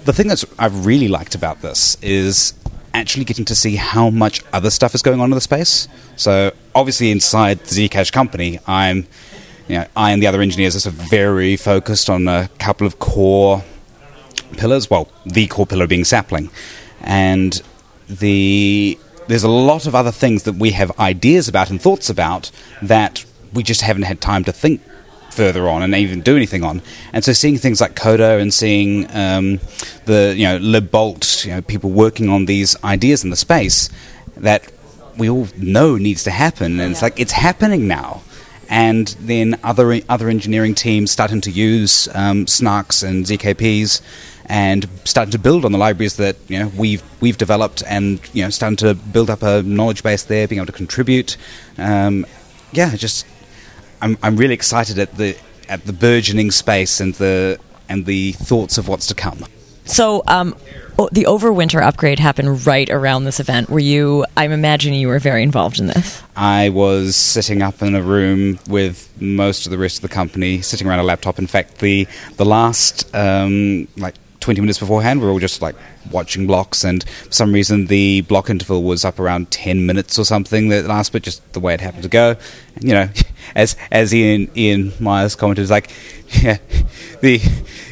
the 0.06 0.14
thing 0.14 0.28
that 0.28 0.44
I've 0.58 0.86
really 0.86 1.08
liked 1.08 1.36
about 1.36 1.62
this 1.62 1.98
is 2.02 2.54
actually 2.94 3.26
getting 3.26 3.46
to 3.46 3.56
see 3.56 3.76
how 3.76 4.10
much 4.10 4.44
other 4.54 4.70
stuff 4.70 4.96
is 4.96 5.02
going 5.02 5.20
on 5.20 5.32
in 5.32 5.36
the 5.36 5.42
space. 5.42 5.88
So 6.16 6.52
obviously 6.74 7.12
inside 7.12 7.60
the 7.60 7.88
Zcash 7.88 8.12
company, 8.12 8.60
I'm 8.66 9.08
you 9.68 9.76
know, 9.76 9.86
I 9.96 10.12
and 10.12 10.22
the 10.22 10.28
other 10.28 10.42
engineers 10.42 10.88
are 10.88 10.92
very 10.92 11.58
focused 11.58 12.10
on 12.10 12.28
a 12.28 12.50
couple 12.58 12.88
of 12.88 13.00
core 13.00 13.64
pillars. 14.54 14.90
Well, 14.90 15.10
the 15.26 15.48
core 15.48 15.68
pillar 15.68 15.88
being 15.88 16.06
sapling, 16.06 16.50
and 17.02 17.62
the 18.08 18.98
there's 19.28 19.44
a 19.44 19.50
lot 19.50 19.86
of 19.86 19.94
other 19.94 20.12
things 20.12 20.44
that 20.44 20.56
we 20.56 20.72
have 20.72 20.98
ideas 21.00 21.48
about 21.48 21.70
and 21.70 21.82
thoughts 21.82 22.10
about 22.10 22.50
that 22.82 23.26
we 23.54 23.62
just 23.62 23.82
haven't 23.82 24.04
had 24.04 24.22
time 24.22 24.44
to 24.46 24.52
think 24.52 24.82
further 25.38 25.70
on 25.70 25.84
and 25.84 25.94
even 25.94 26.22
do 26.22 26.36
anything 26.36 26.64
on. 26.64 26.82
And 27.14 27.24
so 27.24 27.32
seeing 27.32 27.58
things 27.58 27.80
like 27.80 27.96
Coda 27.96 28.40
and 28.40 28.54
seeing 28.54 29.06
um, 29.16 29.60
the 30.06 30.34
you 30.36 30.46
know 30.46 30.60
LibBolt, 30.60 31.46
you 31.46 31.52
know 31.52 31.62
people 31.62 31.92
working 31.92 32.30
on 32.30 32.46
these 32.46 32.82
ideas 32.84 33.24
in 33.24 33.30
the 33.30 33.36
space 33.36 33.90
that 34.36 34.72
we 35.18 35.30
all 35.30 35.48
know 35.58 35.96
needs 35.96 36.24
to 36.24 36.32
happen, 36.32 36.80
and 36.80 36.92
it's 36.92 37.02
like 37.02 37.20
it's 37.20 37.34
happening 37.34 37.88
now. 37.88 38.22
And 38.70 39.08
then 39.22 39.58
other 39.64 40.02
other 40.10 40.28
engineering 40.28 40.76
teams 40.76 41.12
starting 41.12 41.40
to 41.42 41.52
use 41.52 42.10
um, 42.14 42.48
SNARKs 42.48 43.08
and 43.08 43.26
ZKPs 43.26 44.02
and 44.50 44.88
starting 45.04 45.32
to 45.32 45.40
build 45.40 45.66
on 45.66 45.72
the 45.72 45.78
libraries 45.78 46.16
that 46.18 46.38
you 46.48 46.60
know 46.60 46.72
we've 46.78 47.04
we've 47.22 47.38
developed, 47.38 47.84
and 47.88 48.20
you 48.34 48.44
know 48.44 48.50
starting 48.50 48.78
to 48.78 48.94
build 48.94 49.30
up 49.30 49.44
a 49.44 49.62
knowledge 49.64 50.04
base 50.04 50.24
there, 50.24 50.48
being 50.48 50.60
able 50.60 50.68
to 50.68 50.72
contribute. 50.72 51.38
Um, 51.78 52.26
yeah, 52.72 52.96
just 52.96 53.26
I'm 54.02 54.18
I'm 54.24 54.38
really 54.38 54.54
excited 54.54 55.00
at 55.00 55.16
the 55.16 55.38
at 55.70 55.86
the 55.86 55.94
burgeoning 55.94 56.52
space 56.52 57.00
and 57.00 57.14
the 57.16 57.60
and 57.90 58.06
the 58.06 58.34
thoughts 58.34 58.78
of 58.78 58.88
what's 58.88 59.08
to 59.08 59.16
come. 59.16 59.44
So, 59.86 60.22
um, 60.28 60.54
the 61.14 61.24
overwinter 61.24 61.82
upgrade 61.82 62.20
happened 62.20 62.68
right 62.68 62.90
around 62.90 63.24
this 63.24 63.40
event. 63.40 63.70
Were 63.70 63.80
you? 63.80 64.26
I'm 64.36 64.52
imagining 64.52 65.00
you 65.00 65.08
were 65.08 65.20
very 65.20 65.44
involved 65.44 65.80
in 65.80 65.88
this. 65.88 66.22
I 66.36 66.70
was 66.70 67.16
sitting 67.16 67.62
up 67.62 67.82
in 67.82 67.96
a 67.96 68.02
room 68.02 68.60
with 68.68 69.10
most 69.22 69.66
of 69.66 69.72
the 69.72 69.78
rest 69.78 69.98
of 69.98 70.02
the 70.02 70.10
company, 70.10 70.62
sitting 70.62 70.88
around 70.88 71.00
a 71.00 71.04
laptop. 71.04 71.40
In 71.40 71.48
fact, 71.48 71.80
the 71.80 72.06
the 72.36 72.46
last 72.46 73.14
um, 73.16 73.88
like 73.96 74.16
20 74.48 74.62
minutes 74.62 74.80
beforehand, 74.80 75.20
we 75.20 75.26
were 75.26 75.34
all 75.34 75.40
just 75.40 75.62
like 75.62 75.76
watching 76.10 76.48
blocks, 76.48 76.86
and 76.86 77.04
for 77.04 77.34
some 77.34 77.52
reason 77.52 77.88
the 77.88 78.22
block 78.22 78.50
interval 78.50 78.82
was 78.82 79.04
up 79.04 79.20
around 79.20 79.52
10 79.52 79.86
minutes 79.86 80.18
or 80.18 80.24
something. 80.24 80.70
That 80.70 80.86
last 80.86 81.12
bit, 81.12 81.24
just 81.24 81.52
the 81.52 81.60
way 81.60 81.74
it 81.74 81.82
happened 81.82 82.04
to 82.04 82.10
go. 82.10 82.38
And, 82.76 82.84
you 82.86 82.94
know, 82.94 83.10
as 83.56 83.76
as 83.92 84.16
Ian 84.16 84.50
Ian 84.56 84.94
Miers 85.02 85.36
commented, 85.36 85.64
it's 85.64 85.70
like, 85.70 85.92
yeah, 86.42 86.60
the 87.20 87.40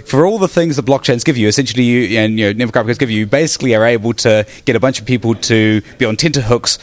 for 0.05 0.25
all 0.25 0.39
the 0.39 0.47
things 0.47 0.77
that 0.77 0.85
blockchains 0.85 1.25
give 1.25 1.35
you, 1.35 1.49
essentially 1.49 1.83
you 1.83 2.17
and 2.19 2.39
you 2.39 2.53
know 2.53 2.65
upgrades 2.67 2.97
give 2.97 3.11
you, 3.11 3.19
you 3.19 3.27
basically 3.27 3.75
are 3.75 3.85
able 3.85 4.13
to 4.13 4.47
get 4.63 4.77
a 4.77 4.79
bunch 4.79 5.01
of 5.01 5.05
people 5.05 5.35
to 5.35 5.81
be 5.97 6.05
on 6.05 6.15
tenterhooks 6.15 6.77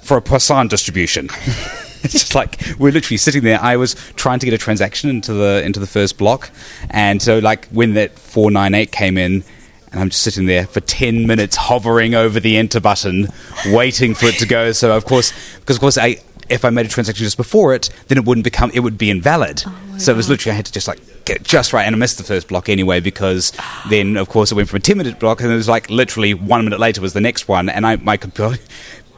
for 0.00 0.16
a 0.16 0.22
Poisson 0.22 0.68
distribution. 0.68 1.28
it's 2.02 2.12
just 2.12 2.34
like 2.34 2.60
we're 2.78 2.92
literally 2.92 3.16
sitting 3.16 3.42
there. 3.42 3.60
I 3.60 3.76
was 3.76 3.94
trying 4.14 4.38
to 4.40 4.46
get 4.46 4.54
a 4.54 4.58
transaction 4.58 5.10
into 5.10 5.32
the 5.32 5.62
into 5.64 5.80
the 5.80 5.86
first 5.86 6.18
block, 6.18 6.50
and 6.90 7.20
so 7.20 7.38
like 7.38 7.66
when 7.68 7.94
that 7.94 8.18
four 8.18 8.50
nine 8.50 8.74
eight 8.74 8.92
came 8.92 9.18
in, 9.18 9.44
and 9.90 10.00
I'm 10.00 10.10
just 10.10 10.22
sitting 10.22 10.46
there 10.46 10.66
for 10.66 10.80
ten 10.80 11.26
minutes 11.26 11.56
hovering 11.56 12.14
over 12.14 12.40
the 12.40 12.56
enter 12.56 12.80
button, 12.80 13.28
waiting 13.66 14.14
for 14.14 14.26
it 14.26 14.36
to 14.36 14.46
go. 14.46 14.72
So 14.72 14.96
of 14.96 15.04
course, 15.04 15.32
because 15.60 15.76
of 15.76 15.80
course 15.80 15.98
I. 15.98 16.18
If 16.48 16.64
I 16.64 16.70
made 16.70 16.86
a 16.86 16.88
transaction 16.88 17.24
just 17.24 17.36
before 17.36 17.74
it, 17.74 17.90
then 18.06 18.16
it 18.16 18.24
wouldn't 18.24 18.42
become. 18.42 18.70
It 18.72 18.80
would 18.80 18.96
be 18.96 19.10
invalid. 19.10 19.64
Oh 19.66 19.98
so 19.98 20.12
it 20.12 20.16
was 20.16 20.30
literally 20.30 20.52
I 20.52 20.56
had 20.56 20.64
to 20.64 20.72
just 20.72 20.88
like 20.88 20.98
get 21.26 21.42
just 21.42 21.74
right, 21.74 21.84
and 21.84 21.94
I 21.94 21.98
missed 21.98 22.16
the 22.16 22.24
first 22.24 22.48
block 22.48 22.70
anyway 22.70 23.00
because 23.00 23.52
then 23.90 24.16
of 24.16 24.30
course 24.30 24.50
it 24.50 24.54
went 24.54 24.70
from 24.70 24.78
a 24.78 24.80
ten 24.80 24.96
minute 24.96 25.18
block, 25.18 25.42
and 25.42 25.52
it 25.52 25.54
was 25.54 25.68
like 25.68 25.90
literally 25.90 26.32
one 26.32 26.64
minute 26.64 26.80
later 26.80 27.02
was 27.02 27.12
the 27.12 27.20
next 27.20 27.48
one, 27.48 27.68
and 27.68 27.86
I 27.86 27.96
my 27.96 28.16
computer 28.16 28.62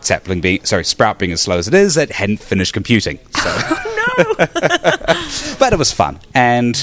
sapling 0.01 0.41
being 0.41 0.65
sorry 0.65 0.85
sprout 0.85 1.19
being 1.19 1.33
as 1.33 1.41
slow 1.41 1.59
as 1.59 1.69
it 1.69 1.75
is 1.75 1.97
it 1.97 2.13
hadn't 2.13 2.41
finished 2.41 2.73
computing 2.73 3.19
so. 3.37 3.77
But 5.59 5.73
it 5.73 5.79
was 5.79 5.93
fun. 5.93 6.21
And 6.35 6.77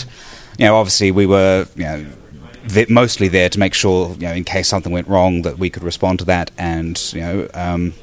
you 0.57 0.65
know 0.65 0.76
obviously 0.76 1.11
we 1.11 1.26
were 1.26 1.68
you 1.76 1.84
know 1.84 2.05
mostly 2.89 3.28
there 3.28 3.49
to 3.49 3.59
make 3.59 3.74
sure 3.74 4.13
you 4.13 4.28
know 4.28 4.34
in 4.34 4.43
case 4.43 4.68
something 4.68 4.91
went 4.91 5.07
wrong 5.07 5.43
that 5.43 5.57
we 5.57 5.70
could 5.70 5.84
respond 5.84 6.20
to 6.20 6.26
that 6.26 6.51
and 6.57 7.13
you 7.13 7.22
know 7.22 7.47
um, 7.53 7.93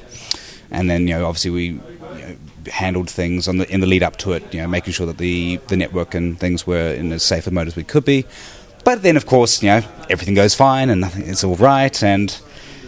and 0.71 0.89
then 0.89 1.07
you 1.07 1.13
know 1.13 1.25
obviously 1.25 1.51
we 1.51 1.65
you 1.65 1.81
know, 2.11 2.35
handled 2.71 3.09
things 3.09 3.47
on 3.47 3.57
the 3.57 3.71
in 3.71 3.79
the 3.81 3.87
lead 3.87 4.03
up 4.03 4.17
to 4.17 4.31
it 4.33 4.43
you 4.53 4.61
know 4.61 4.67
making 4.67 4.93
sure 4.93 5.05
that 5.05 5.17
the 5.17 5.57
the 5.67 5.77
network 5.77 6.13
and 6.13 6.39
things 6.39 6.65
were 6.65 6.93
in 6.93 7.11
as 7.11 7.23
safe 7.23 7.45
a 7.47 7.51
mode 7.51 7.67
as 7.67 7.75
we 7.75 7.83
could 7.83 8.05
be. 8.05 8.25
But 8.83 9.01
then 9.01 9.17
of 9.17 9.25
course 9.25 9.61
you 9.61 9.69
know 9.69 9.81
everything 10.09 10.35
goes 10.35 10.55
fine 10.55 10.89
and 10.89 11.01
nothing 11.01 11.27
it's 11.27 11.43
all 11.43 11.55
right 11.55 12.03
and 12.03 12.39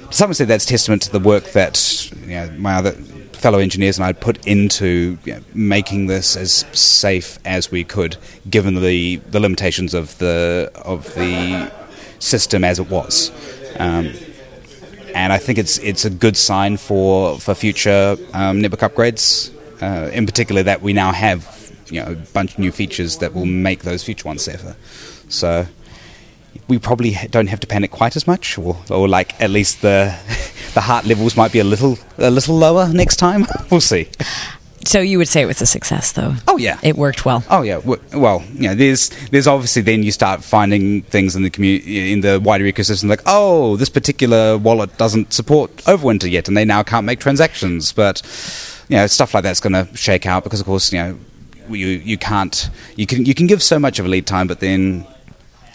some 0.09 0.31
extent 0.31 0.47
that's 0.47 0.65
testament 0.65 1.01
to 1.03 1.11
the 1.11 1.19
work 1.19 1.51
that 1.51 2.11
you 2.21 2.27
know, 2.27 2.51
my 2.57 2.75
other 2.75 2.91
fellow 2.91 3.59
engineers 3.59 3.97
and 3.97 4.05
I 4.05 4.13
put 4.13 4.45
into 4.47 5.17
you 5.23 5.35
know, 5.35 5.41
making 5.53 6.07
this 6.07 6.35
as 6.35 6.65
safe 6.73 7.39
as 7.45 7.71
we 7.71 7.83
could, 7.83 8.17
given 8.49 8.81
the 8.81 9.17
the 9.17 9.39
limitations 9.39 9.93
of 9.93 10.17
the 10.17 10.71
of 10.75 11.13
the 11.15 11.71
system 12.19 12.63
as 12.63 12.79
it 12.79 12.89
was. 12.89 13.31
Um, 13.79 14.11
and 15.13 15.33
I 15.33 15.37
think 15.37 15.57
it's 15.57 15.77
it's 15.79 16.05
a 16.05 16.09
good 16.09 16.37
sign 16.37 16.77
for 16.77 17.39
for 17.39 17.53
future 17.53 18.17
um, 18.33 18.61
upgrades, 18.61 19.51
uh, 19.81 20.09
in 20.11 20.25
particular 20.25 20.63
that 20.63 20.81
we 20.81 20.93
now 20.93 21.11
have 21.11 21.71
you 21.89 22.01
know 22.01 22.11
a 22.11 22.15
bunch 22.15 22.53
of 22.53 22.59
new 22.59 22.71
features 22.71 23.17
that 23.19 23.33
will 23.33 23.45
make 23.45 23.83
those 23.83 24.03
future 24.03 24.27
ones 24.27 24.43
safer. 24.43 24.75
So 25.29 25.67
we 26.67 26.79
probably 26.79 27.15
don't 27.29 27.47
have 27.47 27.59
to 27.61 27.67
panic 27.67 27.91
quite 27.91 28.15
as 28.15 28.27
much, 28.27 28.57
or, 28.57 28.77
or 28.89 29.07
like 29.07 29.39
at 29.41 29.49
least 29.49 29.81
the 29.81 30.17
the 30.73 30.81
heart 30.81 31.05
levels 31.05 31.35
might 31.35 31.51
be 31.51 31.59
a 31.59 31.63
little 31.63 31.97
a 32.17 32.31
little 32.31 32.55
lower 32.55 32.87
next 32.91 33.17
time. 33.17 33.45
we'll 33.71 33.81
see. 33.81 34.07
So 34.85 35.01
you 35.01 35.17
would 35.17 35.27
say 35.27 35.41
it 35.41 35.47
was 35.47 35.61
a 35.61 35.65
success, 35.65 36.13
though. 36.13 36.35
Oh 36.47 36.57
yeah, 36.57 36.79
it 36.81 36.95
worked 36.95 37.25
well. 37.25 37.43
Oh 37.49 37.61
yeah. 37.61 37.79
Well, 37.79 38.43
you 38.53 38.69
know, 38.69 38.75
there's 38.75 39.09
there's 39.31 39.47
obviously 39.47 39.81
then 39.81 40.01
you 40.01 40.13
start 40.13 40.43
finding 40.43 41.01
things 41.01 41.35
in 41.35 41.43
the 41.43 41.49
community 41.49 42.13
in 42.13 42.21
the 42.21 42.39
wider 42.39 42.63
ecosystem 42.63 43.09
like 43.09 43.21
oh 43.25 43.75
this 43.75 43.89
particular 43.89 44.57
wallet 44.57 44.97
doesn't 44.97 45.33
support 45.33 45.75
Overwinter 45.85 46.31
yet, 46.31 46.47
and 46.47 46.55
they 46.55 46.63
now 46.63 46.83
can't 46.83 47.05
make 47.05 47.19
transactions. 47.19 47.91
But 47.91 48.21
you 48.87 48.95
know 48.95 49.07
stuff 49.07 49.33
like 49.33 49.43
that's 49.43 49.59
going 49.59 49.73
to 49.73 49.93
shake 49.97 50.25
out 50.25 50.45
because 50.45 50.61
of 50.61 50.65
course 50.65 50.93
you 50.93 50.99
know 50.99 51.19
you 51.69 51.87
you 51.87 52.17
can't 52.17 52.69
you 52.95 53.05
can 53.05 53.25
you 53.25 53.33
can 53.33 53.47
give 53.47 53.61
so 53.61 53.79
much 53.79 53.99
of 53.99 54.05
a 54.05 54.09
lead 54.09 54.25
time, 54.25 54.47
but 54.47 54.59
then 54.59 55.05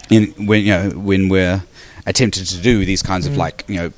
in 0.09 0.27
when 0.45 0.63
you 0.63 0.71
know 0.71 0.89
when 0.91 1.29
we're 1.29 1.63
attempting 2.05 2.43
to 2.45 2.61
do 2.61 2.85
these 2.85 3.01
kinds 3.01 3.25
of 3.25 3.33
Mm. 3.33 3.37
like 3.37 3.63
you 3.67 3.75
know 3.75 3.91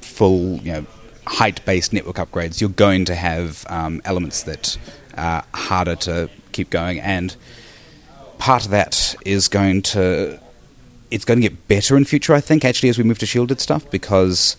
full 0.00 0.56
you 0.58 0.72
know 0.72 0.86
height 1.26 1.64
based 1.64 1.92
network 1.92 2.16
upgrades, 2.16 2.60
you're 2.60 2.70
going 2.70 3.04
to 3.04 3.14
have 3.14 3.64
um, 3.68 4.00
elements 4.04 4.42
that 4.44 4.78
are 5.16 5.44
harder 5.54 5.96
to 5.96 6.28
keep 6.52 6.70
going, 6.70 7.00
and 7.00 7.36
part 8.38 8.64
of 8.64 8.70
that 8.70 9.14
is 9.24 9.48
going 9.48 9.82
to 9.82 10.38
it's 11.10 11.24
going 11.24 11.40
to 11.40 11.48
get 11.48 11.68
better 11.68 11.96
in 11.96 12.04
future. 12.04 12.34
I 12.34 12.40
think 12.40 12.64
actually 12.64 12.88
as 12.88 12.98
we 12.98 13.04
move 13.04 13.18
to 13.18 13.26
shielded 13.26 13.60
stuff 13.60 13.88
because 13.90 14.56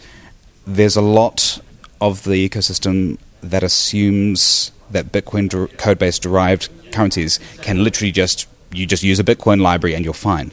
there's 0.66 0.96
a 0.96 1.02
lot 1.02 1.60
of 2.00 2.24
the 2.24 2.48
ecosystem 2.50 3.18
that 3.42 3.64
assumes 3.64 4.72
that 4.92 5.12
Bitcoin 5.12 5.50
der- 5.50 5.68
code 5.68 6.00
base 6.00 6.18
derived 6.20 6.70
currencies 6.92 7.40
can 7.62 7.84
literally 7.84 8.12
just 8.12 8.48
you 8.72 8.86
just 8.86 9.04
use 9.04 9.20
a 9.20 9.24
Bitcoin 9.24 9.62
library 9.62 9.96
and 9.96 10.04
you're 10.06 10.14
fine. 10.14 10.52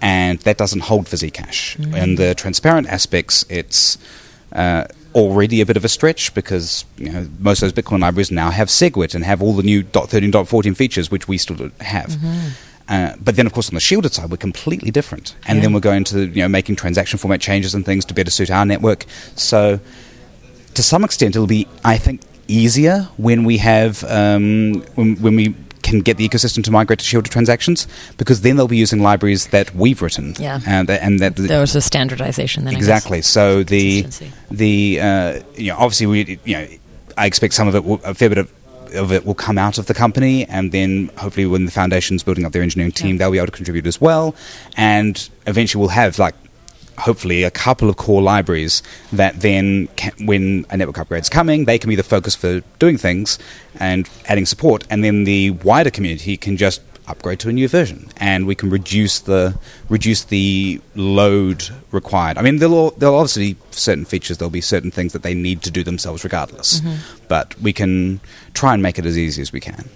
And 0.00 0.38
that 0.40 0.56
doesn't 0.58 0.80
hold 0.80 1.08
for 1.08 1.16
Zcash. 1.16 1.76
Mhm. 1.78 1.96
In 2.02 2.14
the 2.16 2.34
transparent 2.34 2.88
aspects, 2.88 3.44
it's 3.48 3.98
uh, 4.52 4.84
already 5.14 5.60
a 5.60 5.66
bit 5.66 5.76
of 5.76 5.84
a 5.84 5.88
stretch 5.88 6.34
because 6.34 6.84
you 6.98 7.10
know, 7.10 7.28
most 7.38 7.62
of 7.62 7.72
those 7.72 7.84
Bitcoin 7.84 8.00
libraries 8.00 8.30
now 8.30 8.50
have 8.50 8.68
SegWit 8.68 9.14
and 9.14 9.24
have 9.24 9.40
all 9.42 9.54
the 9.54 9.62
new 9.62 9.82
.13, 9.82 10.30
.14 10.32 10.74
features, 10.76 11.10
which 11.10 11.28
we 11.28 11.38
still 11.38 11.56
don't 11.56 11.80
have. 11.82 12.10
Mhm. 12.10 12.38
Uh, 12.88 13.12
but 13.22 13.36
then, 13.36 13.46
of 13.46 13.52
course, 13.52 13.68
on 13.68 13.74
the 13.74 13.80
shielded 13.80 14.12
side, 14.12 14.28
we're 14.30 14.36
completely 14.36 14.90
different, 14.90 15.34
and 15.46 15.56
Yeah. 15.58 15.62
then 15.62 15.72
we're 15.72 15.80
going 15.80 16.04
to 16.04 16.26
you 16.26 16.42
know 16.42 16.48
making 16.48 16.76
transaction 16.76 17.18
format 17.18 17.40
changes 17.40 17.74
and 17.74 17.86
things 17.86 18.04
to 18.06 18.12
better 18.14 18.30
suit 18.30 18.50
our 18.50 18.66
network. 18.66 19.06
So, 19.36 19.78
to 20.74 20.82
some 20.82 21.04
extent, 21.04 21.36
it'll 21.36 21.46
be 21.46 21.66
I 21.84 21.96
think 21.96 22.20
easier 22.48 23.08
when 23.16 23.44
we 23.44 23.58
have 23.58 24.02
um, 24.04 24.82
when, 24.96 25.14
when 25.16 25.36
we 25.36 25.54
can 25.82 26.00
get 26.00 26.16
the 26.16 26.28
ecosystem 26.28 26.62
to 26.64 26.70
migrate 26.70 26.98
to 27.00 27.04
shielded 27.04 27.30
transactions 27.32 27.86
because 28.16 28.42
then 28.42 28.56
they'll 28.56 28.68
be 28.68 28.76
using 28.76 29.02
libraries 29.02 29.48
that 29.48 29.74
we've 29.74 30.00
written. 30.00 30.34
Yeah. 30.38 30.60
and 30.66 30.88
that, 30.88 31.02
and 31.02 31.20
that 31.20 31.36
There 31.36 31.60
was 31.60 31.74
a 31.74 31.80
standardization 31.80 32.64
then. 32.64 32.74
Exactly. 32.74 33.22
So 33.22 33.62
the 33.62 34.06
the 34.50 35.00
uh, 35.00 35.40
you 35.54 35.70
know 35.70 35.76
obviously 35.78 36.06
we 36.06 36.38
you 36.44 36.56
know 36.56 36.66
I 37.16 37.26
expect 37.26 37.54
some 37.54 37.68
of 37.68 37.74
it 37.74 37.84
will, 37.84 38.00
a 38.04 38.14
fair 38.14 38.28
bit 38.28 38.38
of 38.38 38.52
of 38.94 39.10
it 39.10 39.24
will 39.24 39.34
come 39.34 39.56
out 39.56 39.78
of 39.78 39.86
the 39.86 39.94
company, 39.94 40.44
and 40.46 40.70
then 40.70 41.10
hopefully 41.16 41.46
when 41.46 41.64
the 41.64 41.70
foundation's 41.70 42.22
building 42.22 42.44
up 42.44 42.52
their 42.52 42.62
engineering 42.62 42.92
team, 42.92 43.16
they'll 43.16 43.30
be 43.30 43.38
able 43.38 43.46
to 43.46 43.52
contribute 43.52 43.86
as 43.86 44.00
well, 44.00 44.34
and 44.76 45.30
eventually 45.46 45.80
we'll 45.80 45.88
have 45.88 46.18
like 46.18 46.34
hopefully 46.98 47.42
a 47.42 47.50
couple 47.50 47.88
of 47.88 47.96
core 47.96 48.22
libraries 48.22 48.82
that 49.12 49.40
then 49.40 49.88
can, 49.96 50.12
when 50.26 50.64
a 50.70 50.76
network 50.76 50.98
upgrade's 50.98 51.28
coming 51.28 51.64
they 51.64 51.78
can 51.78 51.88
be 51.88 51.96
the 51.96 52.02
focus 52.02 52.34
for 52.34 52.60
doing 52.78 52.96
things 52.98 53.38
and 53.80 54.08
adding 54.28 54.46
support 54.46 54.86
and 54.90 55.02
then 55.02 55.24
the 55.24 55.50
wider 55.50 55.90
community 55.90 56.36
can 56.36 56.56
just 56.56 56.80
upgrade 57.08 57.40
to 57.40 57.48
a 57.48 57.52
new 57.52 57.66
version 57.66 58.08
and 58.18 58.46
we 58.46 58.54
can 58.54 58.70
reduce 58.70 59.18
the 59.20 59.58
reduce 59.88 60.22
the 60.24 60.80
load 60.94 61.64
required 61.90 62.38
i 62.38 62.42
mean 62.42 62.58
there'll 62.58 62.92
there'll 62.92 63.16
obviously 63.16 63.54
be 63.54 63.58
certain 63.72 64.04
features 64.04 64.38
there'll 64.38 64.50
be 64.50 64.60
certain 64.60 64.90
things 64.90 65.12
that 65.12 65.22
they 65.24 65.34
need 65.34 65.62
to 65.62 65.70
do 65.70 65.82
themselves 65.82 66.22
regardless 66.22 66.80
Mhm. 66.80 66.98
but 67.26 67.60
we 67.60 67.72
can 67.72 68.20
try 68.54 68.72
and 68.72 68.82
make 68.82 68.98
it 69.00 69.04
as 69.06 69.18
easy 69.18 69.42
as 69.42 69.52
we 69.52 69.58
can 69.60 69.88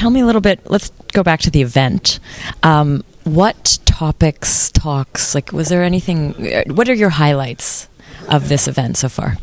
tell 0.00 0.10
me 0.10 0.20
a 0.20 0.26
little 0.26 0.40
bit. 0.40 0.60
Let's 0.64 0.88
go 1.12 1.22
back 1.22 1.40
to 1.40 1.50
the 1.50 1.60
event. 1.60 2.20
Um, 2.62 3.04
what 3.24 3.78
topics, 3.84 4.70
talks, 4.72 5.34
like, 5.34 5.52
was 5.52 5.68
there 5.68 5.84
anything? 5.84 6.34
uh, 6.52 6.62
What 6.72 6.88
are 6.88 6.94
your 6.94 7.10
highlights 7.10 7.86
of 8.28 8.48
this 8.48 8.66
event 8.66 8.96
so 8.96 9.10
far? 9.10 9.36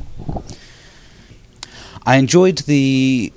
I 2.06 2.16
enjoyed 2.18 2.60
the 2.60 3.32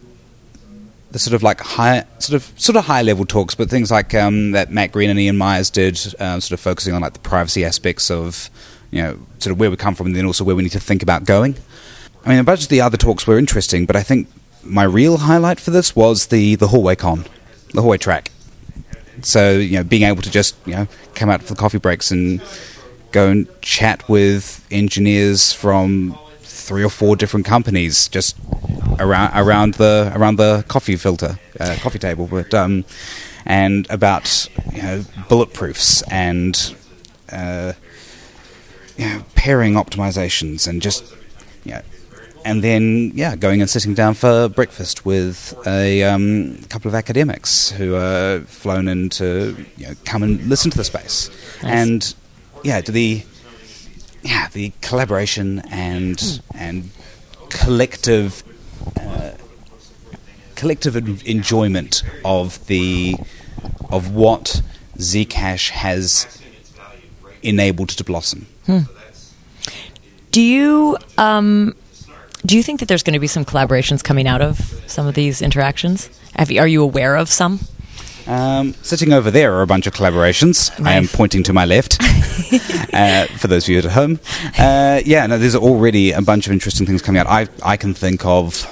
the 1.11 1.19
sort 1.19 1.35
of 1.35 1.43
like 1.43 1.61
high, 1.61 2.05
sort 2.21 2.37
of 2.37 2.53
sort 2.59 2.77
of 2.77 2.85
high 2.87 3.03
level 3.03 3.27
talks, 3.27 3.55
but 3.57 3.69
things 3.69 3.91
like 3.91 4.15
um, 4.15 4.53
that 4.53 4.71
Matt 4.71 4.93
Green 4.93 5.11
and 5.11 5.19
Ian 5.19 5.37
Miers 5.37 5.69
did, 5.69 5.97
uh, 6.21 6.39
sort 6.39 6.53
of 6.53 6.61
focusing 6.61 6.95
on 6.95 7.03
like 7.03 7.15
the 7.15 7.19
privacy 7.19 7.65
aspects 7.65 8.11
of 8.11 8.49
you 8.93 9.03
know 9.03 9.19
sort 9.41 9.53
of 9.53 9.59
where 9.61 9.71
we 9.71 9.77
come 9.77 9.95
from, 9.95 10.07
and 10.07 10.17
then 10.17 10.25
also 10.25 10.45
where 10.45 10.57
we 10.57 10.63
need 10.63 10.73
to 10.73 10.81
think 10.81 11.03
about 11.03 11.25
going. 11.25 11.57
I 12.25 12.29
mean, 12.31 12.39
a 12.39 12.45
bunch 12.45 12.63
of 12.63 12.69
the 12.69 12.81
other 12.81 12.97
talks 12.97 13.27
were 13.27 13.39
interesting, 13.39 13.87
but 13.87 13.97
I 13.97 14.03
think 14.05 14.29
my 14.63 14.85
real 14.85 15.19
highlight 15.19 15.61
for 15.61 15.71
this 15.71 15.95
was 15.97 16.27
the 16.27 16.55
the 16.57 16.69
hallway 16.69 16.97
con, 16.97 17.25
the 17.73 17.83
hallway 17.83 17.99
track. 17.99 18.31
So 19.23 19.53
you 19.53 19.79
know, 19.79 19.85
being 19.85 20.03
able 20.03 20.23
to 20.23 20.31
just 20.31 20.57
you 20.67 20.75
know 20.75 20.87
come 21.15 21.31
out 21.31 21.43
for 21.43 21.55
the 21.55 21.61
coffee 21.61 21.79
breaks 21.79 22.11
and 22.11 22.43
go 23.13 23.29
and 23.29 23.49
chat 23.61 24.09
with 24.09 24.67
engineers 24.71 25.53
from 25.53 26.19
three 26.41 26.85
or 26.85 26.91
four 26.91 27.17
different 27.17 27.45
companies 27.47 28.09
just 28.09 28.37
around 28.99 29.33
around 29.35 29.75
the 29.75 30.13
around 30.15 30.37
the 30.37 30.65
coffee 30.69 30.97
filter 30.97 31.39
uh, 31.59 31.77
coffee 31.81 31.99
table 31.99 32.27
but 32.27 32.53
um 32.55 32.85
and 33.47 33.91
about 33.91 34.49
you 34.73 34.83
know 34.83 35.01
bulletproofs 35.29 36.03
and 36.11 36.77
uh, 37.33 37.73
you 38.97 39.09
know 39.09 39.25
pairing 39.35 39.75
optimizations 39.75 40.69
and 40.69 40.83
just 40.83 41.05
you 41.65 41.73
know 41.73 41.83
and 42.45 42.63
then 42.65 43.13
yeah 43.15 43.37
going 43.37 43.61
and 43.61 43.69
sitting 43.69 43.95
down 43.95 44.15
for 44.15 44.49
breakfast 44.49 45.05
with 45.05 45.55
a 45.67 46.03
um, 46.03 46.57
couple 46.69 46.89
of 46.89 46.95
academics 46.95 47.71
who 47.71 47.95
are 47.95 48.41
flown 48.41 48.89
in 48.89 49.09
to 49.09 49.55
you 49.77 49.87
know, 49.89 49.95
come 50.05 50.23
and 50.23 50.41
listen 50.47 50.71
to 50.71 50.77
the 50.77 50.85
space 50.85 51.31
Nice. 51.63 51.73
and 51.73 52.15
yeah 52.65 52.81
to 52.81 52.93
the 52.93 53.23
yeah 54.23 54.49
the 54.53 54.73
collaboration 54.81 55.61
and 55.71 56.41
and 56.55 56.91
collective 57.51 58.43
uh, 58.99 59.33
collective 60.55 60.97
en- 60.97 61.19
enjoyment 61.25 62.03
of 62.25 62.67
the 62.67 63.17
of 63.91 64.15
what 64.15 64.63
Zcash 64.99 65.71
has 65.71 66.27
enabled 67.43 67.89
to 67.91 68.05
blossom. 68.05 68.47
Hmm. 68.67 68.81
Do 70.31 70.43
you 70.43 70.97
um, 71.19 71.75
do 72.45 72.57
you 72.57 72.63
think 72.63 72.81
that 72.81 72.87
there's 72.87 73.03
going 73.03 73.15
to 73.15 73.21
be 73.21 73.27
some 73.27 73.45
collaborations 73.45 74.03
coming 74.03 74.27
out 74.27 74.41
of 74.41 74.59
some 74.87 75.07
of 75.07 75.15
these 75.15 75.43
interactions? 75.43 76.11
You, 76.49 76.61
are 76.61 76.67
you 76.67 76.83
aware 76.83 77.17
of 77.17 77.29
some? 77.29 77.61
Um, 78.27 78.75
sitting 78.83 79.13
over 79.13 79.31
there 79.31 79.55
are 79.55 79.63
a 79.63 79.67
bunch 79.67 79.87
of 79.87 79.95
collaborations. 79.95 80.71
I 80.85 80.93
am 80.93 81.09
pointing 81.09 81.43
to 81.45 81.53
my 81.53 81.65
left. 81.65 81.99
uh, 82.93 83.27
for 83.39 83.49
those 83.49 83.65
of 83.65 83.71
you 83.71 83.79
at 83.79 83.85
home, 83.87 84.21
uh, 84.59 85.01
yeah, 85.05 85.27
no, 85.27 85.39
there's 85.39 85.57
already 85.57 86.13
a 86.13 86.23
bunch 86.23 86.47
of 86.47 86.53
interesting 86.53 86.87
things 86.87 87.03
coming 87.03 87.21
out. 87.21 87.27
I 87.27 87.49
I 87.63 87.77
can 87.77 87.93
think 87.95 88.25
of 88.25 88.67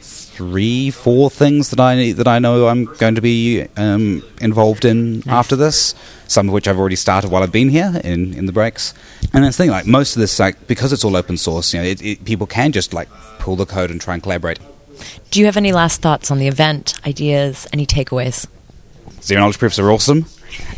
three, 0.00 0.90
four 0.90 1.30
things 1.30 1.70
that 1.70 1.80
I 1.80 2.12
that 2.12 2.26
I 2.26 2.38
know 2.38 2.68
I'm 2.68 2.84
going 2.84 3.14
to 3.14 3.20
be 3.20 3.66
um, 3.76 4.22
involved 4.40 4.84
in 4.84 5.22
after 5.28 5.56
this. 5.56 5.94
Some 6.26 6.48
of 6.48 6.54
which 6.54 6.66
I've 6.66 6.78
already 6.78 6.96
started 6.96 7.30
while 7.30 7.42
I've 7.42 7.52
been 7.52 7.68
here 7.68 8.00
in, 8.02 8.34
in 8.34 8.46
the 8.46 8.52
breaks. 8.52 8.94
And 9.34 9.44
that's 9.44 9.56
the 9.56 9.64
thing, 9.64 9.70
like 9.70 9.86
most 9.86 10.14
of 10.14 10.20
this, 10.20 10.38
like 10.38 10.66
because 10.66 10.92
it's 10.92 11.04
all 11.04 11.16
open 11.16 11.36
source, 11.36 11.72
you 11.72 11.80
know, 11.80 11.86
it, 11.86 12.02
it, 12.02 12.24
people 12.24 12.46
can 12.46 12.70
just 12.72 12.92
like 12.92 13.08
pull 13.38 13.56
the 13.56 13.64
code 13.64 13.90
and 13.90 14.00
try 14.00 14.14
and 14.14 14.22
collaborate. 14.22 14.58
Do 15.30 15.40
you 15.40 15.46
have 15.46 15.56
any 15.56 15.72
last 15.72 16.02
thoughts 16.02 16.30
on 16.30 16.38
the 16.38 16.48
event? 16.48 16.94
Ideas? 17.06 17.66
Any 17.72 17.86
takeaways? 17.86 18.46
Zero 19.22 19.40
knowledge 19.40 19.58
proofs 19.58 19.78
are 19.78 19.90
awesome, 19.90 20.26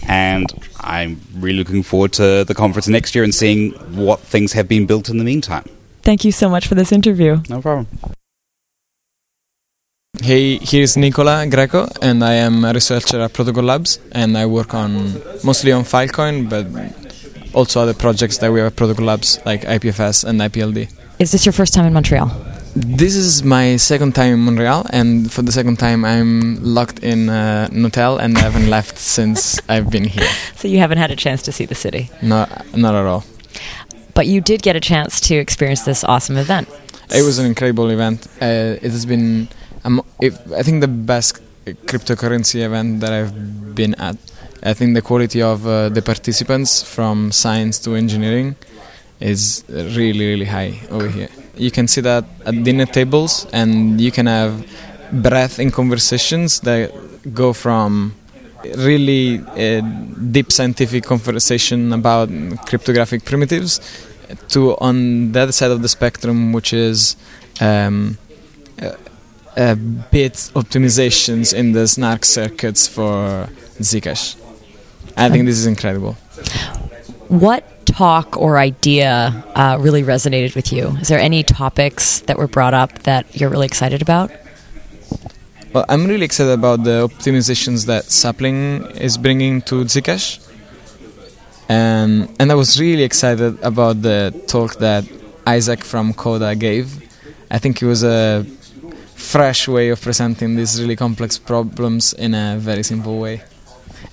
and 0.07 0.47
I'm 0.81 1.21
really 1.35 1.59
looking 1.59 1.83
forward 1.83 2.13
to 2.15 2.45
the 2.45 2.55
conference 2.55 2.87
next 2.89 3.15
year 3.15 3.25
and 3.25 3.35
seeing 3.35 3.73
what 3.97 4.21
things 4.21 4.53
have 4.53 4.69
been 4.69 4.87
built 4.87 5.09
in 5.09 5.19
the 5.19 5.25
meantime. 5.25 5.65
Thank 6.03 6.25
you 6.25 6.33
so 6.33 6.49
much 6.49 6.69
for 6.69 6.75
this 6.75 6.93
interview. 6.93 7.41
No 7.49 7.61
problem. 7.61 7.89
Hey, 10.23 10.59
here's 10.59 10.97
Nicola 10.97 11.47
Greco, 11.49 11.89
and 12.01 12.23
I 12.23 12.35
am 12.35 12.65
a 12.65 12.73
researcher 12.73 13.21
at 13.21 13.33
Protocol 13.33 13.65
Labs, 13.65 13.99
and 14.13 14.39
I 14.39 14.47
work 14.47 14.75
on 14.75 15.21
mostly 15.43 15.73
on 15.73 15.83
Filecoin, 15.83 16.49
but 16.49 16.67
also 17.55 17.81
other 17.81 17.95
projects 17.95 18.39
that 18.39 18.53
we 18.53 18.61
have 18.61 18.73
at 18.73 18.77
Protocol 18.77 19.07
Labs, 19.07 19.41
like 19.45 19.63
IPFS 19.63 20.25
and 20.25 20.41
IPLD. 20.41 20.91
Is 21.19 21.33
this 21.33 21.47
your 21.47 21.53
first 21.53 21.73
time 21.75 21.87
in 21.87 21.93
Montreal? 21.93 22.31
This 22.77 23.15
is 23.15 23.45
my 23.45 23.77
second 23.77 24.17
time 24.17 24.33
in 24.35 24.41
Montreal, 24.41 24.87
and 24.91 25.31
for 25.31 25.43
the 25.43 25.53
second 25.53 25.79
time, 25.79 26.05
I'm 26.05 26.57
locked 26.63 26.99
in 27.05 27.29
uh, 27.29 27.69
an 27.71 27.85
hotel, 27.85 28.19
and 28.19 28.37
I 28.37 28.41
haven't 28.41 28.69
left 28.69 28.99
since 28.99 29.61
I've 29.69 29.91
been 29.91 30.05
here. 30.05 30.29
So 30.57 30.69
you 30.69 30.79
haven't 30.79 30.99
had 30.99 31.11
a 31.11 31.17
chance 31.17 31.43
to 31.43 31.53
see 31.53 31.67
the 31.67 31.75
city. 31.75 32.11
No, 32.23 32.47
not 32.75 32.95
at 32.95 33.05
all. 33.05 33.23
But 34.15 34.27
you 34.27 34.41
did 34.41 34.63
get 34.63 34.77
a 34.77 34.81
chance 34.81 35.21
to 35.29 35.35
experience 35.35 35.83
this 35.83 36.03
awesome 36.05 36.37
event. 36.39 36.69
It 37.15 37.23
was 37.23 37.39
an 37.39 37.45
incredible 37.45 37.91
event. 37.91 38.27
Uh, 38.41 38.81
it 38.81 38.91
has 38.91 39.05
been, 39.05 39.49
um, 39.85 40.03
if, 40.23 40.35
I 40.53 40.63
think, 40.63 40.81
the 40.81 40.89
best 40.89 41.41
cryptocurrency 41.67 42.63
event 42.65 43.01
that 43.01 43.13
I've 43.13 43.75
been 43.75 43.95
at. 43.97 44.17
I 44.65 44.73
think 44.73 44.95
the 44.95 45.03
quality 45.03 45.43
of 45.43 45.67
uh, 45.67 45.91
the 45.91 46.01
participants 46.01 46.83
from 46.83 47.33
science 47.33 47.79
to 47.81 47.95
engineering 47.95 48.57
is 49.21 49.63
really, 49.69 50.27
really 50.27 50.47
high 50.47 50.81
over 50.91 51.09
here. 51.09 51.29
You 51.57 51.71
can 51.71 51.87
see 51.87 52.01
that 52.01 52.25
at 52.47 52.65
dinner 52.65 52.87
tables, 52.87 53.47
and 53.53 54.01
you 54.01 54.11
can 54.11 54.27
have 54.27 54.67
breadth 55.13 55.59
in 55.59 55.71
conversations 55.71 56.61
that 56.61 56.91
go 57.35 57.53
from 57.53 58.15
really 58.77 59.41
uh, 59.41 59.83
deep 60.33 60.51
scientific 60.51 61.05
conversation 61.05 61.93
about 61.93 62.31
cryptographic 62.67 63.25
primitives 63.25 63.81
to 64.49 64.77
on 64.79 65.33
the 65.33 65.41
other 65.41 65.53
side 65.53 65.71
of 65.71 65.83
the 65.83 65.89
spectrum, 65.89 66.53
which 66.55 66.73
is 66.73 67.17
um, 67.61 68.17
uh, 68.81 68.93
uh, 69.57 69.75
bit 70.11 70.33
optimizations 70.55 71.53
in 71.53 71.73
the 71.73 71.87
snark 71.87 72.25
circuits 72.25 72.89
for 72.89 73.49
Zcash. 73.79 74.44
I 75.17 75.31
think 75.31 75.47
this 75.47 75.59
is 75.59 75.67
incredible. 75.67 76.15
What 77.29 77.87
talk 77.87 78.37
or 78.37 78.59
idea 78.59 79.45
uh, 79.55 79.79
really 79.81 80.03
resonated 80.03 80.55
with 80.55 80.73
you? 80.73 80.89
Is 81.01 81.09
there 81.09 81.19
any 81.19 81.43
topics 81.43 82.21
that 82.21 82.37
were 82.39 82.49
brought 82.49 82.75
up 82.75 83.03
that 83.05 83.25
you're 83.39 83.51
really 83.51 83.67
excited 83.67 84.03
about? 84.03 84.31
Well, 85.73 85.85
I'm 85.89 86.07
really 86.07 86.25
excited 86.25 86.53
about 86.53 86.85
the 86.85 87.09
optimizations 87.09 87.87
that 87.87 88.05
Sapling 88.05 88.87
is 88.97 89.17
bringing 89.19 89.63
to 89.63 89.85
Zcash. 89.85 90.41
And, 91.69 92.29
and 92.39 92.53
I 92.53 92.55
was 92.55 92.79
really 92.81 93.03
excited 93.03 93.59
about 93.63 94.03
the 94.03 94.33
talk 94.47 94.77
that 94.77 95.05
Izaak 95.47 95.83
from 95.83 96.15
Coda 96.15 96.55
gave. 96.55 97.03
I 97.51 97.59
think 97.59 97.83
it 97.83 97.87
was 97.87 98.05
a 98.05 98.45
fresh 99.15 99.67
way 99.67 99.89
of 99.89 100.01
presenting 100.01 100.57
these 100.57 100.81
really 100.81 100.97
complex 100.97 101.39
problems 101.39 102.13
in 102.13 102.35
a 102.35 102.57
very 102.59 102.83
simple 102.83 103.19
way. 103.19 103.43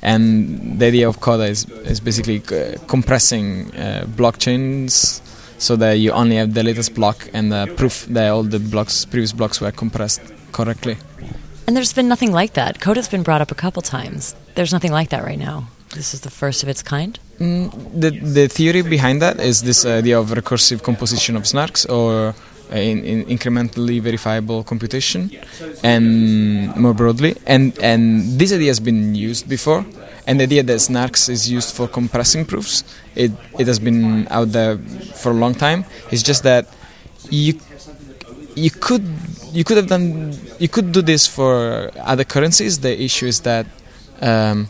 And 0.01 0.79
the 0.79 0.87
idea 0.87 1.07
of 1.07 1.19
Coda 1.19 1.45
is, 1.45 1.69
is 1.69 1.99
basically 1.99 2.39
compressing 2.87 3.75
uh, 3.75 4.05
blockchains 4.07 5.21
so 5.57 5.75
that 5.75 5.93
you 5.99 6.11
only 6.11 6.37
have 6.37 6.53
the 6.53 6.63
latest 6.63 6.95
block 6.95 7.29
and 7.33 7.51
the 7.51 7.71
proof 7.77 8.05
that 8.07 8.29
all 8.29 8.43
the 8.43 8.59
blocks, 8.59 9.05
previous 9.05 9.31
blocks 9.31 9.61
were 9.61 9.71
compressed 9.71 10.21
correctly. 10.51 10.97
And 11.67 11.77
there's 11.77 11.93
been 11.93 12.07
nothing 12.07 12.31
like 12.31 12.53
that. 12.53 12.79
Coda's 12.79 13.07
been 13.07 13.23
brought 13.23 13.41
up 13.41 13.51
a 13.51 13.55
couple 13.55 13.81
times. 13.81 14.35
There's 14.55 14.73
nothing 14.73 14.91
like 14.91 15.09
that 15.09 15.23
right 15.23 15.37
now. 15.39 15.67
This 15.93 16.13
is 16.13 16.21
the 16.21 16.29
first 16.31 16.63
of 16.63 16.69
its 16.69 16.81
kind. 16.81 17.19
Mm, 17.39 17.69
the 17.99 18.11
the 18.11 18.47
theory 18.47 18.81
behind 18.81 19.21
that 19.21 19.39
is 19.39 19.61
this 19.61 19.85
idea 19.85 20.19
of 20.19 20.29
recursive 20.29 20.81
composition 20.83 21.35
of 21.35 21.43
snarks 21.43 21.85
or 21.89 22.33
in, 22.71 23.03
in 23.03 23.25
incrementally 23.25 24.01
verifiable 24.01 24.63
computation, 24.63 25.31
and 25.83 26.75
more 26.75 26.93
broadly, 26.93 27.35
and 27.45 27.77
and 27.79 28.39
this 28.39 28.53
idea 28.53 28.67
has 28.67 28.79
been 28.79 29.15
used 29.15 29.47
before. 29.49 29.85
And 30.27 30.39
the 30.39 30.43
idea 30.43 30.61
that 30.63 30.77
snarks 30.77 31.29
is 31.29 31.49
used 31.49 31.75
for 31.75 31.87
compressing 31.87 32.45
proofs, 32.45 32.83
it 33.15 33.31
it 33.57 33.67
has 33.67 33.79
been 33.79 34.27
out 34.29 34.51
there 34.51 34.77
for 35.15 35.31
a 35.31 35.35
long 35.35 35.55
time. 35.55 35.83
It's 36.11 36.23
just 36.23 36.43
that 36.43 36.67
you 37.29 37.59
you 38.55 38.69
could 38.69 39.03
you 39.51 39.63
could 39.63 39.77
have 39.77 39.87
done 39.87 40.33
you 40.59 40.69
could 40.69 40.91
do 40.91 41.01
this 41.01 41.27
for 41.27 41.91
other 41.97 42.23
currencies. 42.23 42.79
The 42.79 43.01
issue 43.01 43.25
is 43.25 43.41
that 43.41 43.65
um, 44.21 44.69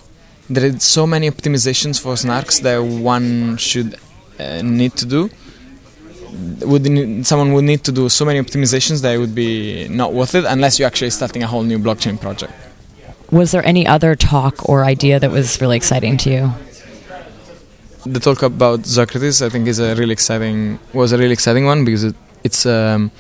there 0.50 0.70
are 0.70 0.80
so 0.80 1.06
many 1.06 1.30
optimizations 1.30 2.00
for 2.00 2.14
snarks 2.16 2.62
that 2.62 2.80
one 2.80 3.58
should 3.58 3.96
uh, 4.40 4.62
need 4.62 4.96
to 4.98 5.06
do. 5.06 5.30
Would 6.62 6.84
need, 6.84 7.26
someone 7.28 7.54
would 7.54 7.66
need 7.66 7.84
to 7.84 7.92
do 7.92 8.08
so 8.10 8.24
many 8.26 8.40
optimizations 8.40 9.02
that 9.02 9.14
it 9.16 9.18
would 9.18 9.36
be 9.36 9.88
not 9.90 10.14
worth 10.14 10.34
it 10.36 10.46
unless 10.46 10.80
you're 10.80 10.88
actually 10.88 11.10
starting 11.10 11.44
a 11.44 11.48
whole 11.48 11.64
new 11.64 11.78
blockchain 11.78 12.20
project. 12.20 12.54
Was 13.32 13.52
there 13.52 13.66
any 13.66 13.86
other 13.86 14.16
talk 14.16 14.70
or 14.70 14.86
idea 14.86 15.20
that 15.20 15.32
was 15.32 15.60
really 15.62 15.78
exciting 15.78 16.18
to 16.18 16.30
you? 16.30 16.54
The 18.06 18.20
talk 18.20 18.42
about 18.42 18.82
ZoKrates, 18.82 19.46
I 19.46 19.50
think, 19.50 19.68
is 19.68 19.80
a 19.80 19.96
really 19.96 20.14
exciting 20.14 20.80
was 20.94 21.12
a 21.12 21.18
really 21.18 21.34
exciting 21.34 21.66
one 21.66 21.86
because 21.86 22.04
it, 22.04 22.16
it's 22.44 22.66
um, 22.66 23.12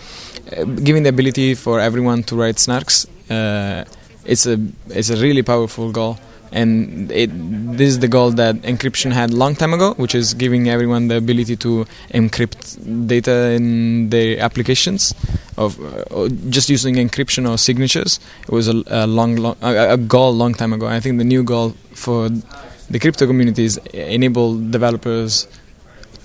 giving 0.83 1.03
the 1.03 1.09
ability 1.09 1.55
for 1.55 1.79
everyone 1.79 2.23
to 2.23 2.35
write 2.35 2.55
snarks 2.55 3.07
uh, 3.31 3.85
it's 4.25 4.45
a 4.45 4.59
it's 4.89 5.09
a 5.09 5.15
really 5.15 5.41
powerful 5.41 5.91
goal 5.91 6.17
and 6.51 7.11
it, 7.11 7.29
this 7.77 7.89
is 7.89 7.99
the 7.99 8.07
goal 8.07 8.31
that 8.31 8.55
encryption 8.63 9.11
had 9.11 9.33
long 9.33 9.55
time 9.55 9.73
ago 9.73 9.93
which 9.93 10.13
is 10.13 10.33
giving 10.33 10.69
everyone 10.69 11.07
the 11.07 11.15
ability 11.15 11.55
to 11.55 11.85
encrypt 12.13 13.07
data 13.07 13.51
in 13.51 14.09
their 14.09 14.39
applications 14.39 15.13
of 15.57 15.79
uh, 15.79 16.27
just 16.49 16.69
using 16.69 16.95
encryption 16.95 17.49
or 17.49 17.57
signatures. 17.57 18.19
It 18.43 18.49
was 18.49 18.67
a, 18.67 18.83
a 18.87 19.07
long, 19.07 19.35
long 19.35 19.55
a, 19.61 19.93
a 19.93 19.97
goal 19.97 20.33
long 20.33 20.53
time 20.53 20.73
ago. 20.73 20.87
I 20.87 20.99
think 20.99 21.17
the 21.17 21.23
new 21.23 21.43
goal 21.43 21.71
for 21.93 22.29
the 22.29 22.99
crypto 22.99 23.27
community 23.27 23.65
is 23.65 23.77
enable 23.93 24.57
developers 24.57 25.47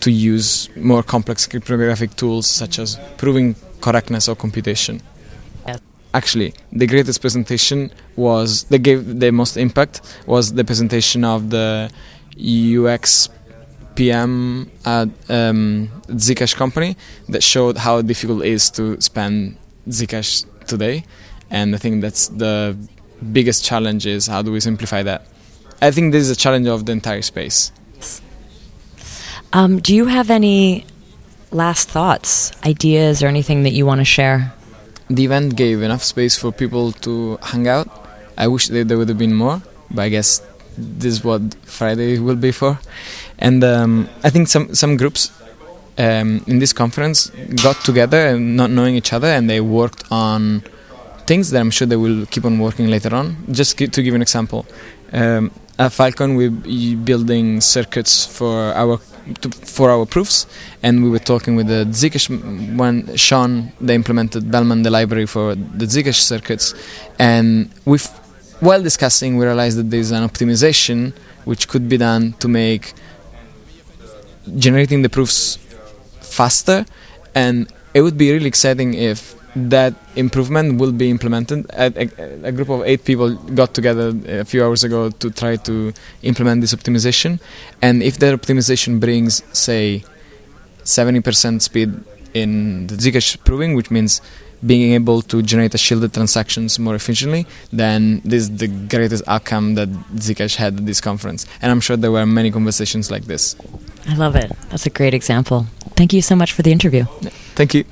to 0.01 0.11
use 0.11 0.68
more 0.77 1.03
complex 1.03 1.47
cryptographic 1.47 2.16
tools 2.16 2.47
such 2.47 2.79
as 2.79 2.99
proving 3.16 3.57
correctness 3.81 4.29
or 4.29 4.37
computation 4.37 5.01
actually 6.21 6.51
the 6.73 6.87
greatest 6.87 7.21
presentation 7.21 7.79
was 8.17 8.64
that 8.71 8.81
gave 8.89 9.01
the 9.21 9.31
most 9.31 9.57
impact 9.57 9.95
was 10.27 10.45
the 10.59 10.64
presentation 10.64 11.25
of 11.25 11.51
the 11.51 11.91
UX 12.39 13.29
PM 13.97 14.71
at 14.85 15.09
um, 15.29 15.89
Zcash 16.09 16.55
company 16.55 16.97
that 17.29 17.43
showed 17.43 17.77
how 17.79 18.03
difficult 18.03 18.45
it 18.45 18.53
is 18.59 18.71
to 18.71 19.01
spend 19.01 19.57
Zcash 19.89 20.45
today, 20.67 21.05
and 21.51 21.75
I 21.75 21.79
think 21.79 22.03
that's 22.03 22.29
the 22.29 22.77
biggest 23.33 23.64
challenge 23.64 24.07
is 24.07 24.27
how 24.27 24.43
do 24.43 24.53
we 24.53 24.61
simplify 24.61 25.03
that. 25.03 25.27
I 25.81 25.91
think 25.91 26.12
this 26.12 26.23
is 26.23 26.31
a 26.31 26.37
challenge 26.37 26.67
of 26.67 26.87
the 26.87 26.93
entire 26.93 27.23
space. 27.23 27.73
Um, 29.53 29.81
do 29.81 29.95
you 29.95 30.07
have 30.07 30.31
any 30.31 30.85
last 31.51 31.89
thoughts, 31.89 32.53
ideas, 32.64 33.23
or 33.23 33.29
anything 33.29 33.62
that 33.62 33.73
you 33.73 33.87
want 33.87 34.01
to 34.01 34.05
share? 34.05 34.53
The 35.09 35.24
event 35.24 35.57
gave 35.57 35.82
enough 35.82 36.02
space 36.02 36.36
for 36.36 36.50
people 36.52 36.92
to 36.92 37.38
hang 37.42 37.68
out. 37.68 37.88
I 38.36 38.48
wish 38.48 38.68
that 38.68 38.88
there 38.88 38.98
would 38.98 39.09
have 39.09 39.18
been 39.18 39.34
more, 39.34 39.62
but 39.90 40.02
I 40.02 40.09
guess 40.09 40.42
this 40.76 41.12
is 41.12 41.24
what 41.24 41.54
Friday 41.64 42.18
will 42.18 42.36
be 42.36 42.52
for. 42.52 42.78
And 43.38 43.62
um, 43.62 44.09
I 44.24 44.30
think 44.30 44.48
some 44.48 44.74
some 44.74 44.96
groups 44.96 45.30
um, 45.98 46.42
in 46.46 46.59
this 46.59 46.72
conference 46.72 47.30
got 47.62 47.76
together 47.84 48.26
and 48.28 48.57
not 48.57 48.70
knowing 48.70 48.96
each 48.96 49.12
other, 49.12 49.28
and 49.28 49.48
they 49.48 49.61
worked 49.61 50.04
on 50.11 50.62
things 51.26 51.50
that 51.50 51.61
I'm 51.61 51.70
sure 51.70 51.86
they 51.86 51.96
will 51.96 52.26
keep 52.26 52.44
on 52.44 52.59
working 52.59 52.88
later 52.88 53.14
on. 53.14 53.36
Just 53.50 53.78
to 53.78 54.02
give 54.02 54.14
an 54.14 54.22
example, 54.22 54.66
um, 55.12 55.50
at 55.78 55.92
Filecoin 55.92 56.36
we're 56.36 56.96
building 56.96 57.61
circuits 57.61 58.26
for 58.26 58.72
our 58.74 58.98
to, 59.41 59.51
for 59.51 59.91
our 59.91 60.07
proofs, 60.07 60.47
and 60.83 61.03
we 61.03 61.11
were 61.11 61.18
talking 61.18 61.57
with 61.57 61.68
the 61.68 61.85
Zcash 61.87 62.29
when 62.77 63.16
Sean 63.16 63.72
they 63.81 63.95
implemented 63.95 64.51
Bellman 64.51 64.83
the 64.83 64.91
library 64.91 65.27
for 65.27 65.55
the 65.55 65.87
Zcash 65.87 66.20
circuits, 66.20 66.74
and 67.18 67.70
we 67.85 67.99
while 68.61 68.83
discussing 68.83 69.37
we 69.37 69.45
realized 69.45 69.79
that 69.79 69.91
there 69.91 70.01
is 70.01 70.11
an 70.11 70.27
optimization 70.27 71.12
which 71.45 71.68
could 71.68 71.89
be 71.89 71.97
done 71.97 72.33
to 72.35 72.49
make 72.49 72.95
generating 74.57 75.03
the 75.03 75.09
proofs 75.09 75.59
faster, 76.20 76.87
and 77.35 77.70
it 77.95 78.03
would 78.03 78.16
be 78.16 78.33
really 78.33 78.47
exciting 78.47 78.95
if 78.95 79.36
that 79.57 79.94
improvement 80.16 80.78
will 80.78 80.92
be 80.92 81.09
implemented. 81.09 81.66
A, 81.70 81.86
a, 81.96 82.48
a, 82.48 82.52
group 82.52 82.68
of 82.68 82.82
eight 82.84 83.04
people 83.04 83.34
got 83.34 83.72
together 83.72 84.14
a 84.28 84.44
few 84.44 84.62
hours 84.62 84.84
ago 84.84 85.09
to 85.11 85.30
try 85.30 85.57
to 85.57 85.92
implement 86.22 86.61
this 86.61 86.74
optimization, 86.74 87.40
and 87.80 88.02
if 88.02 88.18
that 88.18 88.38
optimization 88.38 89.00
brings, 89.00 89.42
say, 89.59 90.04
70% 90.84 91.62
speed 91.62 91.94
in 92.34 92.86
the 92.86 92.94
Zcash 92.96 93.42
proving, 93.44 93.74
which 93.74 93.90
means 93.90 94.20
being 94.64 94.92
able 94.92 95.22
to 95.22 95.42
generate 95.42 95.74
a 95.74 95.78
shielded 95.78 96.12
transactions 96.12 96.78
more 96.78 96.94
efficiently, 96.94 97.46
then 97.72 98.20
this 98.24 98.42
is 98.42 98.57
the 98.59 98.68
greatest 98.68 99.22
outcome 99.26 99.74
that 99.74 99.88
Zcash 100.16 100.57
had 100.57 100.76
at 100.76 100.86
this 100.86 101.00
conference. 101.00 101.46
And 101.62 101.70
I'm 101.70 101.80
sure 101.80 101.96
there 101.96 102.12
were 102.12 102.26
many 102.26 102.50
conversations 102.50 103.11
like 103.11 103.24
this. 103.24 103.57
I 104.07 104.16
love 104.16 104.36
it. 104.36 104.52
That's 104.68 104.86
a 104.86 104.90
great 104.90 105.14
example. 105.14 105.66
Thank 105.96 106.12
you 106.12 106.22
so 106.22 106.36
much 106.36 106.52
for 106.52 106.62
the 106.62 106.72
interview. 106.72 107.04
Thank 107.54 107.74
you. 107.74 107.84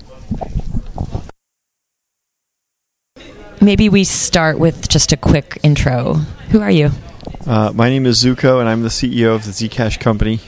Maybe 3.64 3.88
we 3.88 4.04
start 4.04 4.58
with 4.58 4.90
just 4.90 5.10
a 5.12 5.16
quick 5.16 5.58
intro. 5.62 6.16
Who 6.50 6.60
are 6.60 6.70
you? 6.70 6.90
Uh, 7.46 7.72
my 7.74 7.88
name 7.88 8.04
is 8.04 8.22
Zooko, 8.22 8.60
and 8.60 8.68
I'm 8.68 8.82
the 8.82 8.90
CEO 8.90 9.34
of 9.34 9.46
the 9.46 9.52
Zcash 9.52 9.98
company. 9.98 10.40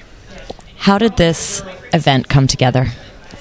How 0.76 0.98
did 0.98 1.16
this 1.16 1.62
event 1.94 2.28
come 2.28 2.46
together? 2.46 2.88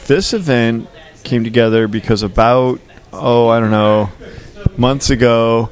This 0.07 0.33
event 0.33 0.87
came 1.25 1.43
together 1.43 1.89
because 1.89 2.23
about, 2.23 2.79
oh, 3.11 3.49
I 3.49 3.59
don't 3.59 3.71
know, 3.71 4.11
months 4.77 5.09
ago, 5.09 5.69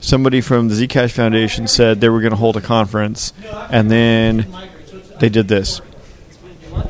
somebody 0.00 0.42
from 0.42 0.68
the 0.68 0.74
Zcash 0.74 1.12
Foundation 1.12 1.66
said 1.66 2.02
they 2.02 2.10
were 2.10 2.20
going 2.20 2.32
to 2.32 2.36
hold 2.36 2.58
a 2.58 2.60
conference, 2.60 3.32
and 3.70 3.90
then 3.90 4.54
they 5.18 5.30
did 5.30 5.48
this. 5.48 5.80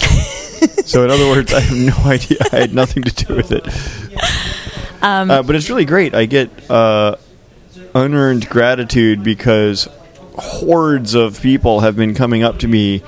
so, 0.85 1.05
in 1.05 1.11
other 1.13 1.29
words, 1.29 1.55
I 1.55 1.61
have 1.61 1.79
no 1.79 1.97
idea. 2.11 2.39
I 2.53 2.57
had 2.57 2.75
nothing 2.75 3.05
to 3.05 3.25
do 3.25 3.37
with 3.37 3.53
it. 3.53 3.65
Um, 5.07 5.31
uh, 5.31 5.43
but 5.45 5.55
it's 5.55 5.71
really 5.71 5.85
great. 5.85 6.15
I 6.15 6.27
get 6.27 6.51
uh, 6.69 7.15
unearned 7.95 8.49
gratitude 8.49 9.23
because 9.23 9.89
hordes 10.37 11.15
of 11.15 11.41
people 11.41 11.81
have 11.81 11.95
been 11.95 12.15
coming 12.15 12.43
up 12.43 12.59
to 12.59 12.69
me 12.69 13.05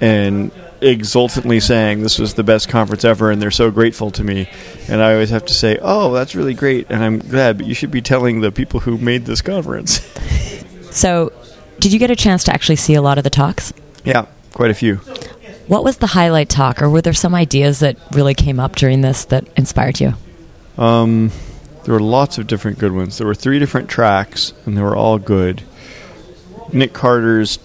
and 0.00 0.52
exultantly 0.80 1.58
saying 1.58 2.02
this 2.02 2.18
was 2.18 2.34
the 2.34 2.44
best 2.44 2.68
conference 2.68 3.04
ever 3.04 3.30
and 3.30 3.42
they're 3.42 3.50
so 3.50 3.70
grateful 3.70 4.10
to 4.12 4.24
me. 4.24 4.48
And 4.88 5.02
i 5.02 5.12
always 5.12 5.28
have 5.28 5.44
to 5.46 5.52
say 5.52 5.78
oh 5.82 6.10
that's 6.14 6.34
really 6.34 6.54
great 6.54 6.86
and 6.88 7.04
i'm 7.04 7.18
glad 7.18 7.58
but 7.58 7.66
you 7.66 7.74
should 7.74 7.90
be 7.90 8.00
telling 8.00 8.40
the 8.40 8.50
people 8.50 8.80
who 8.80 8.96
made 8.96 9.26
this 9.26 9.42
conference. 9.42 10.00
So 10.92 11.32
did 11.78 11.92
you 11.92 12.00
get 12.00 12.10
a 12.10 12.16
chance 12.16 12.42
to 12.44 12.52
actually 12.52 12.74
see 12.74 12.94
a 12.94 13.02
lot 13.02 13.16
of 13.16 13.22
the 13.22 13.30
talks? 13.30 13.72
Yeah 14.02 14.26
quite 14.52 14.72
a 14.72 14.74
few. 14.74 14.96
What 15.68 15.84
was 15.84 15.98
the 15.98 16.08
highlight 16.08 16.48
talk 16.48 16.82
or 16.82 16.90
were 16.90 17.00
there 17.00 17.12
some 17.12 17.32
ideas 17.32 17.78
that 17.78 17.96
really 18.10 18.34
came 18.34 18.58
up 18.58 18.74
during 18.74 19.02
this 19.02 19.26
that 19.26 19.46
inspired 19.56 20.00
you 20.00 20.14
um, 20.78 21.30
there 21.84 21.94
were 21.94 22.00
lots 22.00 22.38
of 22.38 22.46
different 22.46 22.78
good 22.78 22.92
ones. 22.92 23.18
There 23.18 23.26
were 23.26 23.34
three 23.34 23.58
different 23.58 23.88
tracks, 23.88 24.52
and 24.64 24.76
they 24.76 24.82
were 24.82 24.96
all 24.96 25.18
good. 25.18 25.62
Nick 26.72 26.92
Carter's 26.92 27.58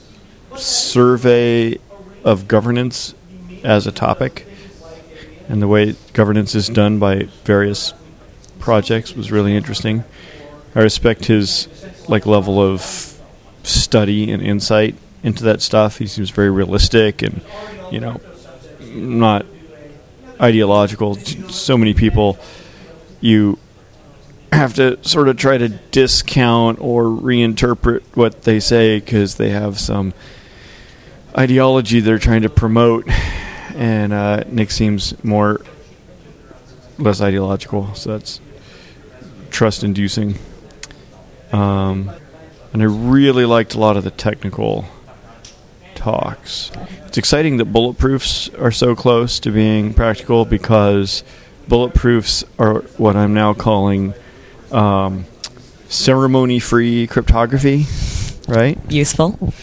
survey 0.55 1.77
of 2.23 2.47
governance 2.47 3.13
as 3.63 3.85
a 3.85 3.91
topic 3.91 4.47
and 5.47 5.61
the 5.61 5.67
way 5.67 5.95
governance 6.13 6.55
is 6.55 6.67
done 6.67 6.99
by 6.99 7.23
various 7.43 7.93
projects 8.59 9.15
was 9.15 9.31
really 9.31 9.55
interesting. 9.55 10.03
I 10.73 10.81
respect 10.81 11.25
his 11.25 11.67
like 12.07 12.25
level 12.25 12.59
of 12.59 12.81
study 13.63 14.31
and 14.31 14.41
insight 14.41 14.95
into 15.23 15.43
that 15.45 15.61
stuff. 15.61 15.97
He 15.97 16.07
seems 16.07 16.29
very 16.29 16.49
realistic 16.49 17.21
and 17.21 17.41
you 17.91 17.99
know 17.99 18.19
not 18.91 19.45
ideological. 20.41 21.15
So 21.15 21.77
many 21.77 21.93
people 21.93 22.37
you 23.25 23.57
have 24.51 24.75
to 24.75 25.03
sort 25.03 25.27
of 25.27 25.35
try 25.35 25.57
to 25.57 25.67
discount 25.67 26.79
or 26.79 27.05
reinterpret 27.05 28.03
what 28.13 28.43
they 28.43 28.59
say 28.59 28.99
because 28.99 29.35
they 29.35 29.49
have 29.49 29.79
some 29.79 30.13
ideology 31.35 31.99
they're 31.99 32.19
trying 32.19 32.43
to 32.43 32.49
promote. 32.49 33.09
And 33.73 34.13
uh, 34.13 34.43
Nick 34.47 34.71
seems 34.71 35.21
more 35.23 35.61
less 36.97 37.19
ideological, 37.19 37.93
so 37.95 38.11
that's 38.11 38.39
trust 39.49 39.83
inducing. 39.83 40.35
Um, 41.51 42.11
and 42.71 42.81
I 42.81 42.85
really 42.85 43.45
liked 43.45 43.73
a 43.73 43.79
lot 43.79 43.97
of 43.97 44.03
the 44.03 44.11
technical 44.11 44.85
talks. 45.95 46.71
It's 47.07 47.17
exciting 47.17 47.57
that 47.57 47.73
bulletproofs 47.73 48.57
are 48.61 48.71
so 48.71 48.95
close 48.95 49.39
to 49.41 49.51
being 49.51 49.93
practical 49.93 50.45
because 50.45 51.23
bulletproofs 51.67 52.43
are 52.59 52.81
what 52.97 53.15
I'm 53.15 53.33
now 53.33 53.53
calling 53.53 54.13
um, 54.71 55.25
ceremony-free 55.87 57.07
cryptography, 57.07 57.85
right? 58.47 58.77
Useful. 58.91 59.53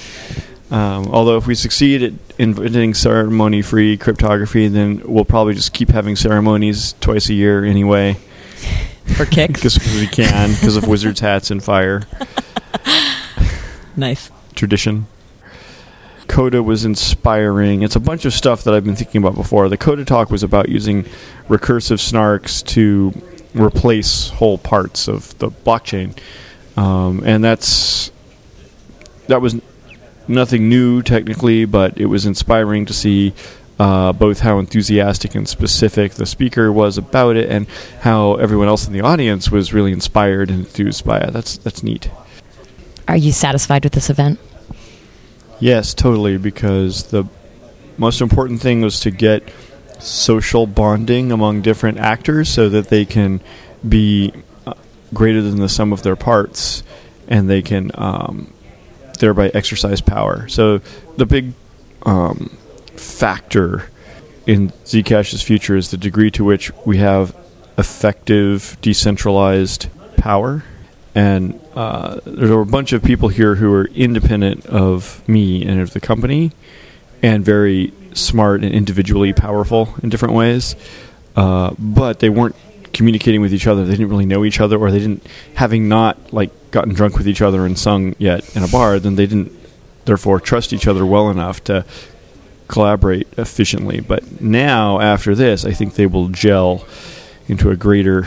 Um, 0.70 1.08
although 1.08 1.36
if 1.36 1.46
we 1.46 1.54
succeed 1.54 2.02
at 2.02 2.12
inventing 2.38 2.94
ceremony-free 2.94 3.98
cryptography, 3.98 4.68
then 4.68 5.02
we'll 5.04 5.24
probably 5.24 5.54
just 5.54 5.74
keep 5.74 5.90
having 5.90 6.16
ceremonies 6.16 6.94
twice 7.00 7.28
a 7.28 7.34
year 7.34 7.64
anyway. 7.64 8.14
For 9.16 9.26
kicks, 9.26 9.52
because 9.54 9.78
we 10.00 10.06
can, 10.06 10.52
because 10.52 10.76
of 10.76 10.86
wizards' 10.88 11.20
hats 11.20 11.50
and 11.50 11.62
fire. 11.62 12.02
nice 13.96 14.30
tradition. 14.54 15.06
Coda 16.32 16.62
was 16.62 16.86
inspiring. 16.86 17.82
It's 17.82 17.94
a 17.94 18.00
bunch 18.00 18.24
of 18.24 18.32
stuff 18.32 18.64
that 18.64 18.72
I've 18.72 18.84
been 18.84 18.96
thinking 18.96 19.22
about 19.22 19.34
before. 19.34 19.68
The 19.68 19.76
Coda 19.76 20.02
talk 20.02 20.30
was 20.30 20.42
about 20.42 20.70
using 20.70 21.04
recursive 21.46 22.00
snarks 22.00 22.64
to 22.68 23.12
replace 23.54 24.30
whole 24.30 24.56
parts 24.56 25.08
of 25.08 25.36
the 25.40 25.50
blockchain, 25.50 26.16
um, 26.74 27.22
and 27.26 27.44
that's 27.44 28.10
that 29.26 29.42
was 29.42 29.60
nothing 30.26 30.70
new 30.70 31.02
technically, 31.02 31.66
but 31.66 31.98
it 31.98 32.06
was 32.06 32.24
inspiring 32.24 32.86
to 32.86 32.94
see 32.94 33.34
uh, 33.78 34.14
both 34.14 34.40
how 34.40 34.58
enthusiastic 34.58 35.34
and 35.34 35.46
specific 35.46 36.12
the 36.12 36.24
speaker 36.24 36.72
was 36.72 36.96
about 36.96 37.36
it, 37.36 37.50
and 37.50 37.66
how 38.00 38.36
everyone 38.36 38.68
else 38.68 38.86
in 38.86 38.94
the 38.94 39.02
audience 39.02 39.50
was 39.50 39.74
really 39.74 39.92
inspired 39.92 40.48
and 40.48 40.60
enthused 40.60 41.04
by 41.04 41.18
it. 41.18 41.34
That's 41.34 41.58
that's 41.58 41.82
neat. 41.82 42.10
Are 43.06 43.18
you 43.18 43.32
satisfied 43.32 43.84
with 43.84 43.92
this 43.92 44.08
event? 44.08 44.40
Yes, 45.62 45.94
totally. 45.94 46.38
Because 46.38 47.04
the 47.04 47.24
most 47.96 48.20
important 48.20 48.60
thing 48.60 48.80
was 48.80 48.98
to 49.00 49.12
get 49.12 49.48
social 50.00 50.66
bonding 50.66 51.30
among 51.30 51.62
different 51.62 51.98
actors, 51.98 52.48
so 52.48 52.68
that 52.68 52.88
they 52.88 53.04
can 53.04 53.40
be 53.88 54.32
uh, 54.66 54.74
greater 55.14 55.40
than 55.40 55.60
the 55.60 55.68
sum 55.68 55.92
of 55.92 56.02
their 56.02 56.16
parts, 56.16 56.82
and 57.28 57.48
they 57.48 57.62
can 57.62 57.92
um, 57.94 58.52
thereby 59.20 59.52
exercise 59.54 60.00
power. 60.00 60.48
So 60.48 60.78
the 61.16 61.26
big 61.26 61.52
um, 62.02 62.58
factor 62.96 63.88
in 64.48 64.70
Zcash's 64.84 65.42
future 65.42 65.76
is 65.76 65.92
the 65.92 65.96
degree 65.96 66.32
to 66.32 66.42
which 66.42 66.72
we 66.84 66.96
have 66.96 67.36
effective 67.78 68.76
decentralized 68.82 69.86
power. 70.16 70.64
And 71.14 71.60
uh, 71.74 72.20
there 72.24 72.56
were 72.56 72.62
a 72.62 72.66
bunch 72.66 72.92
of 72.92 73.02
people 73.02 73.28
here 73.28 73.54
who 73.56 73.70
were 73.70 73.84
independent 73.86 74.64
of 74.66 75.26
me 75.28 75.64
and 75.64 75.80
of 75.80 75.92
the 75.92 76.00
company, 76.00 76.52
and 77.22 77.44
very 77.44 77.92
smart 78.14 78.64
and 78.64 78.72
individually 78.72 79.32
powerful 79.32 79.94
in 80.02 80.08
different 80.08 80.34
ways. 80.34 80.74
Uh, 81.36 81.74
but 81.78 82.20
they 82.20 82.30
weren't 82.30 82.56
communicating 82.92 83.40
with 83.40 83.54
each 83.54 83.66
other. 83.66 83.84
They 83.84 83.92
didn't 83.92 84.08
really 84.08 84.26
know 84.26 84.44
each 84.44 84.60
other, 84.60 84.78
or 84.78 84.90
they 84.90 84.98
didn't, 84.98 85.26
having 85.54 85.88
not 85.88 86.32
like 86.32 86.50
gotten 86.70 86.94
drunk 86.94 87.16
with 87.16 87.28
each 87.28 87.42
other 87.42 87.66
and 87.66 87.78
sung 87.78 88.14
yet 88.18 88.56
in 88.56 88.62
a 88.62 88.68
bar, 88.68 88.98
then 88.98 89.16
they 89.16 89.26
didn't, 89.26 89.52
therefore, 90.04 90.40
trust 90.40 90.72
each 90.72 90.86
other 90.86 91.04
well 91.06 91.30
enough 91.30 91.62
to 91.64 91.84
collaborate 92.68 93.28
efficiently. 93.36 94.00
But 94.00 94.40
now, 94.40 95.00
after 95.00 95.34
this, 95.34 95.64
I 95.64 95.72
think 95.72 95.94
they 95.94 96.06
will 96.06 96.28
gel 96.28 96.86
into 97.48 97.70
a 97.70 97.76
greater 97.76 98.26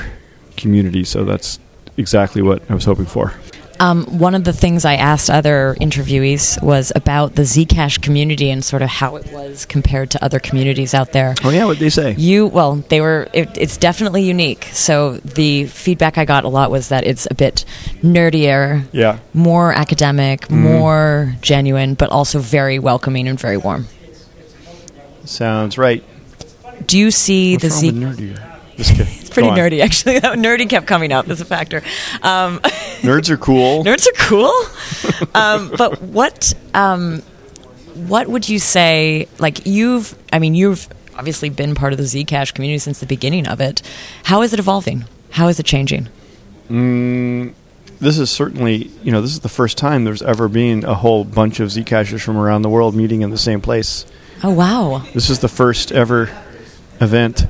community. 0.56 1.04
So 1.04 1.26
that's 1.26 1.60
exactly 1.98 2.42
what 2.42 2.62
I 2.70 2.74
was 2.76 2.86
hoping 2.86 3.06
for. 3.06 3.34
Um, 3.78 4.06
one 4.20 4.36
of 4.36 4.46
the 4.46 4.54
things 4.54 4.86
I 4.86 4.94
asked 4.96 5.30
other 5.30 5.76
interviewees 5.82 6.62
was 6.64 6.94
about 6.96 7.36
the 7.36 7.42
Zcash 7.42 8.02
community 8.02 8.50
and 8.50 8.64
sort 8.64 8.82
of 8.82 8.88
how 8.88 9.18
it 9.18 9.30
was 9.34 9.66
compared 9.66 10.12
to 10.12 10.24
other 10.24 10.40
communities 10.40 10.94
out 10.94 11.12
there. 11.12 11.36
Oh 11.44 11.50
yeah, 11.50 11.66
what 11.66 11.78
they 11.80 11.90
say? 11.90 12.14
You 12.18 12.48
well, 12.48 12.76
they 12.88 13.02
were. 13.02 13.28
It, 13.34 13.58
it's 13.58 13.76
definitely 13.76 14.24
unique. 14.24 14.64
So 14.72 15.18
the 15.18 15.66
feedback 15.66 16.18
I 16.18 16.24
got 16.24 16.46
a 16.46 16.48
lot 16.48 16.72
was 16.72 16.88
that 16.88 17.06
it's 17.06 17.28
a 17.30 17.34
bit 17.36 17.66
nerdier, 18.02 18.86
Yeah. 18.94 19.20
more 19.34 19.74
academic, 19.74 20.50
more 20.50 21.36
genuine, 21.42 21.96
but 21.96 22.10
also 22.12 22.40
very 22.40 22.80
welcoming 22.80 23.28
and 23.28 23.38
very 23.38 23.58
warm. 23.58 23.88
Sounds 25.26 25.78
right. 25.78 26.02
Do 26.88 26.98
you 26.98 27.12
see 27.12 27.56
What's 27.56 27.64
the 27.64 27.70
Z? 27.72 28.36
Just 28.78 28.92
kidding. 28.92 29.14
It's 29.20 29.30
pretty 29.30 29.50
nerdy, 29.50 29.82
actually. 29.82 30.20
That 30.26 30.38
nerdy 30.38 30.70
kept 30.70 30.88
coming 30.88 31.12
up 31.12 31.30
as 31.30 31.42
a 31.42 31.46
factor. 31.46 31.78
Um, 32.22 32.60
Nerds 33.02 33.30
are 33.30 33.38
cool. 33.38 33.84
Nerds 33.84 34.08
are 34.08 34.18
cool. 34.18 35.30
um, 35.36 35.72
but 35.78 36.02
what 36.02 36.54
um, 36.74 37.22
what 38.08 38.28
would 38.28 38.50
you 38.50 38.60
say? 38.60 39.28
Like 39.40 39.66
you've, 39.66 40.18
I 40.34 40.40
mean, 40.40 40.56
you've 40.56 40.88
obviously 41.18 41.50
been 41.50 41.76
part 41.76 41.94
of 41.94 41.98
the 41.98 42.04
Zcash 42.06 42.54
community 42.54 42.80
since 42.80 43.00
the 43.00 43.06
beginning 43.06 43.48
of 43.48 43.62
it. 43.62 43.82
How 44.24 44.42
is 44.42 44.54
it 44.54 44.60
evolving? 44.60 45.06
How 45.32 45.48
is 45.48 45.60
it 45.60 45.66
changing? 45.66 46.10
Mm, 46.70 47.54
this 48.00 48.18
is 48.18 48.30
certainly, 48.32 48.90
you 49.04 49.12
know, 49.12 49.22
this 49.22 49.32
is 49.32 49.42
the 49.42 49.50
first 49.50 49.78
time 49.78 50.04
there's 50.04 50.22
ever 50.22 50.48
been 50.48 50.84
a 50.84 50.96
whole 50.96 51.24
bunch 51.24 51.60
of 51.60 51.70
Zcashers 51.70 52.22
from 52.22 52.38
around 52.38 52.64
the 52.64 52.70
world 52.70 52.96
meeting 52.96 53.22
in 53.22 53.30
the 53.30 53.38
same 53.38 53.62
place. 53.62 54.06
Oh 54.44 54.52
wow! 54.52 55.04
This 55.14 55.30
is 55.30 55.40
the 55.40 55.48
first 55.48 55.92
ever 55.92 56.30
event. 57.00 57.48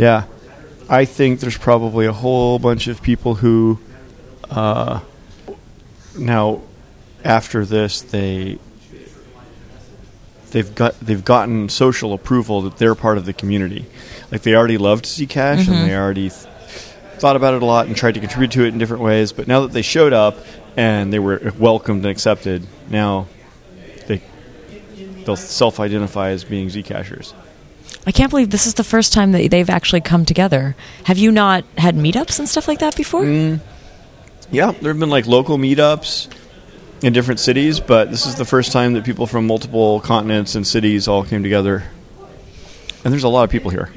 Yeah. 0.00 0.24
I 0.88 1.04
think 1.04 1.40
there's 1.40 1.58
probably 1.58 2.06
a 2.06 2.12
whole 2.12 2.58
bunch 2.58 2.86
of 2.88 3.02
people 3.02 3.34
who, 3.34 3.78
uh, 4.50 5.00
now, 6.18 6.62
after 7.22 7.66
this, 7.66 8.00
they 8.00 8.58
they've 10.52 10.74
got 10.74 10.98
they've 11.00 11.24
gotten 11.24 11.68
social 11.68 12.12
approval 12.12 12.62
that 12.62 12.78
they're 12.78 12.94
part 12.94 13.18
of 13.18 13.24
the 13.26 13.32
community. 13.34 13.84
Like 14.32 14.42
they 14.42 14.54
already 14.54 14.78
loved 14.78 15.04
Zcash 15.04 15.64
Mhm. 15.64 15.68
and 15.68 15.88
they 15.90 15.94
already 15.94 16.30
th- 16.30 16.46
thought 17.18 17.36
about 17.36 17.54
it 17.54 17.62
a 17.62 17.64
lot 17.66 17.86
and 17.86 17.94
tried 17.94 18.14
to 18.14 18.20
contribute 18.20 18.50
to 18.52 18.64
it 18.64 18.68
in 18.68 18.78
different 18.78 19.02
ways. 19.02 19.32
But 19.32 19.46
now 19.46 19.60
that 19.60 19.72
they 19.72 19.82
showed 19.82 20.12
up 20.14 20.38
and 20.76 21.12
they 21.12 21.18
were 21.18 21.52
welcomed 21.58 22.04
and 22.04 22.10
accepted, 22.10 22.66
now 22.88 23.26
they 24.08 24.22
they'll 25.24 25.36
self-identify 25.36 26.30
as 26.30 26.42
being 26.42 26.68
Zcashers. 26.68 27.32
I 28.06 28.12
can't 28.12 28.30
believe 28.30 28.50
this 28.50 28.66
is 28.66 28.74
the 28.74 28.84
first 28.84 29.12
time 29.12 29.32
that 29.32 29.50
they've 29.50 29.68
actually 29.68 30.00
come 30.00 30.24
together. 30.24 30.74
Have 31.04 31.18
you 31.18 31.30
not 31.30 31.64
had 31.76 31.96
meetups 31.96 32.38
and 32.38 32.48
stuff 32.48 32.66
like 32.66 32.78
that 32.78 32.96
before? 32.96 33.24
Yeah, 34.50 34.72
there 34.72 34.92
have 34.92 34.98
been 34.98 35.10
like 35.10 35.26
local 35.26 35.58
meetups 35.58 36.28
in 37.02 37.12
different 37.12 37.40
cities, 37.40 37.78
but 37.78 38.10
this 38.10 38.26
is 38.26 38.36
the 38.36 38.44
first 38.44 38.72
time 38.72 38.94
that 38.94 39.04
people 39.04 39.26
from 39.26 39.46
multiple 39.46 40.00
continents 40.00 40.54
and 40.54 40.66
cities 40.66 41.08
all 41.08 41.24
came 41.24 41.42
together. 41.42 41.84
And 43.04 43.12
there's 43.12 43.24
a 43.24 43.28
lot 43.28 43.44
of 43.44 43.50
people 43.50 43.70
here. 43.70 43.90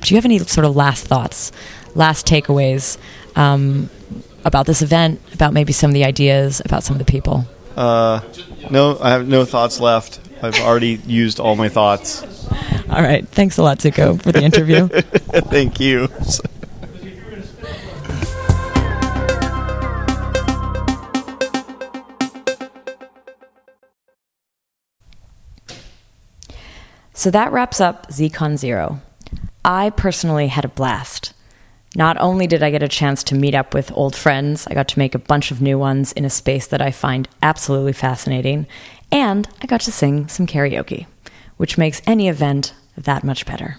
Do 0.00 0.14
you 0.14 0.16
have 0.16 0.24
any 0.24 0.38
sort 0.38 0.64
of 0.64 0.76
last 0.76 1.06
thoughts, 1.06 1.52
last 1.94 2.26
takeaways 2.26 2.98
um, 3.36 3.90
about 4.44 4.66
this 4.66 4.80
event? 4.82 5.20
About 5.34 5.52
maybe 5.52 5.72
some 5.72 5.90
of 5.90 5.94
the 5.94 6.04
ideas, 6.04 6.62
about 6.64 6.84
some 6.84 6.94
of 6.94 6.98
the 6.98 7.10
people? 7.10 7.46
Uh, 7.80 8.20
no, 8.70 8.98
I 9.00 9.08
have 9.08 9.26
no 9.26 9.46
thoughts 9.46 9.80
left. 9.80 10.20
I've 10.42 10.60
already 10.60 11.00
used 11.06 11.40
all 11.40 11.56
my 11.56 11.70
thoughts. 11.70 12.22
All 12.90 13.00
right. 13.00 13.26
Thanks 13.26 13.56
a 13.56 13.62
lot, 13.62 13.78
Zooko, 13.78 14.20
for 14.20 14.32
the 14.32 14.42
interview. 14.42 14.88
Thank 15.48 15.80
you. 15.80 16.08
So 27.14 27.30
that 27.30 27.50
wraps 27.50 27.80
up 27.80 28.08
ZCon 28.08 28.58
Zero. 28.58 29.00
I 29.64 29.88
personally 29.88 30.48
had 30.48 30.66
a 30.66 30.68
blast. 30.68 31.32
Not 31.96 32.16
only 32.20 32.46
did 32.46 32.62
I 32.62 32.70
get 32.70 32.84
a 32.84 32.88
chance 32.88 33.24
to 33.24 33.34
meet 33.34 33.54
up 33.54 33.74
with 33.74 33.92
old 33.92 34.14
friends, 34.14 34.66
I 34.68 34.74
got 34.74 34.86
to 34.88 34.98
make 34.98 35.14
a 35.14 35.18
bunch 35.18 35.50
of 35.50 35.60
new 35.60 35.76
ones 35.78 36.12
in 36.12 36.24
a 36.24 36.30
space 36.30 36.68
that 36.68 36.80
I 36.80 36.92
find 36.92 37.28
absolutely 37.42 37.92
fascinating, 37.92 38.66
and 39.10 39.48
I 39.60 39.66
got 39.66 39.80
to 39.82 39.92
sing 39.92 40.28
some 40.28 40.46
karaoke, 40.46 41.06
which 41.56 41.78
makes 41.78 42.00
any 42.06 42.28
event 42.28 42.74
that 42.96 43.24
much 43.24 43.44
better. 43.44 43.78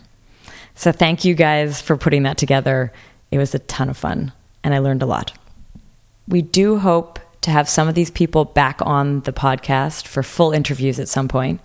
So 0.75 0.91
thank 0.91 1.23
you 1.23 1.35
guys 1.35 1.79
for 1.79 1.95
putting 1.95 2.23
that 2.23 2.37
together. 2.37 2.91
It 3.31 3.37
was 3.37 3.55
a 3.55 3.59
ton 3.59 3.89
of 3.89 3.97
fun, 3.97 4.33
and 4.63 4.73
I 4.73 4.79
learned 4.79 5.03
a 5.03 5.05
lot. 5.05 5.31
We 6.27 6.41
do 6.41 6.79
hope 6.79 7.17
to 7.41 7.51
have 7.51 7.69
some 7.69 7.87
of 7.87 7.95
these 7.95 8.11
people 8.11 8.45
back 8.45 8.79
on 8.81 9.21
the 9.21 9.33
podcast 9.33 10.05
for 10.05 10.21
full 10.21 10.51
interviews 10.51 10.99
at 10.99 11.07
some 11.07 11.27
point. 11.27 11.61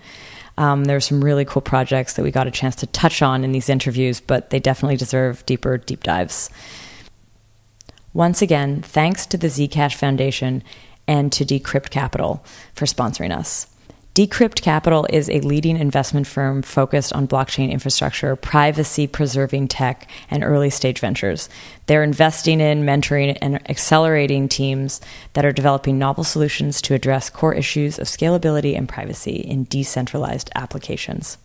Um, 0.59 0.85
there 0.85 0.97
were 0.97 1.01
some 1.01 1.23
really 1.23 1.45
cool 1.45 1.63
projects 1.63 2.15
that 2.15 2.23
we 2.23 2.31
got 2.31 2.47
a 2.47 2.51
chance 2.51 2.77
to 2.77 2.87
touch 2.87 3.21
on 3.23 3.45
in 3.45 3.53
these 3.53 3.69
interviews, 3.69 4.21
but 4.21 4.51
they 4.51 4.59
definitely 4.59 4.97
deserve 4.97 5.45
deeper 5.47 5.77
deep 5.77 6.03
dives. 6.03 6.51
Once 8.15 8.41
again, 8.41 8.81
thanks 8.81 9.27
to 9.27 9.37
the 9.37 9.49
Zcash 9.49 9.95
Foundation 9.95 10.63
and 11.07 11.31
to 11.33 11.45
Decrypt 11.45 11.91
Capital 11.91 12.43
for 12.75 12.87
sponsoring 12.87 13.37
us. 13.37 13.67
Decrypt 14.17 14.63
Capital 14.63 15.07
is 15.11 15.29
a 15.29 15.41
leading 15.41 15.77
investment 15.77 16.27
firm 16.27 16.63
focused 16.63 17.13
on 17.13 17.29
blockchain 17.29 17.71
infrastructure, 17.71 18.35
privacy 18.35 19.07
preserving 19.07 19.69
tech, 19.69 20.09
and 20.31 20.43
early 20.43 20.71
stage 20.71 21.01
ventures. 21.01 21.51
They're 21.85 22.03
investing 22.03 22.63
in, 22.63 22.85
mentoring, 22.85 23.37
and 23.43 23.57
accelerating 23.69 24.49
teams 24.49 25.03
that 25.35 25.45
are 25.45 25.53
developing 25.53 25.99
novel 25.99 26.25
solutions 26.25 26.81
to 26.81 26.95
address 26.95 27.29
core 27.29 27.53
issues 27.53 27.99
of 27.99 28.07
scalability 28.07 28.75
and 28.75 28.89
privacy 28.89 29.37
in 29.37 29.65
decentralized 29.65 30.51
applications. 30.55 31.37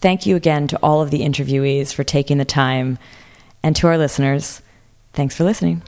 Thank 0.00 0.26
you 0.26 0.34
again 0.34 0.66
to 0.66 0.78
all 0.82 1.00
of 1.00 1.12
the 1.12 1.20
interviewees 1.20 1.94
for 1.94 2.02
taking 2.02 2.38
the 2.38 2.44
time, 2.44 2.98
and 3.62 3.76
to 3.76 3.86
our 3.86 3.98
listeners, 3.98 4.62
thanks 5.12 5.36
for 5.36 5.44
listening. 5.44 5.84